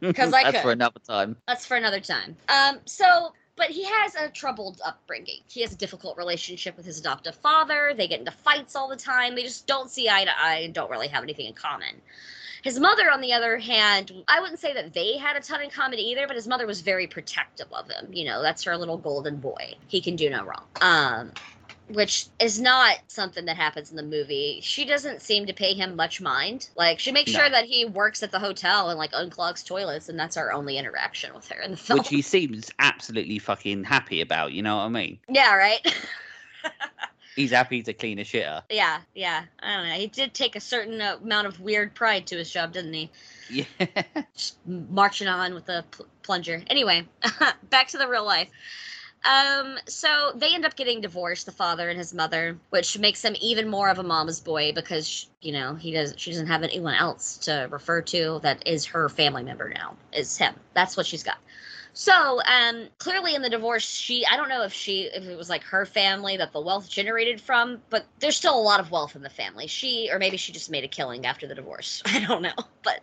[0.01, 0.63] Because I That's could.
[0.63, 1.37] for another time.
[1.47, 2.37] That's for another time.
[2.49, 5.41] Um, so, but he has a troubled upbringing.
[5.49, 7.93] He has a difficult relationship with his adoptive father.
[7.97, 9.35] They get into fights all the time.
[9.35, 12.01] They just don't see eye to eye and don't really have anything in common.
[12.63, 15.69] His mother, on the other hand, I wouldn't say that they had a ton in
[15.69, 18.09] common either, but his mother was very protective of him.
[18.11, 19.75] You know, that's her little golden boy.
[19.87, 20.65] He can do no wrong.
[20.81, 21.33] Um,
[21.89, 24.61] which is not something that happens in the movie.
[24.63, 26.69] She doesn't seem to pay him much mind.
[26.77, 27.41] Like she makes No.
[27.41, 30.79] sure that he works at the hotel and like unclogs toilets, and that's our only
[30.79, 31.99] interaction with her in the film.
[31.99, 34.53] Which he seems absolutely fucking happy about.
[34.53, 35.19] You know what I mean?
[35.29, 35.81] yeah, right.
[37.37, 38.63] He's happy to clean a shitter.
[38.71, 39.45] yeah, yeah.
[39.61, 39.95] I don't know.
[39.95, 43.11] He did take a certain amount of weird pride to his job, didn't he?
[43.51, 43.65] Yeah.
[44.37, 46.63] Just marching on with the pl- plunger.
[46.69, 47.05] Anyway,
[47.71, 48.49] back to the real life.
[49.25, 53.35] Um, so they end up getting divorced, the father and his mother, which makes him
[53.41, 56.95] even more of a mama's boy because you know he does she doesn't have anyone
[56.95, 59.97] else to refer to that is her family member now.
[60.13, 60.55] Is him.
[60.75, 61.39] That's what she's got.
[61.97, 65.49] So, um, clearly in the divorce, she I don't know if she if it was
[65.49, 69.17] like her family that the wealth generated from, but there's still a lot of wealth
[69.17, 69.69] in the family.
[69.69, 72.03] She or maybe she just made a killing after the divorce.
[72.07, 72.53] I don't know,
[72.83, 73.01] but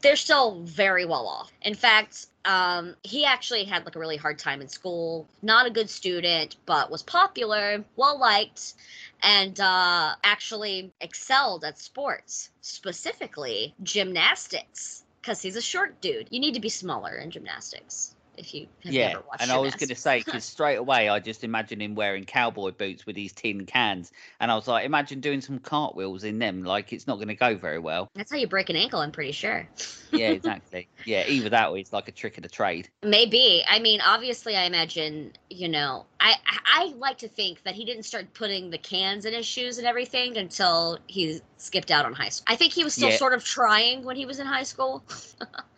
[0.00, 1.52] they're still very well off.
[1.62, 5.28] In fact, um, he actually had like a really hard time in school.
[5.42, 8.74] Not a good student, but was popular, well liked,
[9.22, 16.28] and uh, actually excelled at sports, specifically gymnastics, because he's a short dude.
[16.30, 19.18] You need to be smaller in gymnastics if you have yeah.
[19.38, 22.72] And I was going to say, because straight away I just imagine him wearing cowboy
[22.72, 24.12] boots with these tin cans.
[24.40, 26.62] And I was like, imagine doing some cartwheels in them.
[26.62, 28.08] Like, it's not going to go very well.
[28.14, 29.68] That's how you break an ankle, I'm pretty sure.
[30.10, 30.88] Yeah, exactly.
[31.04, 32.90] yeah, either that or it's like a trick of the trade.
[33.02, 33.62] Maybe.
[33.68, 36.34] I mean, obviously, I imagine, you know, I
[36.66, 39.86] I like to think that he didn't start putting the cans in his shoes and
[39.86, 42.44] everything until he skipped out on high school.
[42.48, 43.16] I think he was still Yeah.
[43.18, 45.04] sort of trying when he was in high school.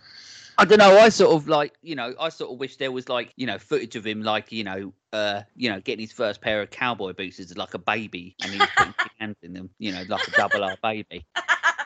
[0.60, 0.98] I don't know.
[0.98, 3.58] I sort of like, you know, I sort of wish there was like, you know,
[3.58, 7.12] footage of him like, you know, uh, you know, getting his first pair of cowboy
[7.12, 10.30] boots as like a baby, and he's putting hands in them, you know, like a
[10.32, 11.24] double R baby.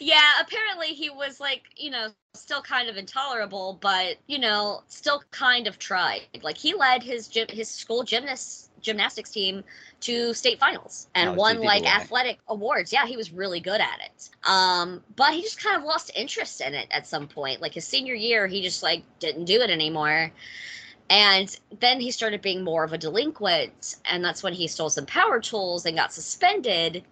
[0.00, 4.58] yeah, apparently he was like, you know, still kind of intolerable, but you know,
[4.88, 6.08] still kind of tried.
[6.42, 9.62] Like he led his gym, his school gymnast gymnastics team
[10.00, 11.92] to state finals and Oh, won like right.
[11.92, 12.92] athletic awards.
[12.92, 14.30] Yeah, he was really good at it.
[14.48, 17.60] Um, but he just kind of lost interest in it at some point.
[17.60, 20.32] Like his senior year, he just like didn't do it anymore.
[21.10, 25.06] And then he started being more of a delinquent, and that's when he stole some
[25.06, 27.02] power tools and got suspended.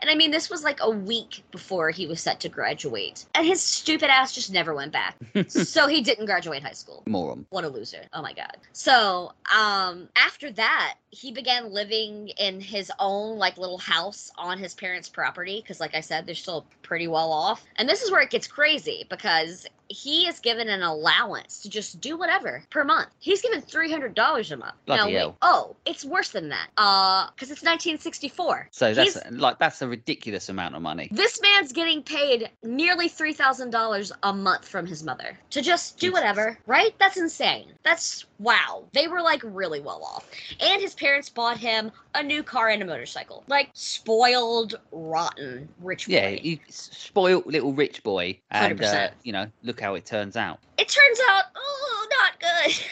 [0.00, 3.24] And I mean, this was like a week before he was set to graduate.
[3.34, 5.16] And his stupid ass just never went back.
[5.48, 7.02] so he didn't graduate high school.
[7.06, 7.46] Moron.
[7.50, 8.02] What a loser.
[8.12, 8.56] Oh my god.
[8.72, 14.74] So, um after that, he began living in his own like little house on his
[14.74, 17.64] parents' property cuz like I said, they're still pretty well off.
[17.76, 22.00] And this is where it gets crazy because he is given an allowance to just
[22.00, 23.08] do whatever per month.
[23.20, 24.74] He's given $300 a month.
[24.86, 25.36] Bloody wait- hell.
[25.42, 26.68] oh, it's worse than that.
[26.76, 28.68] Uh cuz it's 1964.
[28.72, 31.08] So that's He's- like that's a ridiculous amount of money.
[31.12, 36.58] this man's getting paid nearly $3,000 a month from his mother to just do whatever,
[36.66, 36.94] right?
[36.98, 37.72] That's insane.
[37.82, 38.84] That's wow.
[38.92, 40.28] They were like really well off.
[40.60, 43.44] And his parents bought him a new car and a motorcycle.
[43.48, 46.12] Like spoiled, rotten, rich boy.
[46.14, 49.10] Yeah, you spoiled little rich boy, and uh, 100%.
[49.22, 50.58] you know, look how it turns out.
[50.78, 52.74] It turns out, oh, not good.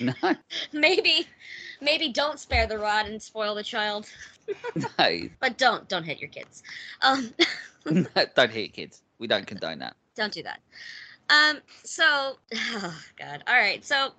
[0.00, 0.12] No,
[0.72, 1.26] maybe,
[1.80, 4.06] maybe don't spare the rod and spoil the child.
[4.76, 6.62] no, But don't, don't hit your kids.
[7.02, 7.34] Um,
[7.90, 8.06] no,
[8.36, 9.02] don't hit kids.
[9.18, 9.96] We don't condone that.
[10.14, 10.60] Don't do that.
[11.30, 13.42] Um, so, oh god.
[13.48, 13.84] All right.
[13.84, 14.12] So,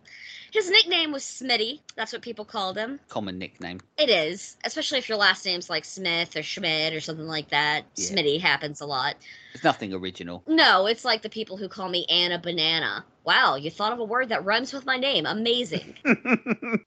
[0.51, 1.80] his nickname was Smitty.
[1.95, 2.99] That's what people called him.
[3.09, 3.80] Common nickname.
[3.97, 7.84] It is, especially if your last name's like Smith or Schmidt or something like that.
[7.95, 8.09] Yeah.
[8.09, 9.15] Smitty happens a lot.
[9.53, 10.43] It's nothing original.
[10.47, 13.03] No, it's like the people who call me Anna Banana.
[13.26, 15.26] Wow, you thought of a word that rhymes with my name.
[15.26, 15.95] Amazing.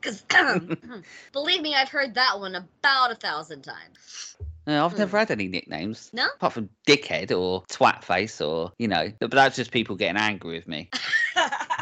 [0.00, 0.22] Because,
[1.32, 4.36] believe me, I've heard that one about a thousand times.
[4.64, 4.98] No, I've Hmm.
[4.98, 6.08] never had any nicknames.
[6.12, 6.26] No?
[6.36, 10.54] Apart from dickhead or twat face or, you know, but that's just people getting angry
[10.56, 10.88] with me.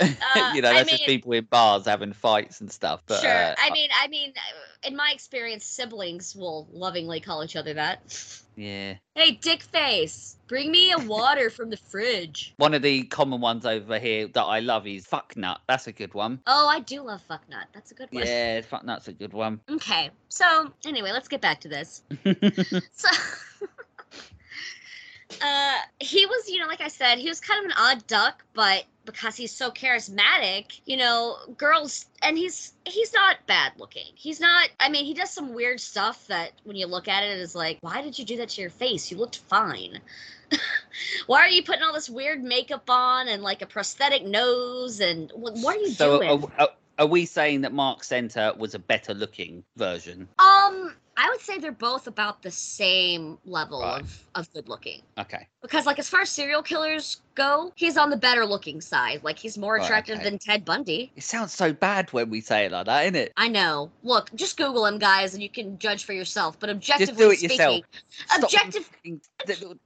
[0.34, 3.02] Uh, you know, I that's just people in bars having fights and stuff.
[3.06, 3.30] But sure.
[3.30, 7.74] uh, I mean, I mean, uh, in my experience, siblings will lovingly call each other
[7.74, 8.00] that.
[8.56, 8.94] yeah.
[9.14, 12.54] Hey, dick face, bring me a water from the fridge.
[12.56, 15.60] One of the common ones over here that I love is fuck nut.
[15.68, 16.40] That's a good one.
[16.46, 17.66] Oh, I do love fucknut.
[17.72, 18.24] That's a good one.
[18.24, 19.60] Yeah, fuck nut's a good one.
[19.70, 20.10] Okay.
[20.28, 22.02] So, anyway, let's get back to this.
[22.92, 23.08] So,
[25.40, 28.44] uh, he was, you know, like I said, he was kind of an odd duck,
[28.54, 34.12] but because he's so charismatic, you know, girls, and he's he's not bad looking.
[34.14, 34.68] He's not.
[34.80, 37.78] I mean, he does some weird stuff that when you look at it is like,
[37.80, 39.10] why did you do that to your face?
[39.10, 40.00] You looked fine.
[41.26, 45.32] why are you putting all this weird makeup on and like a prosthetic nose and
[45.34, 46.30] what, what are you so doing?
[46.30, 46.68] are, are,
[46.98, 50.28] are we saying that Marc Senter was a better looking version?
[50.38, 54.00] Um, I would say they're both about the same level Right.
[54.02, 55.02] of, of good looking.
[55.16, 55.46] Okay.
[55.62, 59.22] Because like as far as serial killers go, he's on the better looking side.
[59.22, 60.24] Like he's more Right, attractive okay.
[60.28, 61.10] than Ted Bundy.
[61.16, 63.32] It sounds so bad when we say it like that, isn't it?
[63.36, 63.90] I know.
[64.02, 66.58] Look, just Google him, guys, and you can judge for yourself.
[66.58, 67.84] But objectively Just do it speaking, yourself.
[68.26, 68.84] Stop objective.
[68.86, 69.20] fucking-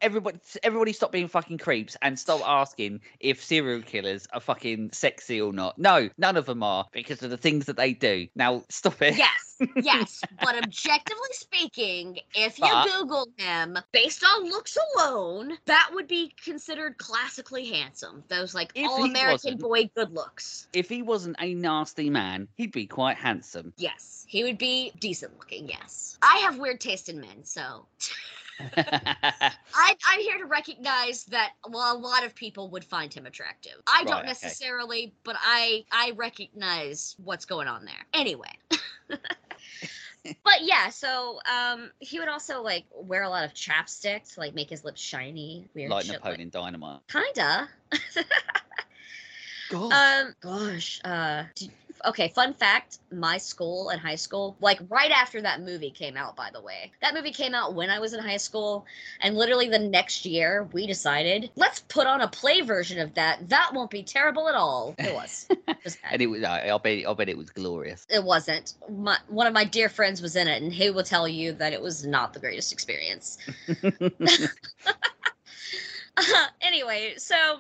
[0.00, 5.40] everybody, everybody, stop being fucking creeps and stop asking if serial killers are fucking sexy
[5.40, 5.78] or not.
[5.78, 8.26] No, none of them are because of the things that they do.
[8.34, 9.16] Now, stop it.
[9.16, 10.20] Yes, yes.
[10.42, 16.32] but objectively speaking, if you But- Google him based on looks alone, that would be
[16.42, 18.24] considered classically handsome.
[18.28, 20.68] Those like If all American boy good looks.
[20.72, 23.72] If he wasn't a nasty man, he'd be quite handsome.
[23.76, 25.68] Yes, he would be decent looking.
[25.68, 27.86] Yes, I have weird taste in men, so
[28.76, 29.52] I,
[30.06, 33.74] I'm here to recognize that well, a lot of people would find him attractive.
[33.86, 34.28] I Right, don't okay.
[34.28, 38.06] necessarily, but I I recognize what's going on there.
[38.14, 38.52] Anyway.
[40.44, 44.54] But yeah, so um, he would also like wear a lot of chapstick to like
[44.54, 46.14] make his lips shiny, weird like shit.
[46.14, 47.00] Napoleon Dynamite.
[47.08, 47.68] Kinda.
[49.70, 49.92] God.
[49.92, 51.00] Um, gosh.
[51.04, 51.70] Uh, d-
[52.04, 52.28] okay.
[52.28, 56.36] Fun fact: my school in high school, like right after that movie came out.
[56.36, 58.86] By the way, that movie came out when I was in high school,
[59.20, 63.48] and literally the next year we decided let's put on a play version of that.
[63.48, 64.94] That won't be terrible at all.
[64.98, 65.48] It was.
[65.68, 66.42] It was and it was.
[66.44, 67.04] I- I'll bet.
[67.06, 68.06] I'll bet it was glorious.
[68.08, 68.74] It wasn't.
[68.88, 71.72] My, one of my dear friends was in it, and he will tell you that
[71.72, 73.38] it was not the greatest experience.
[76.60, 77.58] anyway, so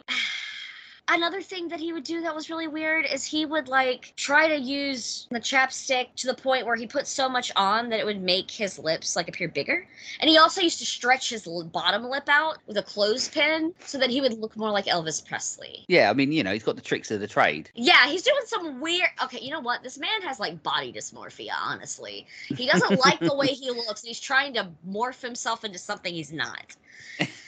[1.08, 4.48] another thing that he would do that was really weird is he would like try
[4.48, 8.06] to use the chapstick to the point where he put so much on that it
[8.06, 9.86] would make his lips like appear bigger.
[10.20, 14.10] And he also used to stretch his bottom lip out with a clothespin so that
[14.10, 15.84] he would look more like Elvis Presley.
[15.88, 17.70] Yeah, I mean, you know, he's got the tricks of the trade.
[17.74, 19.08] Yeah, he's doing some weird.
[19.22, 19.82] Okay, you know what?
[19.82, 22.26] This man has like body dysmorphia, honestly.
[22.48, 24.02] He doesn't like the way he looks.
[24.02, 26.76] And he's trying to morph himself into something he's not.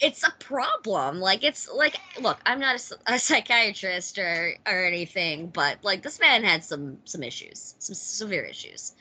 [0.00, 1.20] it's a problem.
[1.20, 6.44] Like, it's like, look, I'm not a psychiatrist or, or anything, but like, this man
[6.44, 8.94] had some, some issues, some severe issues.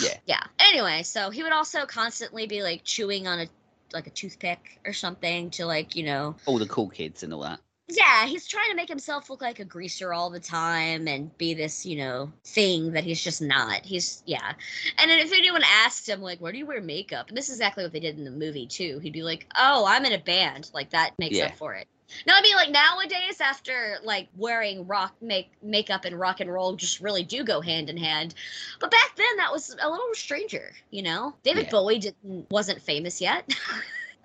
[0.00, 0.16] Yeah.
[0.26, 0.42] Yeah.
[0.58, 3.46] Anyway, so he would also constantly be like chewing on a,
[3.92, 7.42] like a toothpick or something to like, you know, All the cool kids and all
[7.42, 7.60] that.
[7.88, 11.54] Yeah, he's trying to make himself look like a greaser all the time and be
[11.54, 13.84] this, you know, thing that he's just not.
[13.84, 14.52] He's yeah.
[14.98, 17.56] And then if anyone asked him like, "Where do you wear makeup?" and this is
[17.56, 20.18] exactly what they did in the movie too, he'd be like, "Oh, I'm in a
[20.18, 21.46] band." Like that makes Yeah.
[21.46, 21.88] up for it.
[22.26, 26.74] No, I mean like nowadays, after like wearing rock make makeup and rock and roll
[26.74, 28.34] just really do go hand in hand.
[28.80, 31.34] But back then, that was a little stranger, you know.
[31.42, 31.70] David Yeah.
[31.70, 33.48] Bowie didn't wasn't famous yet.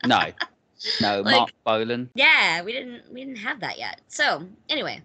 [0.06, 0.20] No.
[1.02, 2.10] No, Like- Marc Bolan.
[2.16, 4.02] Yeah, we didn't we didn't have that yet.
[4.08, 5.02] So anyway,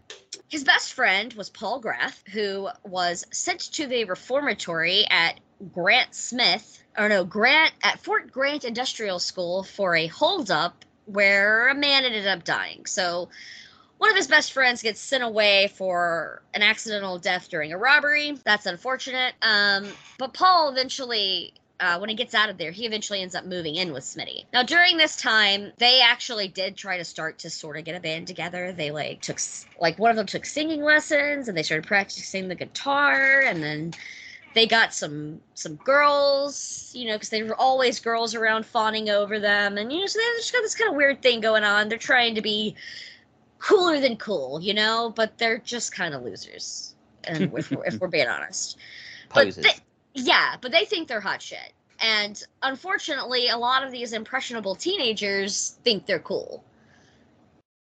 [0.48, 5.40] his best friend was Paul Graff, who was sent to the reformatory at
[5.72, 11.74] Grant Smith, or no, Grant at Fort Grant Industrial School for a holdup where a
[11.74, 12.86] man ended up dying.
[12.86, 13.28] So
[13.98, 18.36] one of his best friends gets sent away for an accidental death during a robbery.
[18.44, 19.34] That's unfortunate.
[19.42, 19.88] Um,
[20.18, 23.76] but Paul eventually uh, when he gets out of there, he eventually ends up moving
[23.76, 24.44] in with Smitty.
[24.52, 28.00] Now, during this time, they actually did try to start to sort of get a
[28.00, 28.72] band together.
[28.72, 29.38] They like took
[29.80, 33.94] like one of them took singing lessons, and they started practicing the guitar, and then
[34.54, 39.38] they got some some girls, you know, because they were always girls around fawning over
[39.38, 41.88] them, and you know, so they just got this kind of weird thing going on.
[41.88, 42.74] They're trying to be
[43.60, 48.00] cooler than cool, you know, but they're just kind of losers, and if we're, if
[48.00, 48.78] we're being honest.
[49.32, 49.64] But Posers.
[49.64, 49.70] they-
[50.14, 51.72] yeah, but they think they're hot shit.
[52.00, 56.64] And unfortunately, a lot of these impressionable teenagers think they're cool.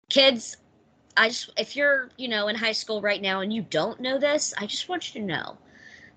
[0.10, 0.58] Kids,
[1.16, 4.18] I just if you're, you know, in high school right now and you don't know
[4.18, 5.58] this, I just want you to know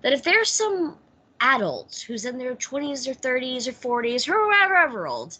[0.01, 0.97] that if there's some
[1.41, 5.37] adult who's in their 20s or 30s or 40s or whoever old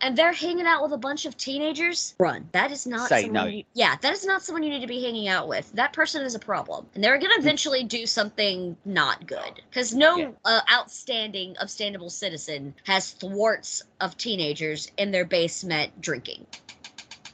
[0.00, 2.48] and they're hanging out with a bunch of teenagers, run.
[2.52, 3.50] That is not Say someone no.
[3.50, 5.70] you- yeah, that is not someone you need to be hanging out with.
[5.72, 6.86] That person is a problem.
[6.94, 9.62] And they're going to eventually do something not good.
[9.70, 10.30] Because no Yeah.
[10.44, 16.46] uh, outstanding, upstandable citizen has thwarts of teenagers in their basement drinking.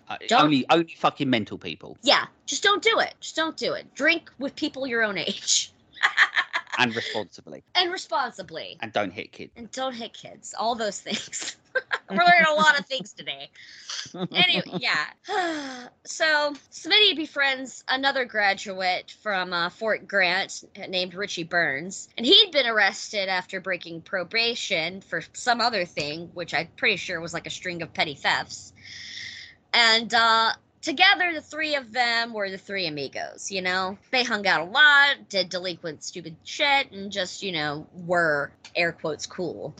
[0.09, 3.15] Uh, only, only fucking mental people Yeah, just don't do it.
[3.20, 3.95] Just don't do it.
[3.95, 5.73] Drink with people your own age
[6.79, 8.77] and responsibly, and responsibly.
[8.81, 9.53] and don't hit kids.
[9.57, 10.55] And don't hit kids.
[10.59, 11.57] All those things.
[12.11, 13.51] We're learning a lot of things today.
[14.33, 15.07] Anyway, yeah.
[16.05, 22.67] so Smitty befriends another graduate from uh, Fort Grant named Richie Bruns, and he'd been
[22.67, 27.51] arrested after breaking probation for some other thing, which I'm pretty sure was like a
[27.51, 28.73] string of petty thefts.
[29.73, 30.53] And uh,
[30.85, 33.51] together, the three of them were the three amigos.
[33.51, 37.86] You know, they hung out a lot, did delinquent, stupid shit, and just you know
[37.94, 39.74] were air quotes cool.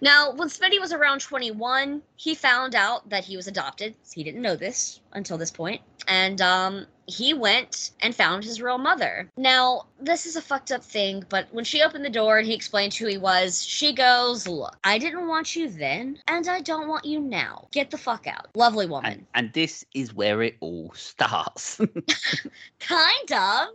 [0.00, 3.94] Now, when Smitty was around 21, he found out that he was adopted.
[4.12, 5.80] He didn't know this until this point.
[6.06, 9.30] And um, he went and found his real mother.
[9.36, 12.54] Now, this is a fucked up thing, but when she opened the door and he
[12.54, 16.88] explained who he was, she goes, Look, I didn't want you then, and I don't
[16.88, 17.68] want you now.
[17.72, 18.48] Get the fuck out.
[18.54, 19.12] Lovely woman.
[19.12, 21.80] And, and this is where it all starts.
[22.80, 23.68] kind of.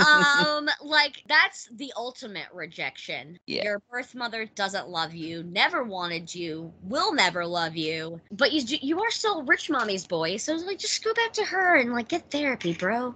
[0.00, 3.62] um like that's the ultimate rejection Yeah.
[3.64, 8.62] your birth mother doesn't love you never wanted you will never love you but you
[8.82, 12.08] you are still rich mommy's boy so like just go back to her and like
[12.08, 13.14] get therapy bro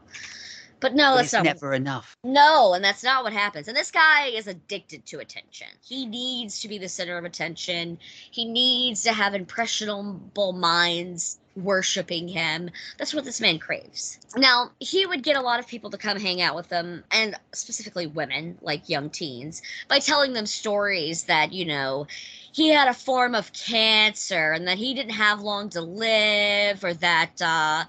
[0.81, 2.17] but no But that's it's not never enough.
[2.23, 3.67] no, and that's not what happens.
[3.69, 5.69] And this guy is addicted to attention.
[5.83, 7.99] He needs to be the center of attention.
[8.31, 12.69] He needs to have impressionable minds worshiping him.
[12.99, 14.19] That's what this man craves.
[14.37, 17.35] Now, he would get a lot of people to come hang out with him, and
[17.53, 22.07] specifically women, like young teens, by telling them stories that, you know,
[22.53, 26.93] he had a form of cancer and that he didn't have long to live, or
[26.95, 27.85] that, uh,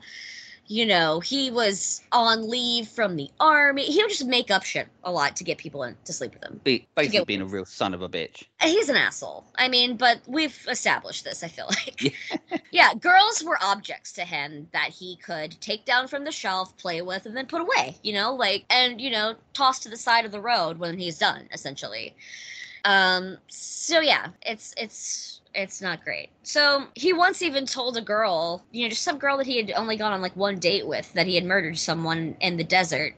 [0.68, 3.84] you know, he was on leave from the army.
[3.84, 6.44] He would just make up shit a lot to get people in to sleep with
[6.44, 6.60] him.
[6.64, 8.44] Be, basically being a real son of a bitch.
[8.62, 9.46] He's an asshole.
[9.56, 12.14] I mean, but we've established this, I feel like.
[12.72, 12.94] Yeah.
[12.94, 17.26] girls were objects to him that he could take down from the shelf, play with,
[17.26, 20.32] and then put away, you know, like, and, you know, toss to the side of
[20.32, 22.14] the road when he's done, essentially.
[22.86, 26.30] Um, so yeah, it's it's it's not great.
[26.44, 29.72] So he once even told a girl, you know, just some girl that he had
[29.72, 33.14] only gone on like one date with, that he had murdered someone in the desert.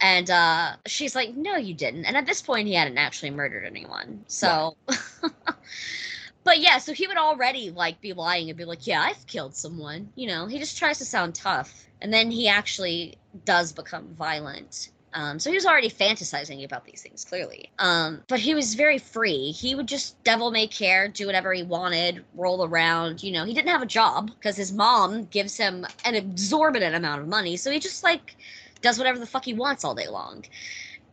[0.00, 3.64] And uh, she's like, "No, you didn't." And at this point, he hadn't actually murdered
[3.64, 4.24] anyone.
[4.26, 4.76] So,
[6.44, 9.54] but yeah, so he would already like be lying and be like, "Yeah, I've killed
[9.54, 13.16] someone." You know, he just tries to sound tough, and then he actually
[13.46, 14.90] does become violent.
[15.16, 17.70] Um, so he was already fantasizing about these things, clearly.
[17.78, 19.50] Um, but he was very free.
[19.50, 23.22] He would just devil may care, do whatever he wanted, roll around.
[23.22, 27.22] You know, he didn't have a job because his mom gives him an exorbitant amount
[27.22, 27.56] of money.
[27.56, 28.36] So he just like
[28.82, 30.44] does whatever the fuck he wants all day long.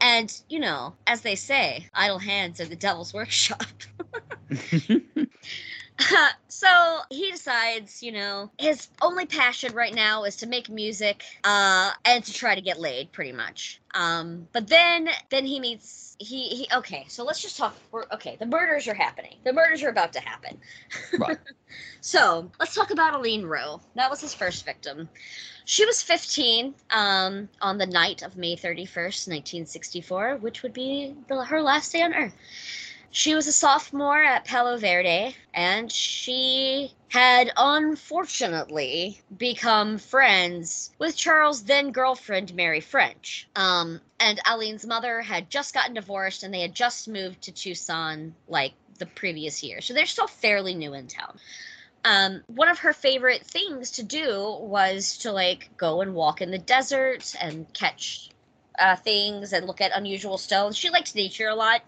[0.01, 3.65] And, you know, as they say, idle hands are the devil's workshop.
[6.47, 11.91] so he decides, you know, his only passion right now is to make music uh,
[12.05, 13.81] and to try to get laid, pretty much.
[13.93, 16.67] Um, but then, then he meets he, he.
[16.73, 17.75] Okay, so let's just talk.
[17.91, 19.35] We're, okay, the murders are happening.
[19.43, 20.59] The murders are about to happen.
[21.17, 21.37] Right.
[22.01, 23.81] So let's talk about Alleen Rowe.
[23.95, 25.09] That was his first victim.
[25.65, 31.45] She was 15 um, on the night of May 31st, 1964, which would be the,
[31.45, 32.35] her last day on Earth.
[33.15, 41.63] She was a sophomore at Palo Verde, and she had unfortunately become friends with Charles'
[41.63, 43.47] then girlfriend, Mary French.
[43.55, 48.33] Um, and Alleen's mother had just gotten divorced, and they had just moved to Tucson
[48.47, 49.79] like the previous year.
[49.81, 51.37] So they're still fairly new in town.
[52.03, 56.49] Um, one of her favorite things to do was to like go and walk in
[56.49, 58.31] the desert and catch
[58.79, 60.75] uh, things and look at unusual stones.
[60.75, 61.83] She liked nature a lot.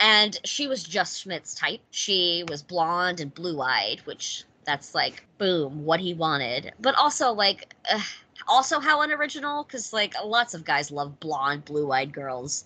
[0.00, 1.80] And she was just Schmid's type.
[1.90, 6.72] She was blonde and blue eyed, which that's like, boom, what he wanted.
[6.80, 8.00] But also, like, uh,
[8.48, 12.64] also how unoriginal, because like lots of guys love blonde, blue eyed girls.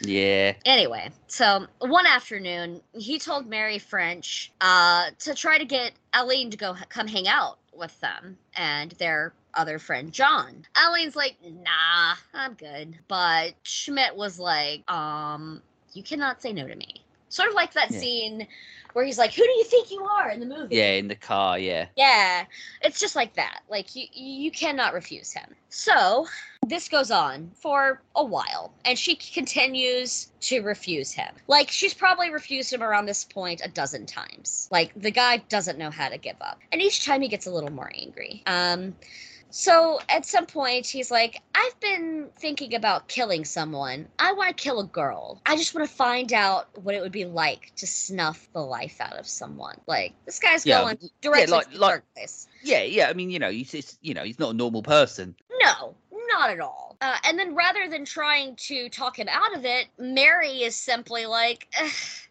[0.00, 0.54] Yeah.
[0.64, 6.56] Anyway, so one afternoon, he told Mary French uh, to try to get Alleen to
[6.56, 10.64] go come hang out with them and their other friend John.
[10.76, 12.98] Alleen's like, nah, I'm good.
[13.06, 15.62] But Schmidt was like, um,
[15.94, 17.04] you cannot say no to me.
[17.28, 17.98] Sort of like that Yeah.
[17.98, 18.46] scene
[18.92, 20.76] where he's like, who do you think you are in the movie?
[20.76, 21.86] Yeah, in the car, yeah.
[21.96, 22.44] Yeah,
[22.82, 23.60] it's just like that.
[23.70, 25.54] Like you, you cannot refuse him.
[25.70, 26.26] So
[26.66, 31.34] this goes on for a while, and she continues to refuse him.
[31.48, 34.68] Like she's probably refused him around this point a dozen times.
[34.70, 37.50] Like the guy doesn't know how to give up, and each time he gets a
[37.50, 38.42] little more angry.
[38.46, 38.94] Um.
[39.54, 44.08] So at some point, he's like, I've been thinking about killing someone.
[44.18, 45.42] I want to kill a girl.
[45.44, 48.98] I just want to find out what it would be like to snuff the life
[48.98, 49.78] out of someone.
[49.86, 52.48] Like, this guy's Yeah, going yeah, directly like- to the like- dark place.
[52.62, 53.08] Yeah, yeah.
[53.10, 55.34] I mean, you know, he's, he's you know, he's not a normal person.
[55.60, 55.94] No,
[56.28, 56.96] not at all.
[57.02, 61.26] Uh, and then rather than trying to talk him out of it, Mary is simply
[61.26, 61.68] like,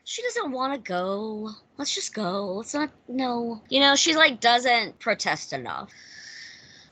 [0.06, 1.52] she doesn't want to go.
[1.78, 2.54] Let's just go.
[2.54, 3.62] Let's not, no.
[3.70, 5.92] You know, she like doesn't protest enough.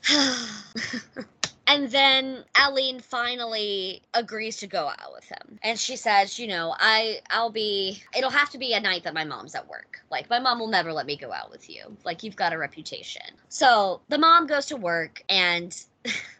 [1.70, 5.60] And then Alleen finally agrees to go out with him.
[5.62, 9.14] And she says, you know, I I'll be it'll have to be a night that
[9.14, 10.00] my mom's at work.
[10.10, 11.96] Like my mom will never let me go out with you.
[12.04, 13.22] Like you've got a reputation.
[13.50, 15.80] So the mom goes to work and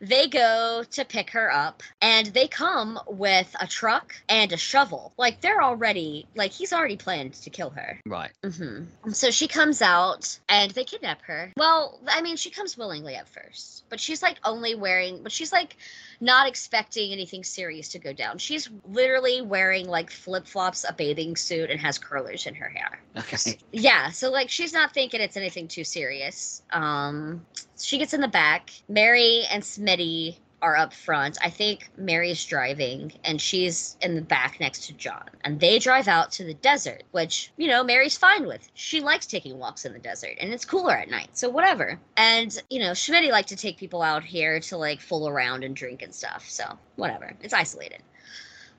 [0.00, 5.12] they go to pick her up and they come with a truck and a shovel.
[5.18, 8.00] Like they're already like he's already planned to kill her.
[8.06, 8.30] Right.
[8.42, 11.52] hmm So she comes out and they kidnap her.
[11.56, 15.52] Well, I mean, she comes willingly at first, but she's like only wearing, but she's
[15.52, 15.76] like
[16.20, 18.38] not expecting anything serious to go down.
[18.38, 23.00] She's literally wearing like flip flops, a bathing suit, and has curlers in her hair.
[23.16, 23.58] Okay.
[23.72, 26.62] Yeah, so like she's not thinking it's anything too serious.
[26.70, 27.44] Um,
[27.84, 28.70] she gets in the back.
[28.88, 31.38] Mary and Smitty are up front.
[31.42, 35.24] I think Mary's driving and she's in the back next to John.
[35.42, 38.68] And they drive out to the desert, which, you know, Mary's fine with.
[38.74, 41.98] She likes taking walks in the desert and it's cooler at night, so whatever.
[42.16, 45.74] And, you know, Smitty liked to take people out here to like fool around and
[45.74, 47.34] drink and stuff, so whatever.
[47.42, 48.02] It's isolated.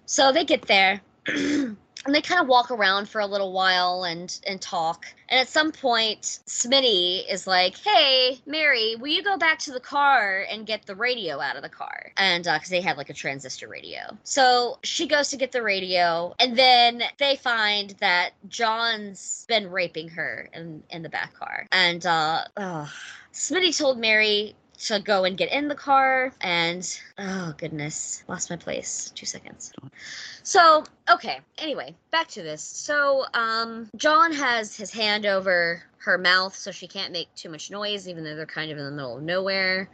[0.05, 1.01] So they get there.
[2.05, 5.05] and they kind of walk around for a little while and and talk.
[5.29, 9.79] And at some point smitty is like hey mary will you go back to the
[9.79, 12.11] car and get the radio out of the car?
[12.17, 14.17] And because they had like a transistor radio.
[14.23, 20.09] So she goes to get the radio and then they find that john's been raping
[20.09, 21.67] her in in the back car.
[21.71, 22.45] And uh
[23.33, 24.55] smitty told mary
[24.85, 29.73] to go and get in the car and oh goodness lost my place two seconds
[30.43, 31.39] so, okay.
[31.57, 32.63] Anyway, back to this.
[32.63, 37.69] So, um, John has his hand over her mouth so she can't make too much
[37.69, 39.89] noise, even though they're kind of in the middle of nowhere.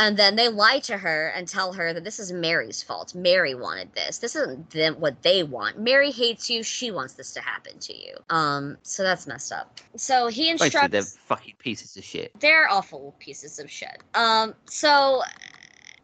[0.00, 3.14] And then they lie to her and tell her that this is Mary's fault.
[3.14, 4.16] Mary wanted this.
[4.16, 5.78] This isn't them what they want.
[5.78, 6.62] Mary hates you.
[6.62, 8.16] She wants this to happen to you.
[8.30, 9.78] Um, so that's messed up.
[9.96, 10.90] So he Basically, instructs.
[10.90, 12.32] they're fucking pieces of shit.
[12.40, 13.98] They're awful pieces of shit.
[14.14, 15.20] Um, so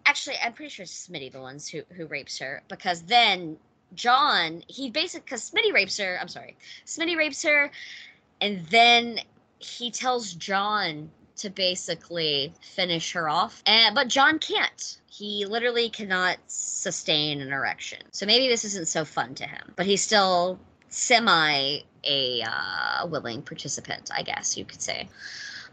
[0.05, 3.57] actually, I'm pretty sure it's Smitty the ones who who rapes her because then
[3.95, 6.19] John he basically because Smitty rapes her.
[6.21, 6.55] I'm sorry,
[6.85, 7.71] Smitty rapes her,
[8.43, 9.21] and then
[9.59, 14.99] he tells John to basically finish her off, and but John can't.
[15.11, 18.01] He literally cannot sustain an erection.
[18.13, 20.59] So maybe this isn't so fun to him, but he's still
[20.89, 25.09] semi a uh, willing participant, I guess you could say.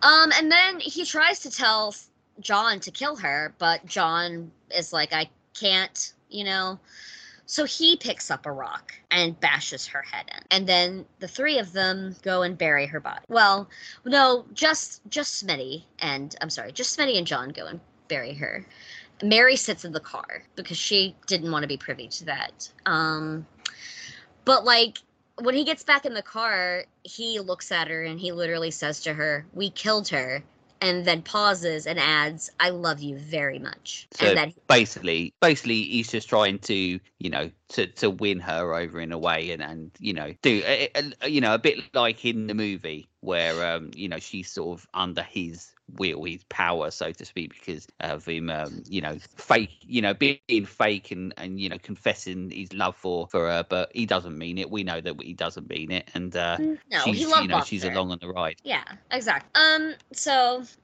[0.01, 1.95] Um, and then he tries to tell
[2.39, 6.79] John to kill her, but John is like, I can't, you know.
[7.45, 10.43] So he picks up a rock and bashes her head in.
[10.49, 13.25] And then the three of them go and bury her body.
[13.27, 13.69] Well,
[14.05, 18.65] no, just just Smitty and I'm sorry, just Smitty and John go and bury her.
[19.21, 22.71] Mary sits in the car because she didn't want to be privy to that.
[22.85, 23.45] Um
[24.45, 24.99] but like
[25.41, 29.01] when he gets back in the car, he looks at her and he literally says
[29.01, 30.43] to her, "We killed her."
[30.83, 35.81] And then pauses and adds, "I love you very much." So and then basically, basically,
[35.83, 39.63] he's just trying to, you know, to, to win her over in a way, and
[39.63, 43.75] and you know, do uh, uh, you know a bit like in the movie where
[43.75, 47.87] um you know she's sort of under his will, his power, so to speak, because
[47.99, 52.49] of him, um, you know, fake, you know, being fake and and you know confessing
[52.51, 54.69] his love for for her, but he doesn't mean it.
[54.69, 57.59] We know that he doesn't mean it, and uh, Mm, No, she's, he you know,
[57.61, 58.57] she's along on the ride.
[58.63, 59.49] Yeah, exactly.
[59.55, 60.63] Um, so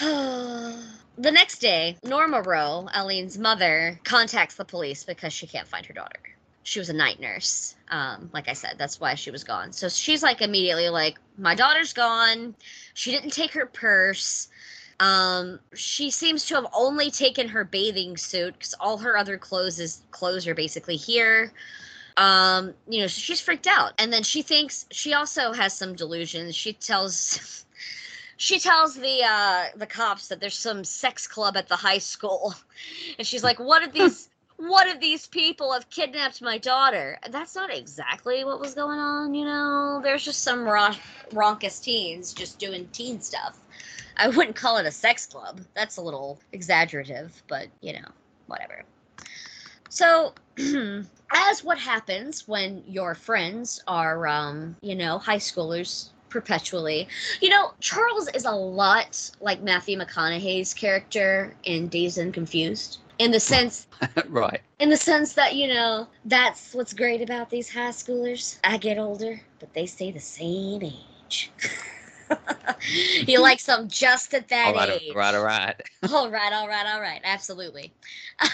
[0.00, 5.94] the next day, Norma Rowe, Alleen's mother, contacts the police because she can't find her
[5.94, 6.20] daughter.
[6.62, 7.74] She was a night nurse.
[7.88, 9.72] Um, like I said, that's why she was gone.
[9.72, 12.54] So she's like immediately like, My daughter's gone.
[12.94, 14.48] She didn't take her purse.
[15.00, 19.80] Um, she seems to have only taken her bathing suit because all her other clothes
[19.80, 21.52] is clothes are basically here
[22.16, 25.94] um you know so she's freaked out and then she thinks she also has some
[25.94, 27.64] delusions she tells
[28.36, 32.54] she tells the uh the cops that there's some sex club at the high school
[33.18, 34.28] and she's like what are these
[34.68, 37.18] what of these people have kidnapped my daughter.
[37.30, 40.00] That's not exactly what was going on you know?
[40.02, 40.96] There's just some ron-
[41.32, 43.58] raucous teens just doing teen stuff.
[44.16, 45.60] I wouldn't call it a sex club.
[45.74, 48.08] That's a little exaggerative but you know
[48.46, 48.84] whatever.
[49.88, 57.08] So, as what happens when your friends are, um, you know, high schoolers perpetually,
[57.42, 63.00] you know, Charles is a lot like Matthew McConaughey's character in Dazed and Confused.
[63.22, 63.86] In the sense,
[64.28, 64.60] right.
[64.78, 68.58] in the sense that you know, that's what's great about these high schoolers.
[68.64, 71.52] I get older, but they stay the same age.
[73.26, 75.02] you like them just at that All right, age.
[75.10, 75.82] all right, all right.
[76.12, 77.20] all right, all right, all right.
[77.24, 77.92] Absolutely.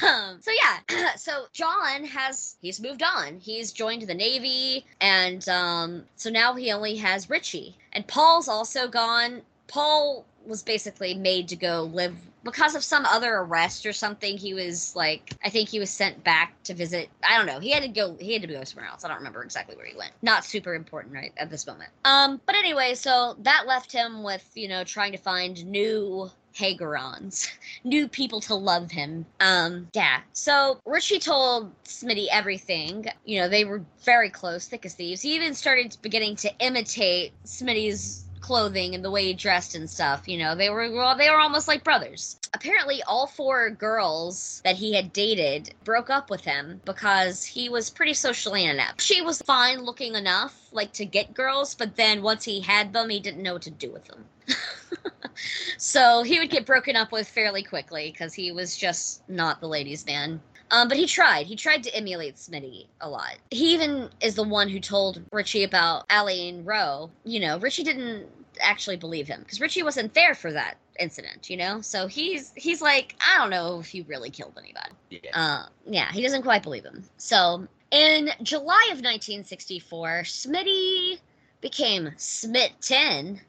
[0.03, 3.39] Um, so yeah, so John has he's moved on.
[3.40, 7.77] He's joined the Navy, and um, so now he only has Richie.
[7.93, 9.43] And Paul's also gone.
[9.69, 14.36] Paul was basically made to go live because of some other arrest or something.
[14.36, 17.09] He was like, I think he was sent back to visit.
[17.27, 17.60] I don't know.
[17.60, 18.16] He had to go.
[18.19, 19.05] He had to go somewhere else.
[19.05, 20.12] I don't remember exactly where he went.
[20.23, 21.90] Not super important right at this moment.
[22.05, 27.48] Um, but anyway, so that left him with you know trying to find new Hagerons,
[27.85, 29.27] new people to love him.
[29.40, 30.20] Um, yeah.
[30.32, 33.06] So Richie told Smitty everything.
[33.24, 35.23] You know, they were very close, thick as thieves.
[35.23, 40.27] He even started beginning to imitate Smitty's clothing and the way he dressed and stuff.
[40.27, 42.41] You know, they were well, they were almost like brothers.
[42.55, 47.91] Apparently, all four girls that he had dated broke up with him because he was
[47.91, 49.03] pretty socially inept.
[49.03, 53.11] She was fine looking enough, like to get girls, but then once he had them,
[53.11, 54.25] he didn't know what to do with them.
[55.77, 59.69] so he would get broken up with fairly quickly because he was just not the
[59.69, 60.41] ladies' man.
[60.70, 61.47] Um, but he tried.
[61.47, 63.36] He tried to emulate Smitty a lot.
[63.51, 67.11] He even is the one who told Richie about Alleen Rowe.
[67.24, 68.27] You know, Richie didn't
[68.61, 71.49] actually believe him because Richie wasn't there for that incident.
[71.49, 74.93] You know, so he's he's like, I don't know if he really killed anybody.
[75.11, 75.31] Yeah.
[75.32, 77.05] Uh, yeah, he doesn't quite believe him.
[77.16, 81.19] So in July of 1964, Smitty
[81.61, 83.40] became Smit 10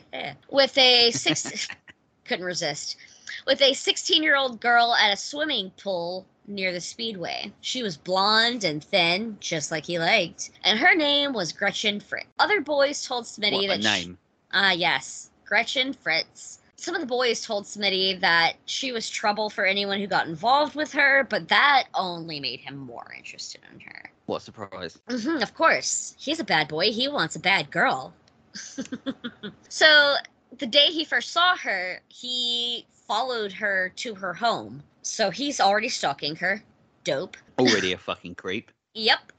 [0.50, 1.68] with a six.
[2.24, 2.96] couldn't resist.
[3.46, 7.52] With a 16 year old girl at a swimming pool near the speedway.
[7.60, 12.26] She was blonde and thin, just like he liked, and her name was Gretchen Fritz.
[12.38, 14.18] Other boys told Smitty What that she- name.
[14.52, 16.60] Ah, yes, Gretchen Fritz.
[16.76, 20.74] Some of the boys told Smitty that she was trouble for anyone who got involved
[20.74, 24.10] with her, but that only made him more interested in her.
[24.26, 24.98] What a surprise.
[25.08, 26.14] hmm of course.
[26.18, 26.90] He's a bad boy.
[26.92, 28.12] He wants a bad girl.
[29.68, 30.14] so
[30.58, 34.82] the day he first saw her, he followed her to her home.
[35.04, 36.62] So he's already stalking her.
[37.04, 37.36] Dope.
[37.58, 38.70] Already a fucking creep.
[38.94, 39.32] Yep.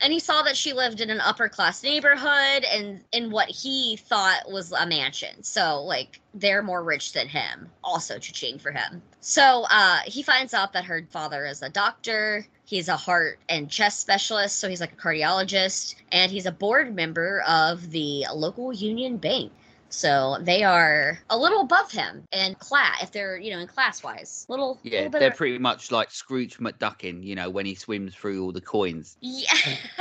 [0.00, 3.96] And he saw that she lived in an upper class neighborhood and in what he
[3.96, 5.44] thought was a mansion.
[5.44, 7.70] So, like, they're more rich than him.
[7.84, 9.00] Also, cha-ching for him.
[9.20, 12.44] So, uh, he finds out that her father is a doctor.
[12.64, 14.58] He's a heart and chest specialist.
[14.58, 15.94] So, he's like a cardiologist.
[16.10, 19.52] And he's a board member of the local union bank.
[19.94, 24.02] So they are a little above him in class, if they're you know in class
[24.02, 27.76] wise, little Yeah, little they're of- pretty much like Scrooge McDuckin, you know, when he
[27.76, 29.16] swims through all the coins.
[29.20, 29.52] Yeah,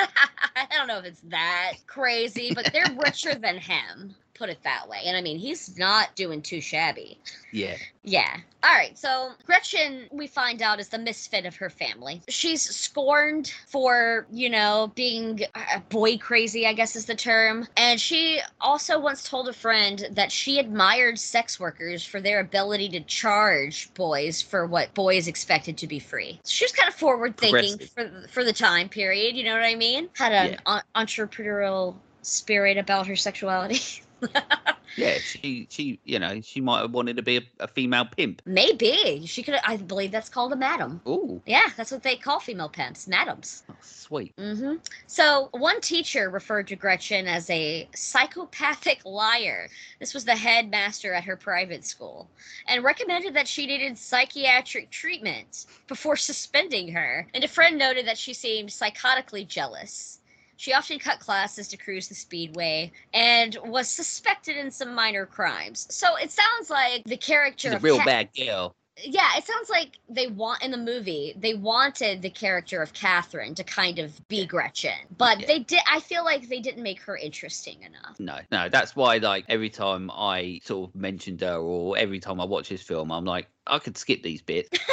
[0.55, 4.15] I don't know if it's that crazy, but they're richer than him.
[4.35, 5.01] Put it that way.
[5.05, 7.19] And I mean, he's not doing too shabby.
[7.51, 7.75] Yeah.
[8.03, 8.37] Yeah.
[8.63, 8.97] All right.
[8.97, 12.21] So Gretchen, we find out, is the misfit of her family.
[12.27, 15.41] She's scorned for, you know, being
[15.89, 17.67] boy crazy, I guess is the term.
[17.77, 22.89] And she also once told a friend that she admired sex workers for their ability
[22.89, 26.39] to charge boys for what boys expected to be free.
[26.45, 29.35] She was kind of forward thinking for, for the time period.
[29.35, 30.09] You know what I mean?
[30.17, 30.81] Had an Yeah.
[30.95, 33.79] en- entrepreneurial spirit about her sexuality.
[34.95, 38.41] Yeah, she, she, you know, she might have wanted to be a, a female pimp.
[38.45, 39.55] Maybe she could.
[39.63, 41.01] I believe that's called a madam.
[41.07, 43.63] Ooh, Yeah, that's what they call female pimps, madams.
[43.69, 44.33] oh, sweet.
[44.37, 44.75] hmm
[45.07, 49.69] So one teacher referred to Gretchen as a psychopathic liar.
[49.99, 52.29] This was the headmaster at her private school,
[52.67, 57.27] and recommended that she needed psychiatric treatment before suspending her.
[57.33, 60.19] And a friend noted that she seemed psychotically jealous.
[60.63, 65.93] She often cut classes to cruise the speedway and was suspected in some minor crimes.
[65.93, 68.73] So it sounds like the character She's a real bad girl.
[69.01, 73.55] Yeah, it sounds like they want in the movie they wanted the character of Catherine
[73.55, 75.47] to kind of be Gretchen, but Yeah.
[75.47, 75.79] they did.
[75.91, 78.19] I feel like they didn't make her interesting enough.
[78.19, 82.39] No, no, that's why, like, every time I sort of mentioned her or every time
[82.39, 84.69] I watch this film, I'm like, I could skip these bits.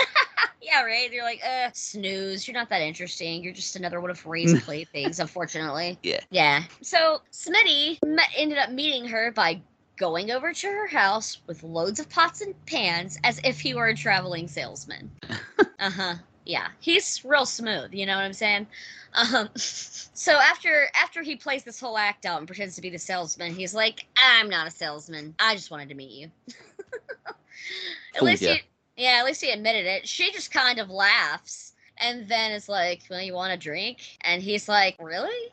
[0.63, 1.11] Yeah, right.
[1.11, 2.47] They're like, uh, snooze.
[2.47, 3.43] You're not that interesting.
[3.43, 5.99] You're just another one of Ray's playthings, unfortunately.
[6.05, 6.21] Yeah.
[6.31, 6.63] Yeah.
[6.81, 9.63] So Smitty met, ended up meeting her by
[10.01, 13.89] going over to her house with loads of pots and pans as if he were
[13.89, 15.11] a traveling salesman.
[15.79, 16.15] uh huh.
[16.47, 17.93] Yeah, he's real smooth.
[17.93, 18.67] You know what I'm saying?
[19.15, 19.49] Um.
[20.13, 23.55] So after after he plays this whole act out and pretends to be the salesman,
[23.55, 25.35] he's like, "I'm not a salesman.
[25.39, 26.31] I just wanted to meet you."
[28.15, 28.53] at least ya.
[28.53, 28.61] he,
[29.03, 30.07] yeah, at least he admitted it.
[30.07, 34.43] She just kind of laughs and then is like, "Well, you want a drink?" And
[34.43, 35.53] he's like, "Really?"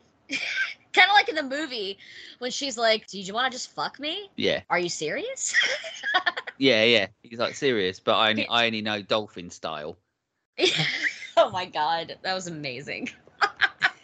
[0.98, 1.98] Kind of like in the movie
[2.38, 4.30] when she's like, "Did you want to just fuck me?
[4.36, 5.54] Yeah, Are you serious?"
[6.58, 7.06] yeah, yeah.
[7.22, 9.96] He's like serious, but I only, I only know dolphin style.
[11.36, 13.10] oh my god, that was amazing.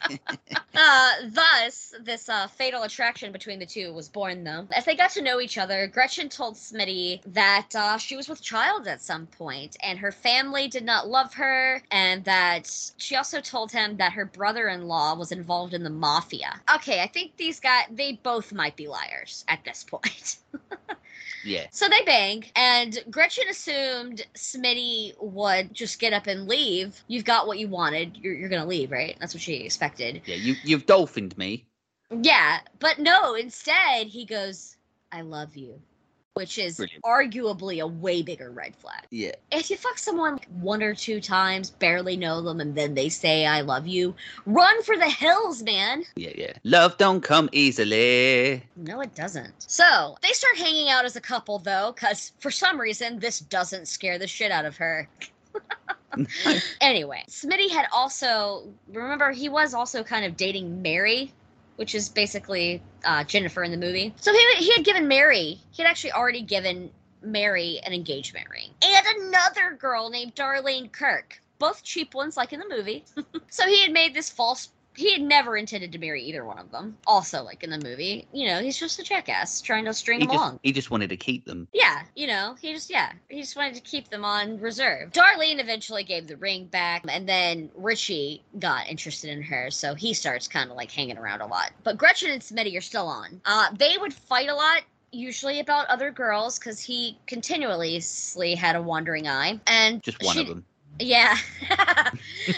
[0.74, 4.66] uh, thus, this uh, fatal attraction between the two was born, though.
[4.72, 8.42] As they got to know each other, Gretchen told Smitty that uh, she was with
[8.42, 13.40] child at some point, and her family did not love her, and that she also
[13.40, 16.60] told him that her brother-in-law was involved in the mafia.
[16.74, 20.38] Okay, I think these guys, they both might be liars at this point.
[21.44, 27.02] Yeah, So they bang, and Gretchen assumed Smitty would just get up and leave.
[27.08, 28.16] You've got what you wanted.
[28.16, 29.16] You're, you're gonna leave, right?
[29.20, 30.22] That's what she expected.
[30.26, 30.36] yeah.
[30.36, 31.66] You you've dolphined me.
[32.10, 33.34] Yeah, but no.
[33.34, 34.76] Instead, he goes,
[35.12, 35.80] "I love you,"
[36.34, 37.02] which is Brilliant.
[37.04, 39.02] arguably a way bigger red flag.
[39.10, 43.08] Yeah, If you fuck someone one or two times, barely know them, and then they
[43.08, 46.04] say "I love you," run for the hills, man.
[46.16, 46.52] yeah, yeah.
[46.64, 48.62] Love don't come easily.
[48.76, 49.54] No, it doesn't.
[49.58, 53.86] So they start hanging out as a couple, though, because for some reason this doesn't
[53.86, 55.08] scare the shit out of her.
[56.80, 61.32] anyway, Smitty had also remember he was also kind of dating Mary,
[61.76, 64.14] which is basically uh, Jennifer in the movie.
[64.20, 66.90] So he he had given Mary, he had actually already given
[67.22, 72.60] Mary an engagement ring, and another girl named Darlene Kirk, both cheap ones like in
[72.60, 73.04] the movie.
[73.50, 74.70] so he had made this false.
[74.96, 76.96] He had never intended to marry either one of them.
[77.06, 80.26] Also, like in the movie, you know, he's just a jackass trying to string He
[80.26, 80.60] them along.
[80.62, 81.66] he just wanted to keep them.
[81.72, 85.10] Yeah, you know, he just yeah, he just wanted to keep them on reserve.
[85.12, 90.14] Darlene eventually gave the ring back, and then Richie got interested in her, so he
[90.14, 91.72] starts kind of like hanging around a lot.
[91.82, 93.40] But Gretchen and Smitty are still on.
[93.44, 94.82] Uh, they would fight a lot.
[95.12, 100.42] Usually about other girls because he continuously had a wandering eye, and Just one she-
[100.42, 100.64] of them.
[100.98, 101.36] Yeah.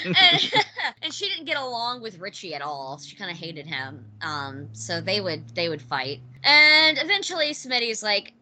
[0.04, 0.52] and,
[1.02, 2.98] and she didn't get along with Richie at all.
[2.98, 4.04] She kind of hated him.
[4.22, 6.20] Um, so they would they would fight.
[6.44, 8.32] And eventually Smitty's like,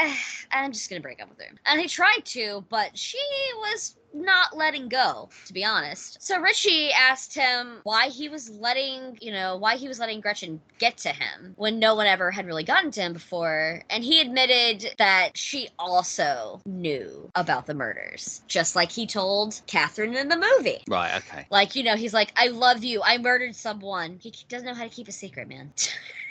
[0.00, 0.14] eh,
[0.50, 1.54] I'm just gonna break up with her.
[1.66, 3.18] And he tried to, but she
[3.58, 6.22] was not letting go, to be honest.
[6.22, 10.60] So Richie asked him why he was letting, you know, why he was letting Gretchen
[10.78, 13.82] get to him when no one ever had really gotten to him before.
[13.90, 20.14] And he admitted that she also knew about the murders, just like he told Catherine
[20.16, 20.82] in the movie.
[20.88, 21.16] Right.
[21.16, 21.46] Okay.
[21.50, 23.02] Like, you know, he's like, I love you.
[23.04, 24.18] I murdered someone.
[24.20, 25.72] He doesn't know how to keep a secret, man.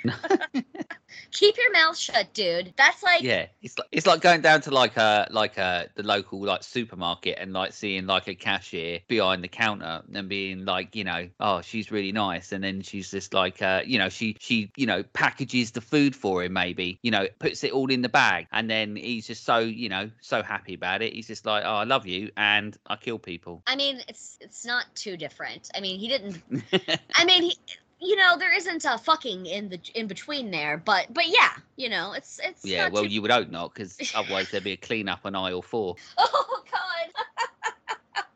[1.32, 2.74] keep your mouth shut, dude.
[2.78, 6.04] That's like, Yeah, it's like it's like going down to like a like a the
[6.04, 10.96] local like supermarket and like seeing like a cashier behind the counter and being like,
[10.96, 14.38] you know, oh, she's really nice, and then she's just like, uh, you know, she
[14.40, 18.02] she you know packages the food for him, maybe, you know, puts it all in
[18.02, 21.14] the bag, and then he's just so you know so happy about it.
[21.14, 23.64] He's just like, oh, I love you, and I kill people.
[23.68, 25.70] I mean, it's it's not too different.
[25.76, 26.42] I mean, he didn't.
[27.16, 27.58] I mean, he,
[28.02, 31.88] you know, there isn't a fucking in the in between there, but but yeah, you
[31.88, 34.78] know, it's it's yeah, well, too- you would hope not, because otherwise there'd be a
[34.78, 35.96] clean up on aisle four.
[36.18, 36.64] Oh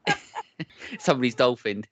[0.05, 0.15] God.
[0.99, 1.83] Somebody's dolphin.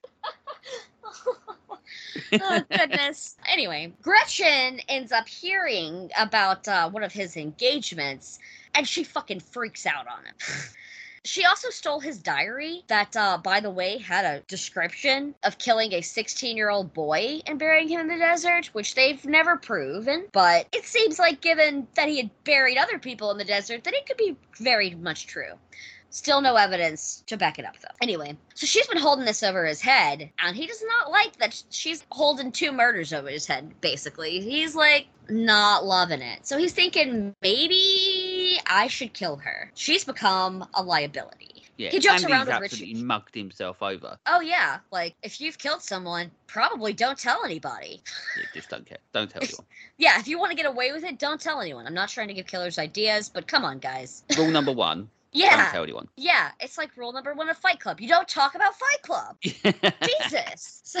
[2.40, 3.36] oh goodness.
[3.48, 8.38] Anyway, Gretchen ends up hearing about uh, one of his engagements,
[8.74, 10.34] and she fucking freaks out on him.
[11.26, 15.94] She also stole his diary that, uh, by the way, had a description of killing
[15.94, 20.28] a 16 year old boy and burying him in the desert, which they've never proven.
[20.32, 23.94] But it seems like, given that he had buried other people in the desert, that
[23.94, 25.54] it could be very much true.
[26.10, 27.96] Still no evidence to back it up, though.
[28.00, 31.60] Anyway, so she's been holding this over his head, and he does not like that
[31.70, 34.40] she's holding two murders over his head, basically.
[34.40, 36.46] He's like, not loving it.
[36.46, 37.74] So he's thinking, maybe
[38.66, 39.70] I should kill her.
[39.74, 41.62] She's become a liability.
[41.76, 42.94] Yeah, He jokes and around with Richie.
[42.94, 44.16] mugged himself over.
[44.26, 44.78] Oh, yeah.
[44.92, 48.00] Like, if you've killed someone, probably don't tell anybody.
[48.36, 48.98] Yeah, just don't care.
[49.12, 49.66] Don't tell anyone.
[49.98, 51.84] Yeah, if you want to get away with it, don't tell anyone.
[51.86, 54.22] I'm not trying to give killers ideas, but come on, guys.
[54.38, 55.56] Rule number one: Yeah.
[55.56, 56.08] don't tell anyone.
[56.16, 58.00] Yeah, it's like rule number one of Fight Club.
[58.00, 59.36] You don't talk about Fight Club.
[60.02, 60.80] Jesus.
[60.94, 61.00] So,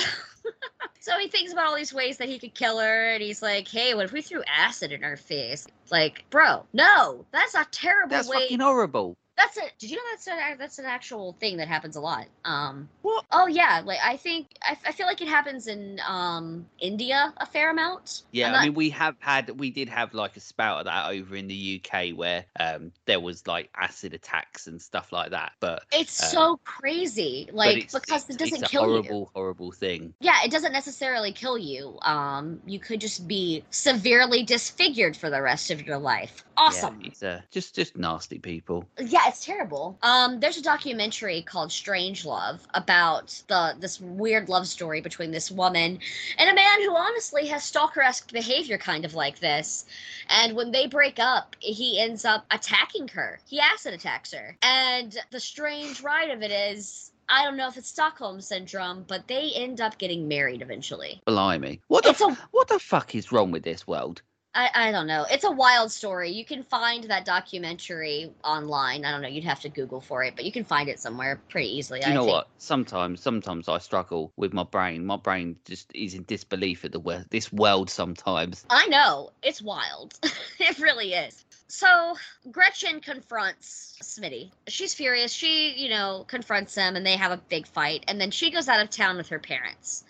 [1.00, 3.68] so he thinks about all these ways that he could kill her, and he's like,
[3.68, 8.10] "Hey, what if we threw acid in her face?" Like, bro, no, that's a terrible
[8.10, 8.40] That's way.
[8.40, 9.16] fucking horrible.
[9.36, 9.72] That's it.
[9.78, 12.26] Did you know that's an that's an actual thing that happens a lot?
[12.44, 12.88] Um.
[13.02, 13.24] What?
[13.32, 13.82] Oh yeah.
[13.84, 18.22] Like I think I, I feel like it happens in um India a fair amount.
[18.32, 21.10] Yeah, I'm I mean, we have had, we did have like a spout of that
[21.10, 25.52] over in the UK where um there was like acid attacks and stuff like that.
[25.60, 27.48] But it's um, so crazy.
[27.52, 28.88] Like because it doesn't it's a kill you.
[28.88, 30.14] horrible, horrible thing.
[30.20, 31.98] Yeah, it doesn't necessarily kill you.
[32.02, 36.44] Um, you could just be severely disfigured for the rest of your life.
[36.56, 37.00] Awesome.
[37.00, 38.88] Yeah, it's uh, just just nasty people.
[38.98, 39.98] Yeah, it's terrible.
[40.02, 45.50] Um, there's a documentary called Strange Love about the this weird love story between this
[45.50, 45.98] woman
[46.38, 49.86] and a man who honestly has stalker-esque behavior kind of like this.
[50.28, 53.40] And when they break up, he ends up attacking her.
[53.46, 54.56] He acid attacks her.
[54.62, 59.26] And the strange ride of it is I don't know if it's Stockholm syndrome, but
[59.28, 61.22] they end up getting married eventually.
[61.24, 64.22] Blimey, what the what the fuck is wrong with this world?
[64.54, 65.26] I, I don't know.
[65.30, 66.30] It's a wild story.
[66.30, 69.04] You can find that documentary online.
[69.04, 69.28] I don't know.
[69.28, 72.00] You'd have to Google for it, but you can find it somewhere pretty easily.
[72.00, 72.34] Do you I know think.
[72.34, 72.48] what?
[72.58, 75.04] Sometimes, sometimes I struggle with my brain.
[75.04, 77.90] My brain just is in disbelief at the world, this world.
[77.90, 78.64] Sometimes.
[78.70, 79.30] I know.
[79.42, 80.14] It's wild.
[80.60, 81.44] it really is.
[81.66, 82.14] So
[82.52, 84.50] Gretchen confronts Smitty.
[84.68, 85.32] She's furious.
[85.32, 88.04] She, you know, confronts him and they have a big fight.
[88.06, 90.04] And then she goes out of town with her parents.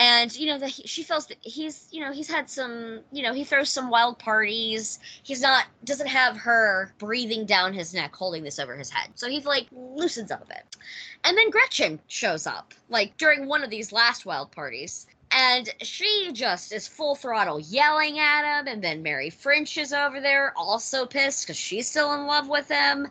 [0.00, 3.32] And, you know, that she feels that he's, you know, he's had some, you know,
[3.32, 5.00] he throws some wild parties.
[5.24, 9.10] He's not, doesn't have her breathing down his neck, holding this over his head.
[9.16, 10.76] So he, like, loosens up a bit.
[11.24, 15.08] And then Gretchen shows up, like, during one of these last wild parties.
[15.32, 18.68] And she just is full throttle yelling at him.
[18.68, 22.68] And then Mary French is over there, also pissed because she's still in love with
[22.68, 23.08] him.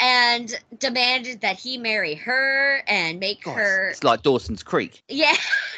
[0.00, 3.90] And demanded that he marry her and make her.
[3.90, 5.02] It's like Dawson's Creek.
[5.08, 5.34] Yeah.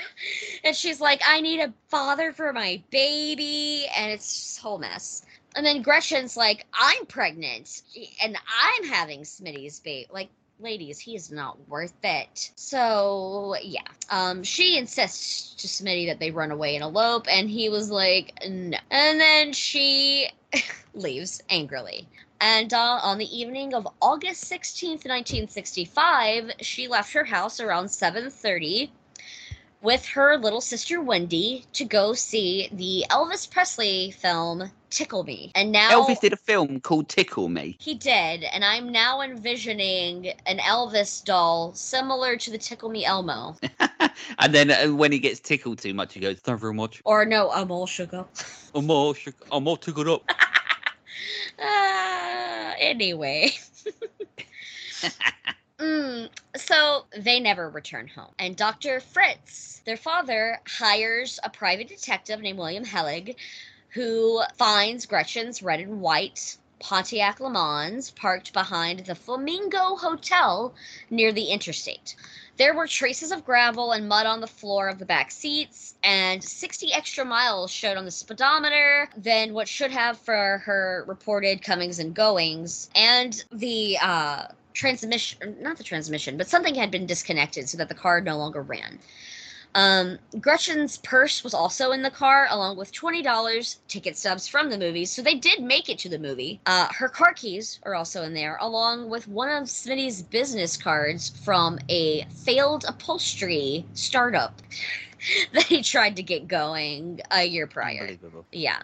[0.64, 3.86] and she's like, I need a father for my baby.
[3.96, 5.24] And it's just a whole mess.
[5.56, 7.82] And then Gretchen's like, I'm pregnant
[8.22, 10.06] and I'm having Smitty's baby.
[10.12, 10.28] Like,
[10.60, 12.52] ladies, he is not worth it.
[12.54, 13.80] So, yeah.
[14.10, 17.26] Um, she insists to Smitty that they run away and elope.
[17.28, 18.78] And he was like, no.
[18.90, 20.28] And then she
[20.94, 22.06] leaves angrily.
[22.40, 28.90] And uh, on the evening of August 16th, 1965, she left her house around 7:30
[29.82, 35.52] with her little sister Wendy to go see the Elvis Presley film Tickle Me.
[35.54, 37.76] And now Elvis did a film called Tickle Me.
[37.80, 43.56] he did, and I'm now envisioning an Elvis doll similar to the Tickle Me Elmo.
[44.38, 47.00] And then uh, when he gets tickled too much, he goes, "Thank you very much.
[47.04, 48.26] Or no, I'm all sugar.
[48.74, 50.22] I'm all, shook- I'm all tickled up."
[51.58, 53.50] Uh, anyway.
[55.78, 58.34] Mm, so they never return home.
[58.38, 59.00] And Dr.
[59.00, 63.34] Fritz, their father, hires a private detective named William Hellig
[63.90, 70.74] who finds Gretchen's red and white Pontiac Le Mans parked behind the Flamingo Hotel
[71.10, 72.14] near the interstate.
[72.60, 76.44] There were traces of gravel and mud on the floor of the back seats, and
[76.44, 81.98] 60 extra miles showed on the speedometer than what should have for her reported comings
[81.98, 82.90] and goings.
[82.94, 87.94] And the uh, transmission, not the transmission, but something had been disconnected so that the
[87.94, 88.98] car no longer ran.
[89.74, 94.78] Um, Gretchen's purse was also in the car, along with $20 ticket stubs from the
[94.78, 95.04] movie.
[95.04, 96.60] So they did make it to the movie.
[96.66, 101.30] Uh, her car keys are also in there, along with one of Smitty's business cards
[101.44, 104.60] from a failed upholstery startup
[105.52, 108.16] that he tried to get going a year prior.
[108.52, 108.80] Yeah.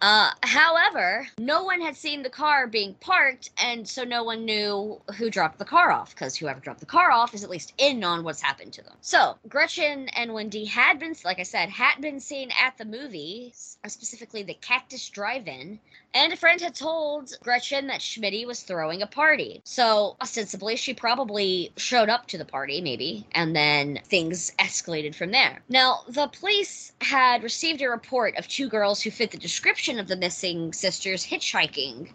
[0.00, 5.00] Uh, however, no one had seen the car being parked, and so no one knew
[5.16, 8.04] who dropped the car off, because whoever dropped the car off is at least in
[8.04, 8.94] on what's happened to them.
[9.00, 13.54] So, Gretchen and Wendy had been, like I said, had been seen at the movie,
[13.82, 15.78] uh, specifically the Cactus Drive-In,
[16.12, 19.60] and a friend had told Gretchen that Smitty was throwing a party.
[19.64, 25.32] So, ostensibly, she probably showed up to the party, maybe, and then things escalated from
[25.32, 25.62] there.
[25.68, 30.08] Now, the police had received a report of two girls who fit the description of
[30.08, 32.08] the missing sisters hitchhiking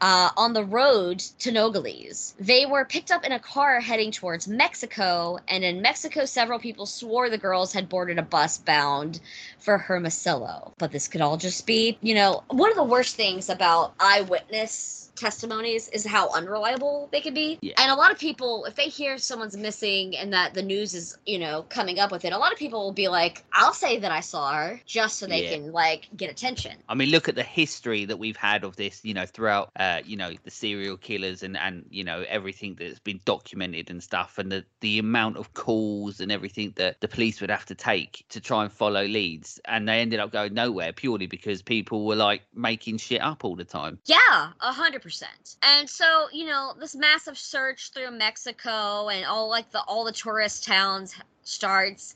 [0.00, 2.34] uh, on the road to Nogales.
[2.38, 6.86] They were picked up in a car heading towards Mexico, and in Mexico, several people
[6.86, 9.20] swore the girls had boarded a bus bound
[9.58, 10.74] for Hermosillo.
[10.78, 15.05] But this could all just be, you know, one of the worst things about eyewitness
[15.16, 17.58] testimonies is how unreliable they can be.
[17.62, 17.74] Yeah.
[17.78, 21.16] And a lot of people, if they hear someone's missing and that the news is,
[21.26, 23.98] you know, coming up with it, a lot of people will be like, I'll say
[23.98, 25.54] that I saw her just so they Yeah.
[25.54, 26.72] can, like, get attention.
[26.88, 30.00] I mean, look at the history that we've had of this, you know, throughout, uh,
[30.04, 34.38] you know, the serial killers and and you know everything that's been documented and stuff,
[34.38, 38.24] and the the amount of calls and everything that the police would have to take
[38.28, 42.16] to try and follow leads, and they ended up going nowhere purely because people were
[42.16, 43.98] like making shit up all the time.
[44.06, 44.72] Yeah, a
[45.06, 45.56] hundred percent.
[45.62, 50.12] And so, you know, this massive search through Mexico and all like the all the
[50.12, 52.14] tourist towns starts,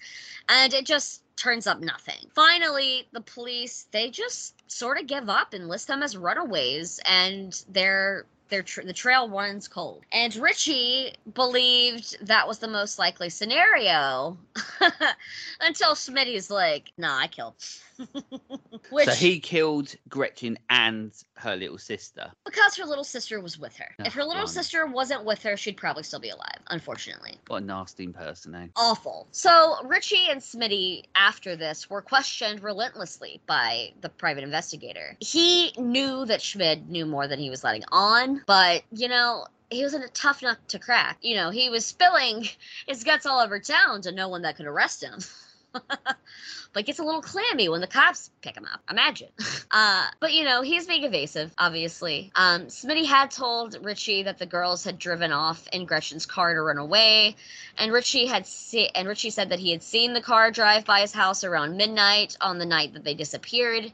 [0.48, 2.28] and it just turns up nothing.
[2.34, 7.64] Finally, the police they just sort of give up and list them as runaways, and
[7.68, 8.26] they're.
[8.50, 10.02] Their tr- the trail runs cold.
[10.10, 14.36] And Richie believed that was the most likely scenario
[15.60, 17.54] until Smitty's like, nah, I killed.
[18.90, 22.30] Which, so he killed Gretchen and her little sister.
[22.44, 23.94] because her little sister was with her.
[23.98, 24.48] Oh, if her little blimey.
[24.48, 27.38] sister wasn't with her, she'd probably still be alive, unfortunately.
[27.46, 28.66] What a nasty person, eh?
[28.76, 29.28] Awful.
[29.30, 35.16] So Richie and Smitty, after this, were questioned relentlessly by the private investigator.
[35.20, 39.84] He knew that Schmid knew more than he was letting on, but, you know, he
[39.84, 41.18] was in a tough nut to crack.
[41.22, 42.48] You know, he was spilling
[42.86, 45.20] his guts all over town to no one that could arrest him.
[45.72, 48.80] but gets a little clammy when the cops pick him up.
[48.90, 49.28] Imagine.
[49.72, 52.32] Uh, but you know, he's being evasive, obviously.
[52.34, 56.60] Um, Smitty had told Richie that the girls had driven off in Gretchen's car to
[56.60, 57.36] run away,
[57.78, 61.02] and Richie had se- and Richie said that he had seen the car drive by
[61.02, 63.92] his house around midnight on the night that they disappeared.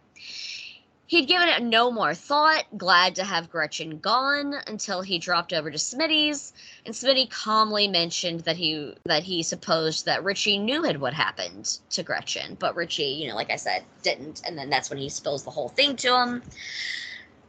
[1.08, 5.70] He'd given it no more thought, glad to have Gretchen gone, until he dropped over
[5.70, 6.52] to Smitty's,
[6.84, 11.78] and Smitty calmly mentioned that he that he supposed that Richie knew had what happened
[11.90, 15.08] to Gretchen, but Richie, you know, like I said, didn't, and then that's when he
[15.08, 16.42] spills the whole thing to him.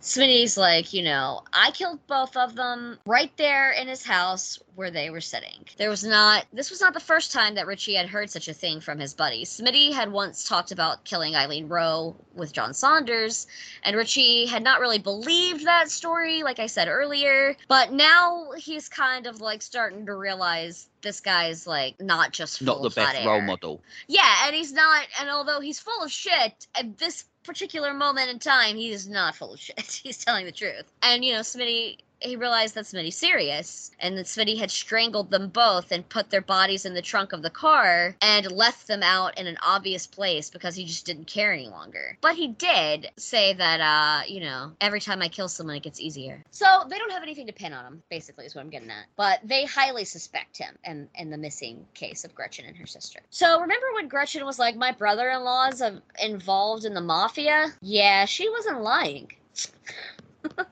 [0.01, 4.91] Smitty's like, you know, I killed both of them right there in his house where
[4.91, 5.65] they were sitting.
[5.77, 8.53] There was not, this was not the first time that Richie had heard such a
[8.53, 9.43] thing from his buddy.
[9.43, 13.47] Smitty had once talked about killing Alleen Rowe with John Saunders,
[13.83, 18.87] and Richie had not really believed that story, like I said earlier, but now he's
[18.87, 23.25] kind of like starting to realize this guy's like not just full Not the best
[23.25, 23.41] role air.
[23.41, 23.81] model.
[24.07, 28.37] Yeah, and he's not, and although he's full of shit, at this particular moment in
[28.37, 29.99] time, he is not full of shit.
[30.03, 30.91] He's telling the truth.
[31.01, 35.49] And, you know, Smitty, he realized that Smitty's serious, and that Smitty had strangled them
[35.49, 39.38] both and put their bodies in the trunk of the car and left them out
[39.38, 42.18] in an obvious place because he just didn't care any longer.
[42.22, 45.99] But he did say that, uh, you know, every time I kill someone, it gets
[45.99, 46.44] easier.
[46.52, 49.06] So they don't have anything to pin on him, basically, is what I'm getting at.
[49.15, 53.19] But they highly suspect him in, in the missing case of Gretchen and her sister.
[53.30, 55.81] So remember when Gretchen was like, my brother in law's
[56.22, 57.73] involved in the mafia?
[57.81, 59.31] Yeah, she wasn't lying.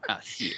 [0.07, 0.53] Oh shit.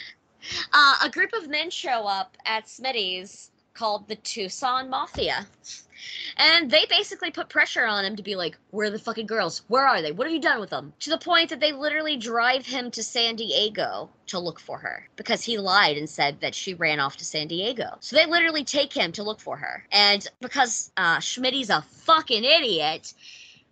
[0.74, 5.46] Uh, a group of men show up at Smitty's called the Tucson Mafia.
[6.38, 9.64] And they basically put pressure on him to be like, Where are the fucking girls?
[9.68, 10.12] Where are they?
[10.12, 10.94] What have you done with them?
[11.02, 15.08] To the point that they literally drive him to San Diego to look for her
[15.16, 17.98] because he lied and said that she ran off to San Diego.
[18.00, 19.86] So they literally take him to look for her.
[19.92, 23.14] And because uh, Schmid's a fucking idiot,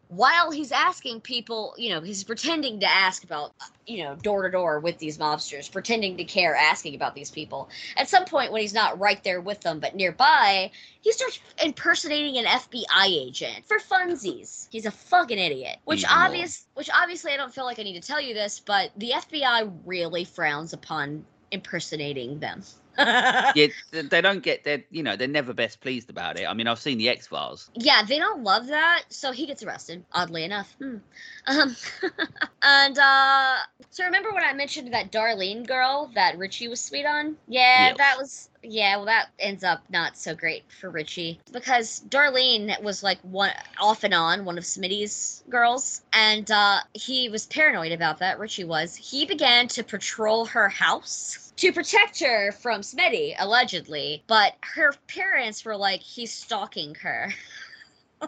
[0.08, 3.54] while he's asking people, you know, he's pretending to ask about,
[3.88, 7.70] you know, door to door with these mobsters, pretending to care, asking about these people.
[7.98, 10.72] At some point, when he's not right there with them, but nearby,
[11.02, 14.68] he starts impersonating an FBI agent for funsies.
[14.72, 15.78] He's a fucking idiot.
[15.86, 16.18] Which more.
[16.18, 19.12] obvious, which obviously, I don't feel like I need to tell you this, but the
[19.16, 22.64] FBI really frowns upon impersonating them.
[23.54, 26.46] yeah, they don't get their, you know, they're never best pleased about it.
[26.48, 27.72] I mean, I've seen the X Files.
[27.76, 30.06] Yeah, they don't love that, so he gets arrested.
[30.12, 30.76] Oddly enough.
[30.80, 30.98] Hmm.
[31.48, 31.76] Um,
[32.64, 33.58] and uh,
[33.90, 37.38] so remember when I mentioned that Darlene girl that Richie was sweet on?
[37.48, 37.98] Yeah, Yes.
[37.98, 38.50] that was.
[38.68, 43.52] Yeah, well, that ends up not so great for Richie because Darlene was like one
[43.80, 48.40] off and on one of Smitty's girls, and uh, he was paranoid about that.
[48.40, 48.96] Richie was.
[48.96, 54.24] He began to patrol her house to protect her from Smitty, allegedly.
[54.28, 57.34] But her parents were like, he's stalking her.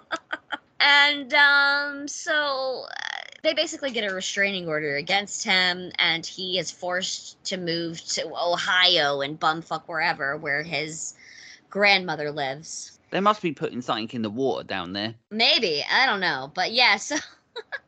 [0.79, 2.85] and um, so
[3.47, 8.27] they basically get a restraining order against him, and he is forced to move to
[8.35, 11.15] Ohio and bumfuck wherever where his
[11.69, 12.99] grandmother lives.
[13.09, 15.15] They must be putting something in the water down there.
[15.31, 16.97] Maybe I don't know, but yeah.
[16.97, 17.15] So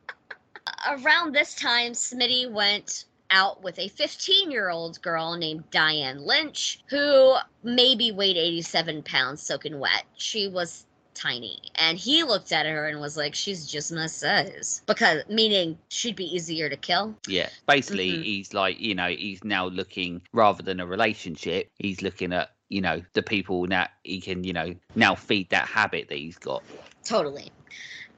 [0.90, 6.82] around this time, Smitty went out with a 15 year old girl named Diane Lynch,
[6.88, 10.04] who maybe weighed 87 pounds soaking wet.
[10.16, 10.86] She was
[11.20, 15.78] tiny, and he looked at her and was like, "She's just my size," because meaning
[15.88, 17.14] she'd be easier to kill.
[17.28, 17.48] Yeah.
[17.66, 18.24] Basically, Mhm.
[18.24, 22.80] he's like, you know, he's now looking rather than a relationship, he's looking at, you
[22.80, 26.62] know, the people that he can, you know, now feed that habit that he's got.
[27.04, 27.50] Totally.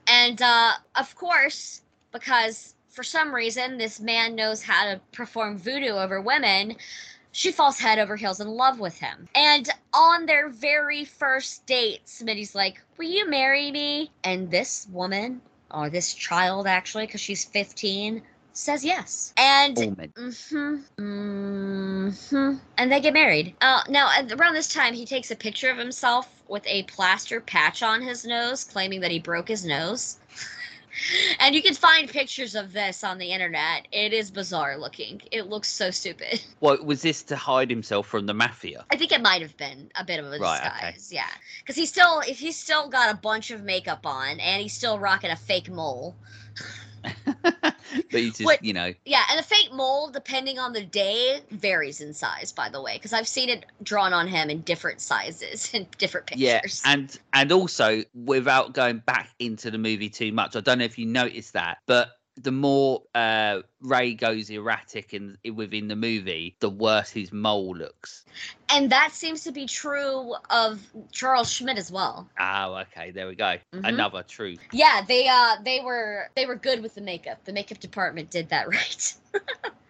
[0.06, 5.94] And uh, of course, because for some reason this man knows how to perform voodoo
[5.94, 6.76] over women,
[7.32, 9.28] she falls head over heels in love with him.
[9.34, 14.10] And on their very first date, Smitty's like, Will you marry me?
[14.22, 15.40] And this woman,
[15.70, 18.22] or this child actually, because she's 15,
[18.52, 19.32] says yes.
[19.36, 20.76] And Mm-hmm.
[20.98, 22.56] Mm-hmm.
[22.78, 23.54] And they get married.
[23.60, 27.82] Uh, now, around this time, he takes a picture of himself with a plaster patch
[27.82, 30.18] on his nose, claiming that he broke his nose.
[31.40, 33.86] And you can find pictures of this on the internet.
[33.92, 35.20] It is bizarre looking.
[35.30, 36.40] It looks so stupid.
[36.60, 38.84] What was this to hide himself from the mafia?
[38.90, 40.92] I think it might have been a bit of a Right, okay.
[40.92, 41.12] disguise.
[41.12, 41.26] Yeah,
[41.60, 44.98] because he's still if he's still got a bunch of makeup on and he's still
[44.98, 46.14] rocking a fake mole.
[47.62, 47.74] but
[48.10, 52.00] he's just, What- you know, Yeah, and the fake mole, depending on the day, varies
[52.00, 52.52] in size.
[52.52, 56.26] By the way, because I've seen it drawn on him in different sizes and different
[56.26, 56.82] pictures.
[56.84, 60.84] yeah, and and also without going back into the movie too much, I don't know
[60.84, 66.56] if you noticed that, but the more uh, Ray goes erratic in within the movie,
[66.60, 68.24] the worse his mole looks.
[68.70, 70.80] and that seems to be true of
[71.10, 72.28] Charles Schmid as well.
[72.38, 73.56] Oh, okay, there we go.
[73.74, 73.88] Mhm.
[73.88, 74.60] Another truth.
[74.72, 77.44] Yeah, they uh they were they were good with the makeup.
[77.44, 79.14] The makeup department did that right.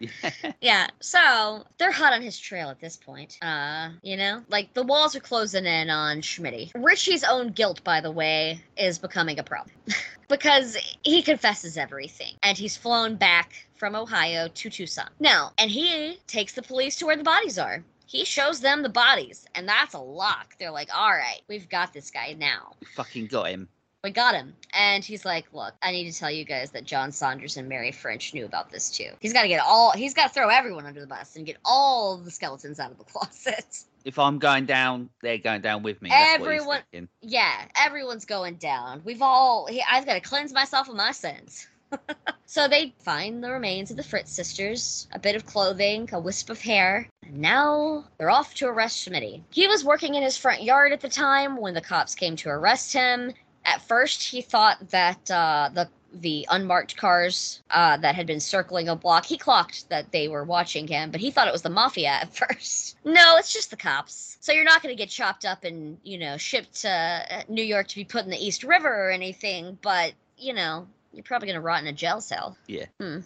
[0.60, 3.38] yeah, so they're hot on his trail at this point.
[3.42, 6.70] Uh, you know, like the walls are closing in on Schmitty.
[6.74, 9.74] Richie's own guilt, by the way, is becoming a problem
[10.28, 13.52] because he confesses everything, and he's flown back
[13.82, 15.08] from Ohio to Tucson.
[15.18, 17.82] Now, and he takes the police to where the bodies are.
[18.06, 20.54] He shows them the bodies, and that's a lock.
[20.60, 23.68] They're like, "All right, we've got this guy now." Fucking got him.
[24.04, 24.54] We got him.
[24.72, 27.90] And he's like, look, I need to tell you guys that John Saunders and Mary
[27.92, 29.10] French knew about this too.
[29.20, 31.56] He's got to get all, he's got to throw everyone under the bus and get
[31.64, 33.84] all the skeletons out of the closet.
[34.04, 36.10] If I'm going down, they're going down with me.
[36.10, 36.82] That's what he's Everyone-
[37.20, 39.02] Yeah, everyone's going down.
[39.04, 41.68] We've all, I've got to cleanse myself of my sins.
[42.46, 46.50] so they find the remains of the Fritz sisters, a bit of clothing, a wisp
[46.50, 49.42] of hair, and now they're off to arrest Schmitty.
[49.50, 52.48] He was working in his front yard at the time when the cops came to
[52.48, 53.32] arrest him.
[53.64, 58.88] At first, he thought that uh, the the unmarked cars uh, that had been circling
[58.88, 61.70] a block, he clocked that they were watching him, but he thought it was the
[61.70, 62.96] mafia at first.
[63.04, 64.36] No, it's just the cops.
[64.40, 67.62] So you're not going to get chopped up and, you know, shipped to uh, New
[67.62, 71.46] York to be put in the East River or anything, but, you know, you're probably
[71.46, 72.56] going to rot in a jail cell.
[72.66, 72.86] Yeah.
[73.00, 73.18] Hmm.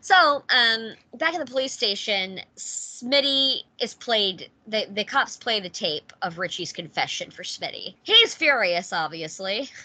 [0.00, 4.50] So, um, back at the police station, Smitty is played.
[4.66, 7.94] The the cops play the tape of Richie's confession for Smitty.
[8.02, 9.68] He's furious, obviously.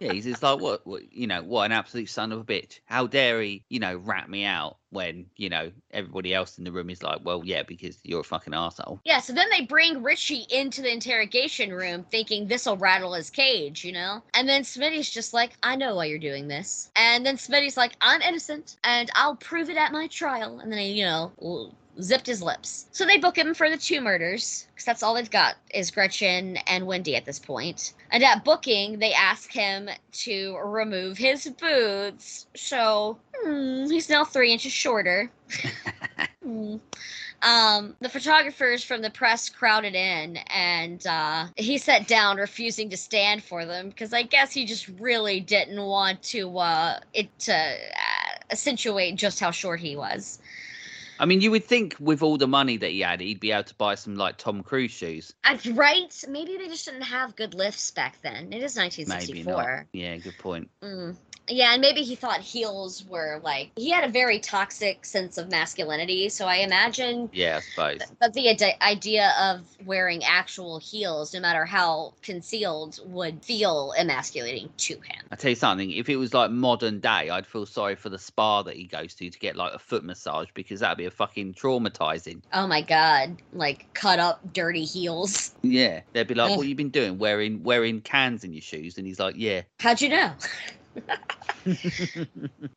[0.00, 2.80] Yeah, he's just like, what, what, you know, what an absolute son of a bitch.
[2.84, 6.72] How dare he, you know, rat me out when, you know, everybody else in the
[6.72, 9.00] room is like, well, yeah, because you're a fucking asshole.
[9.04, 13.84] Yeah, so then they bring Richie into the interrogation room thinking this'll rattle his cage,
[13.84, 14.22] you know?
[14.34, 16.90] And then Smitty's just like, I know why you're doing this.
[16.96, 20.60] And then Smitty's like, I'm innocent and I'll prove it at my trial.
[20.60, 22.86] And then he, you know, zipped his lips.
[22.92, 26.56] So they book him for the two murders because that's all they've got is Gretchen
[26.66, 27.94] and Wendy at this point.
[28.10, 32.46] And at booking, they ask him to remove his boots.
[32.56, 35.30] So hmm, he's now three inches shorter.
[36.44, 36.76] Hmm.
[37.40, 42.96] Um, the photographers from the press crowded in, and uh, he sat down, refusing to
[42.96, 47.54] stand for them because I guess he just really didn't want to uh, it to
[47.54, 50.38] uh, accentuate just how short he was.
[51.18, 53.64] I mean, you would think with all the money that he had, he'd be able
[53.64, 55.32] to buy some like Tom Cruise shoes.
[55.44, 56.24] Uh, right?
[56.28, 58.52] Maybe they just didn't have good lifts back then.
[58.52, 59.52] It is Maybe 1964.
[59.52, 59.86] not.
[59.92, 60.70] Yeah, good point.
[60.82, 61.16] Mm.
[61.48, 65.50] Yeah, and maybe he thought heels were like he had a very toxic sense of
[65.50, 66.28] masculinity.
[66.28, 67.60] So I imagine Yeah, I
[67.96, 68.08] suppose.
[68.20, 74.70] that the ide- idea of wearing actual heels, no matter how concealed, would feel emasculating
[74.78, 75.26] to him.
[75.30, 75.90] I tell you something.
[75.90, 79.14] If it was like modern day, I'd feel sorry for the spa that he goes
[79.16, 82.40] to to get like a foot massage because that'd be a fucking traumatizing.
[82.52, 85.52] Oh my god, like cut up dirty heels.
[85.62, 86.58] Yeah, they'd be like, Ugh.
[86.58, 87.18] "What you been doing?
[87.18, 90.32] Wearing wearing cans in your shoes?" And he's like, "Yeah." How'd you know?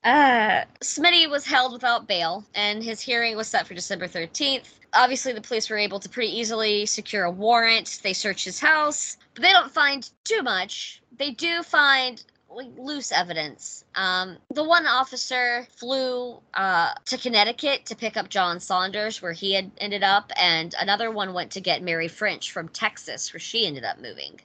[0.04, 4.70] Uh, Smitty was held without bail, and his hearing was set for December 13th.
[4.94, 8.00] Obviously, the police were able to pretty easily secure a warrant.
[8.02, 11.02] They search his house, but they don't find too much.
[11.18, 13.84] They do find like loose evidence.
[13.96, 19.54] Um, the one officer flew uh, to Connecticut to pick up John Saunders, where he
[19.54, 23.68] had ended up, and another one went to get Mary French from Texas, where she
[23.68, 24.40] ended up moving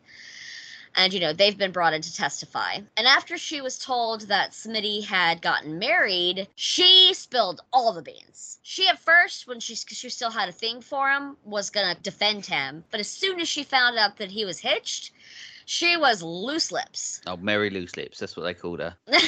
[0.94, 2.78] and you know they've been brought in to testify.
[2.96, 8.58] And after she was told that smitty had gotten married she spilled all the beans.
[8.62, 12.46] She at first when she, she still had a thing for him was gonna defend
[12.46, 12.84] him.
[12.90, 15.12] But as soon as she found out that he was hitched
[15.64, 18.18] she was loose lips Oh, Mary Loose Lips.
[18.18, 18.96] That's what they called her.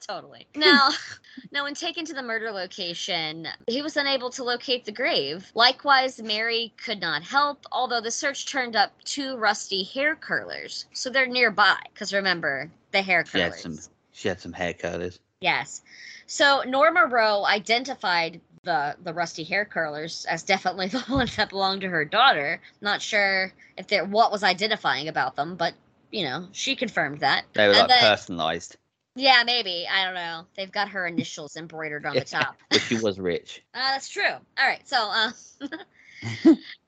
[0.00, 0.46] totally.
[0.54, 0.90] Now,
[1.52, 5.50] now, when taken to the murder location, he was unable to locate the grave.
[5.54, 11.10] Likewise, Mary could not help, although the search turned up two rusty hair curlers, so
[11.10, 11.78] they're nearby.
[11.92, 13.56] Because remember, the hair curlers.
[13.56, 13.78] She had some.
[14.12, 15.18] She had some hair curlers.
[15.40, 15.82] Yes.
[16.26, 21.80] So Norma Rowe identified the the rusty hair curlers as definitely the ones that belonged
[21.82, 22.60] to her daughter.
[22.80, 25.74] Not sure if there what was identifying about them, but
[26.10, 27.44] you know she confirmed that.
[27.54, 28.76] They were And like then- personalized.
[29.16, 29.86] yeah, maybe.
[29.90, 30.46] I don't know.
[30.56, 32.56] They've got her initials embroidered on the top.
[32.70, 33.62] But she was rich.
[33.74, 34.22] Uh, that's true.
[34.24, 34.86] All right.
[34.86, 35.30] So, uh,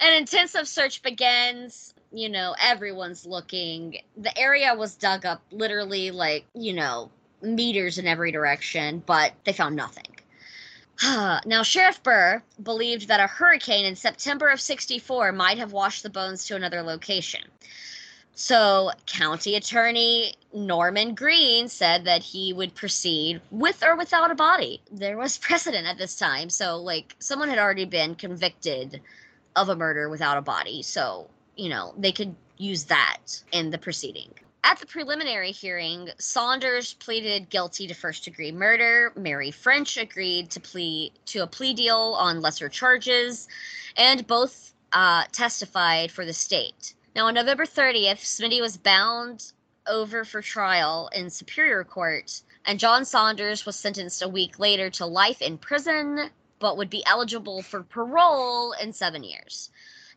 [0.01, 1.95] an intensive search begins.
[2.13, 3.99] You know, everyone's looking.
[4.17, 7.11] The area was dug up literally like, you know,
[7.43, 10.05] meters in every direction, but they found nothing.
[11.03, 16.11] Now, Sheriff Burr believed that a hurricane in September of 64 might have washed the
[16.11, 17.43] bones to another location.
[18.37, 24.81] So, County Attorney Norman Green said that he would proceed with or without a body.
[24.91, 26.51] There was precedent at this time.
[26.51, 29.01] So, like, someone had already been convicted
[29.55, 30.83] of a murder without a body.
[30.83, 33.19] So, you know, they could use that
[33.53, 34.35] in the proceeding.
[34.67, 39.13] At the preliminary hearing, Saunders pleaded guilty to first degree murder.
[39.15, 43.47] Mary French agreed to plea to a plea deal on lesser charges,
[43.95, 46.95] and both uh, testified for the state.
[47.15, 49.53] Now, on November 30th, Smitty was bound
[49.87, 55.05] over for trial in Superior Court, and John Saunders was sentenced a week later to
[55.05, 59.69] life in prison, but would be eligible for parole in seven years.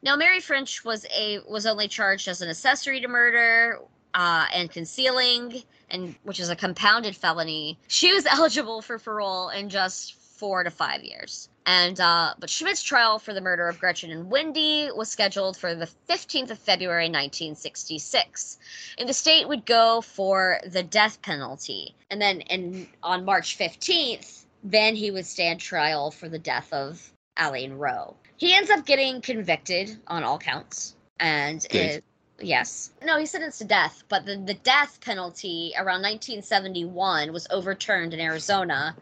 [0.01, 3.81] Now, Mary French was a was only charged as an accessory to murder
[4.13, 7.77] uh, and concealing, and which is a compounded felony.
[7.87, 11.49] She was eligible for parole in just four to five years.
[11.65, 15.75] And uh, but Schmid's trial for the murder of Gretchen and Wendy was scheduled for
[15.75, 18.57] the 15th of February 1966.
[18.97, 21.93] And the state would go for the death penalty.
[22.09, 27.11] And then in on March 15th, then he would stand trial for the death of
[27.37, 28.15] Alleen Rowe.
[28.37, 30.95] He ends up getting convicted on all counts.
[31.19, 32.03] And Good.
[32.39, 32.91] Yes.
[33.03, 38.19] No, he's sentenced to death, but the, the death penalty around 1971 was overturned in
[38.19, 38.95] Arizona.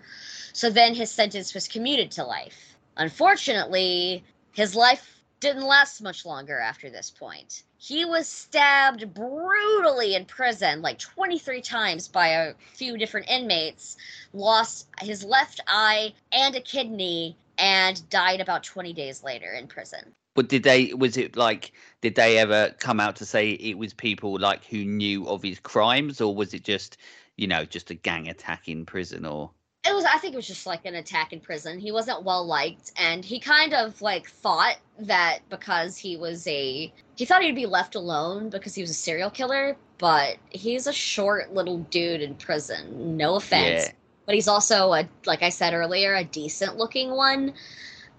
[0.54, 2.76] So then his sentence was commuted to life.
[2.98, 7.64] Unfortunately, his life didn't last much longer after this point.
[7.78, 13.98] He was stabbed brutally in prison, like 23 times by a few different inmates,
[14.34, 20.14] lost his left eye and a kidney, and died about 20 days later in prison.
[20.36, 20.94] But did they?
[20.94, 21.72] Was it like?
[22.02, 25.60] Did they ever come out to say it was people like who knew of his
[25.60, 26.98] crimes, or was it just,
[27.38, 29.26] you know, just a gang attack in prison?
[29.26, 29.50] Or
[29.86, 31.80] It was I think it was just like an attack in prison.
[31.80, 36.94] He wasn't well liked and he kind of like thought that because he was a
[37.16, 40.94] he thought he'd be left alone because he was a serial killer, but he's a
[40.94, 43.16] short little dude in prison.
[43.18, 43.86] No offense.
[43.86, 43.92] Yeah.
[44.26, 47.54] But he's also a like I said earlier, a decent looking one.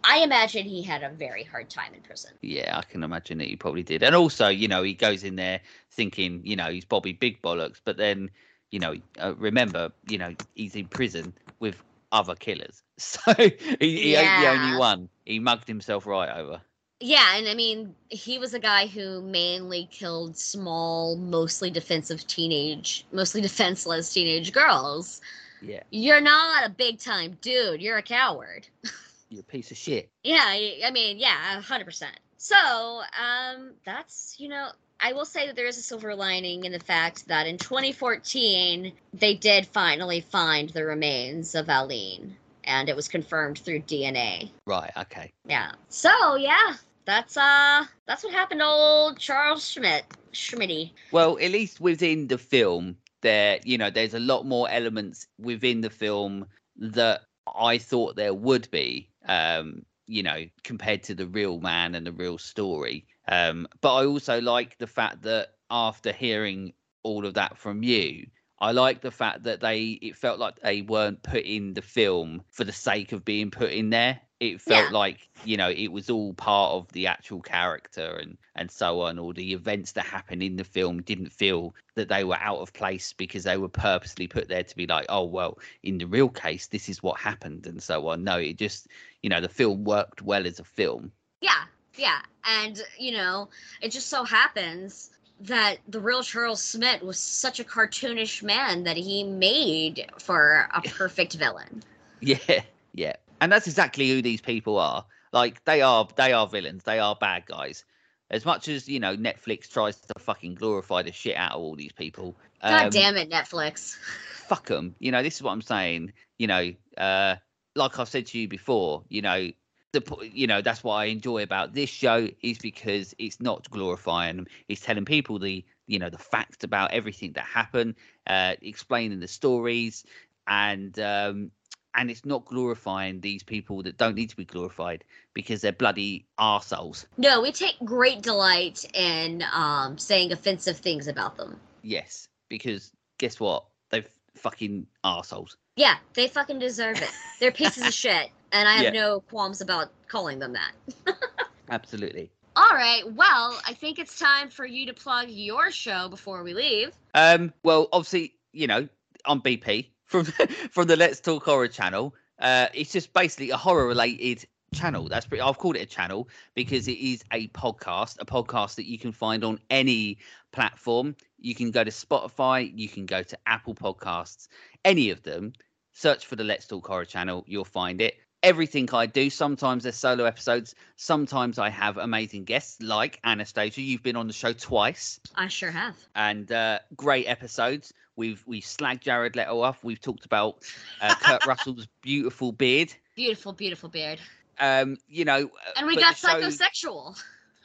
[0.09, 2.33] I imagine he had a very hard time in prison.
[2.41, 4.03] yeah, I can imagine that he probably did.
[4.03, 5.61] And also, you know, he goes in there
[5.91, 8.31] thinking, you know, he's Bobby Big Bollocks, but then,
[8.71, 14.15] you know, uh, remember, you know, he's in prison with other killers, so he, he
[14.15, 15.09] ain't the only one.
[15.25, 16.61] He mugged himself right over.
[17.01, 23.05] Yeah, and I mean, he was a guy who mainly killed small, mostly defensive teenage,
[23.13, 25.21] mostly defenseless teenage girls.
[25.61, 27.83] Yeah, You're not a big time dude.
[27.83, 28.69] You're a coward.
[29.29, 30.11] you're a piece of shit.
[30.25, 32.19] Yeah, I mean, yeah, a hundred percent.
[32.37, 34.69] So, um, that's you know,
[35.01, 38.93] I will say that there is a silver lining in the fact that in 2014
[39.15, 42.33] they did finally find the remains of Alleen,
[42.65, 44.51] and it was confirmed through DNA.
[44.67, 44.91] Right.
[44.97, 45.33] Okay.
[45.47, 45.73] Yeah.
[45.89, 46.75] So yeah,
[47.05, 50.93] that's uh, that's what happened to old Charles Schmid, Schmitty.
[51.13, 55.81] Well, at least within the film, there, you know, there's a lot more elements within
[55.81, 56.47] the film
[56.77, 57.23] that
[57.57, 62.13] I thought there would be, um, you know, compared to the real man and the
[62.13, 63.07] real story.
[63.29, 66.73] Um, but I also like the fact that after hearing
[67.03, 68.27] all of that from you,
[68.59, 72.43] I like the fact that they it felt like they weren't put in the film
[72.51, 74.21] for the sake of being put in there.
[74.39, 74.99] It felt Yeah.
[74.99, 79.19] like, you know, it was all part of the actual character and and so on.
[79.19, 82.73] Or the events that happened in the film didn't feel that they were out of
[82.73, 86.29] place because they were purposely put there to be like, oh well, in the real
[86.29, 88.25] case, this is what happened and so on.
[88.25, 88.89] No, it just
[89.23, 91.13] you know, the film worked well as a film.
[91.41, 91.65] Yeah,
[91.97, 93.49] yeah, and you know,
[93.81, 95.11] it just so happens
[95.41, 100.81] that the real Charles Schmid was such a cartoonish man that he made for a
[100.85, 101.83] perfect villain.
[102.21, 103.17] Yeah, yeah.
[103.41, 105.05] And that's exactly who these people are.
[105.33, 107.85] Like they are they are villains, they are bad guys.
[108.31, 111.77] As much as, you know, Netflix tries to fucking glorify the shit out of all
[111.77, 112.35] these people.
[112.63, 113.97] God um, damn it, Netflix.
[114.33, 114.97] fuck them.
[114.99, 116.13] You know, this is what I'm saying.
[116.39, 117.37] You know, uh,
[117.77, 119.51] like I've said to you before, you know,
[119.93, 124.37] the you know that's what I enjoy about this show is because it's not glorifying
[124.37, 124.47] them.
[124.69, 127.95] It's telling people the you know the facts about everything that happened,
[128.27, 130.05] uh, explaining the stories,
[130.47, 131.51] and um,
[131.97, 135.03] and it's not glorifying these people that don't need to be glorified
[135.35, 137.07] because they're bloody arseholes.
[137.17, 141.59] No, we take great delight in um, saying offensive things about them.
[141.83, 143.65] Yes, because guess what?
[143.91, 144.05] They're
[144.35, 145.57] fucking arseholes.
[145.77, 147.11] Yeah, they fucking deserve it.
[147.41, 149.01] They're pieces of shit, and I have Yeah.
[149.03, 151.17] no qualms about calling them that.
[151.71, 152.31] Absolutely.
[152.57, 156.55] All right, well, I think it's time for you to plug your show before we
[156.55, 156.93] leave.
[157.15, 158.89] Um, well, obviously, you know,
[159.27, 160.25] I'm BP from
[160.71, 162.15] from the Let's Talk Horror channel.
[162.39, 165.09] Uh, it's just basically a horror related channel.
[165.09, 165.43] That's pretty.
[165.43, 169.13] I've called it a channel because it is a podcast, a podcast that you can
[169.13, 170.19] find on any
[170.53, 171.17] platform.
[171.39, 174.49] You can go to Spotify, you can go to Apple Podcasts,
[174.85, 175.53] any of them.
[175.93, 178.17] Search for the Let's Talk Horror channel, you'll find it.
[178.47, 183.83] Everything I do, sometimes they're solo episodes, sometimes I have amazing guests like Anastasia.
[183.83, 185.97] You've been on the show twice I sure have.
[186.15, 187.93] and uh, great episodes.
[188.15, 189.83] We've we slagged Jared Leto off.
[189.83, 190.63] We've talked about
[191.01, 192.95] uh, Kurt Russell's beautiful beard.
[193.17, 194.21] Beautiful, beautiful beard.
[194.61, 197.21] Um, you know, uh, And we got the show- psychosexual.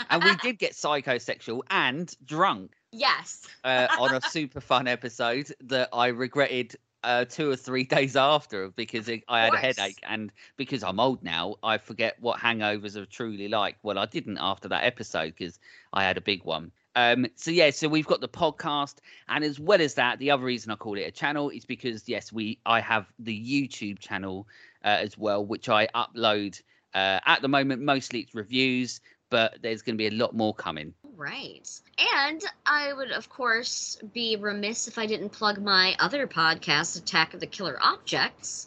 [0.10, 3.48] and we did get psychosexual and drunk Yes.
[3.64, 8.70] uh, on a super fun episode that I regretted uh, two or three days after
[8.70, 12.96] because it, I had a headache and because I'm old now, I forget what hangovers
[12.96, 13.78] are truly like.
[13.84, 15.60] Well, I didn't after that episode because
[15.94, 16.72] I had a big one.
[16.96, 18.96] Um, so yeah, so we've got the podcast,
[19.30, 22.08] and as well as that, the other reason I call it a channel is because
[22.08, 24.48] yes, we I have the YouTube channel
[24.84, 26.62] uh, as well, which I upload
[26.94, 27.82] uh, at the moment.
[27.82, 29.00] Mostly it's reviews,
[29.30, 30.94] but there's going to be a lot more coming.
[31.22, 31.70] Right.
[32.16, 37.36] And I would, of course, be remiss if I didn't plug my other podcast, Attack
[37.36, 38.66] of the Killer Objects,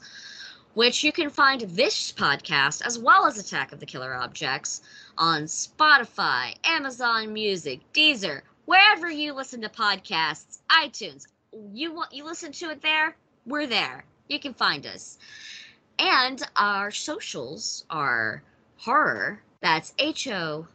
[0.74, 4.82] which you can find this podcast as well as Attack of the Killer Objects
[5.18, 11.26] on Spotify, Amazon Music, Deezer, wherever you listen to podcasts, iTunes.
[11.72, 13.16] You want you listen to it there?
[13.46, 14.04] We're there.
[14.28, 15.18] You can find us.
[15.98, 18.44] And our socials are
[18.76, 19.42] horror.
[19.60, 20.68] That's H O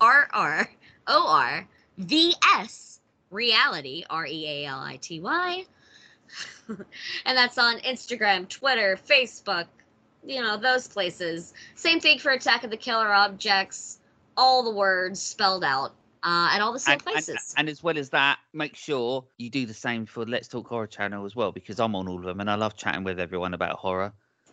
[0.00, 0.68] R R
[1.06, 1.66] O R
[1.98, 3.00] V S
[3.30, 5.64] reality R E A L I T Y.
[6.68, 9.66] and that's on Instagram, Twitter, Facebook,
[10.24, 11.52] you know, those places.
[11.74, 13.98] Same thing for Attack of the Killer Objects.
[14.36, 15.92] all the words spelled out
[16.24, 17.54] uh, at all the same And, and, places.
[17.56, 20.86] and as well as that, make sure you do the same for Let's Talk Horror
[20.88, 23.54] channel as well, because I'm on all of them and I love chatting with everyone
[23.54, 24.12] about horror.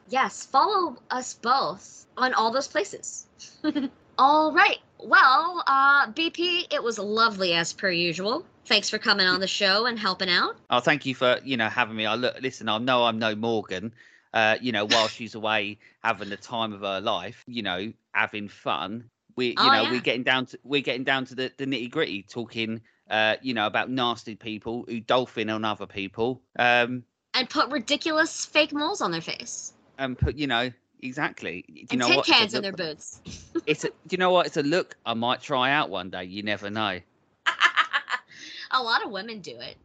[0.10, 3.26] yes, follow us both on all those places.
[4.20, 4.80] all right.
[5.04, 8.46] Well, uh, BP, it was lovely as per usual.
[8.66, 10.56] Thanks for coming on the show and helping out.
[10.70, 12.06] Oh, thank you for you know having me.
[12.06, 12.70] I look, listen.
[12.70, 13.94] I know I'm no Morgan.
[14.34, 18.48] Uh, you know, while she's away having the time of her life, you know, having
[18.48, 19.10] fun.
[19.36, 19.92] We, you Oh, know, yeah.
[19.92, 23.54] we're getting down to we're getting down to the, the nitty gritty, talking, uh, you
[23.54, 26.42] know, about nasty people who dolphin on other people.
[26.58, 29.74] Um, And put ridiculous fake moles on their face.
[29.98, 30.72] and put, you know,
[31.02, 31.66] exactly.
[31.68, 32.26] You And know tin what?
[32.26, 33.22] Cans in their boots.
[33.68, 34.48] It's a, do you know what?
[34.48, 36.24] It's a look I might try out one day.
[36.24, 37.00] You never know.
[38.72, 39.78] A lot of women do it.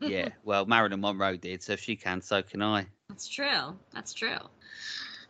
[0.00, 0.30] Yeah.
[0.44, 2.86] Well, Marilyn Monroe did, so if she can, so can I.
[3.08, 3.76] That's true.
[3.94, 4.38] That's true.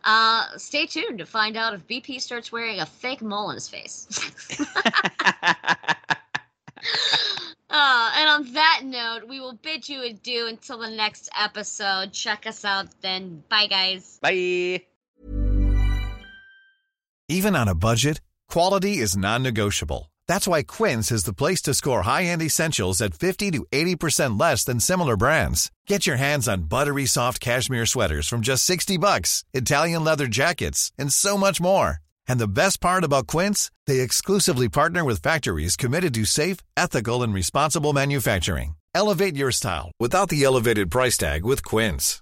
[0.03, 3.67] Uh, stay tuned to find out if BP starts wearing a fake mole on his
[3.67, 4.07] face.
[7.69, 12.13] uh, and on that note, we will bid you adieu until the next episode.
[12.13, 13.43] Check us out then.
[13.49, 14.17] Bye, guys.
[14.21, 14.85] Bye.
[17.29, 20.13] Even on a budget, quality is non-negotiable.
[20.29, 24.63] That's why Quince is the place to score high-end essentials at 50 to 80% less
[24.63, 25.69] than similar brands.
[25.87, 30.93] Get your hands on buttery soft cashmere sweaters from just 60 bucks, Italian leather jackets,
[30.97, 31.97] and so much more.
[32.29, 37.23] And the best part about Quince, they exclusively partner with factories committed to safe, ethical,
[37.23, 38.75] and responsible manufacturing.
[38.95, 42.21] Elevate your style without the elevated price tag with Quince.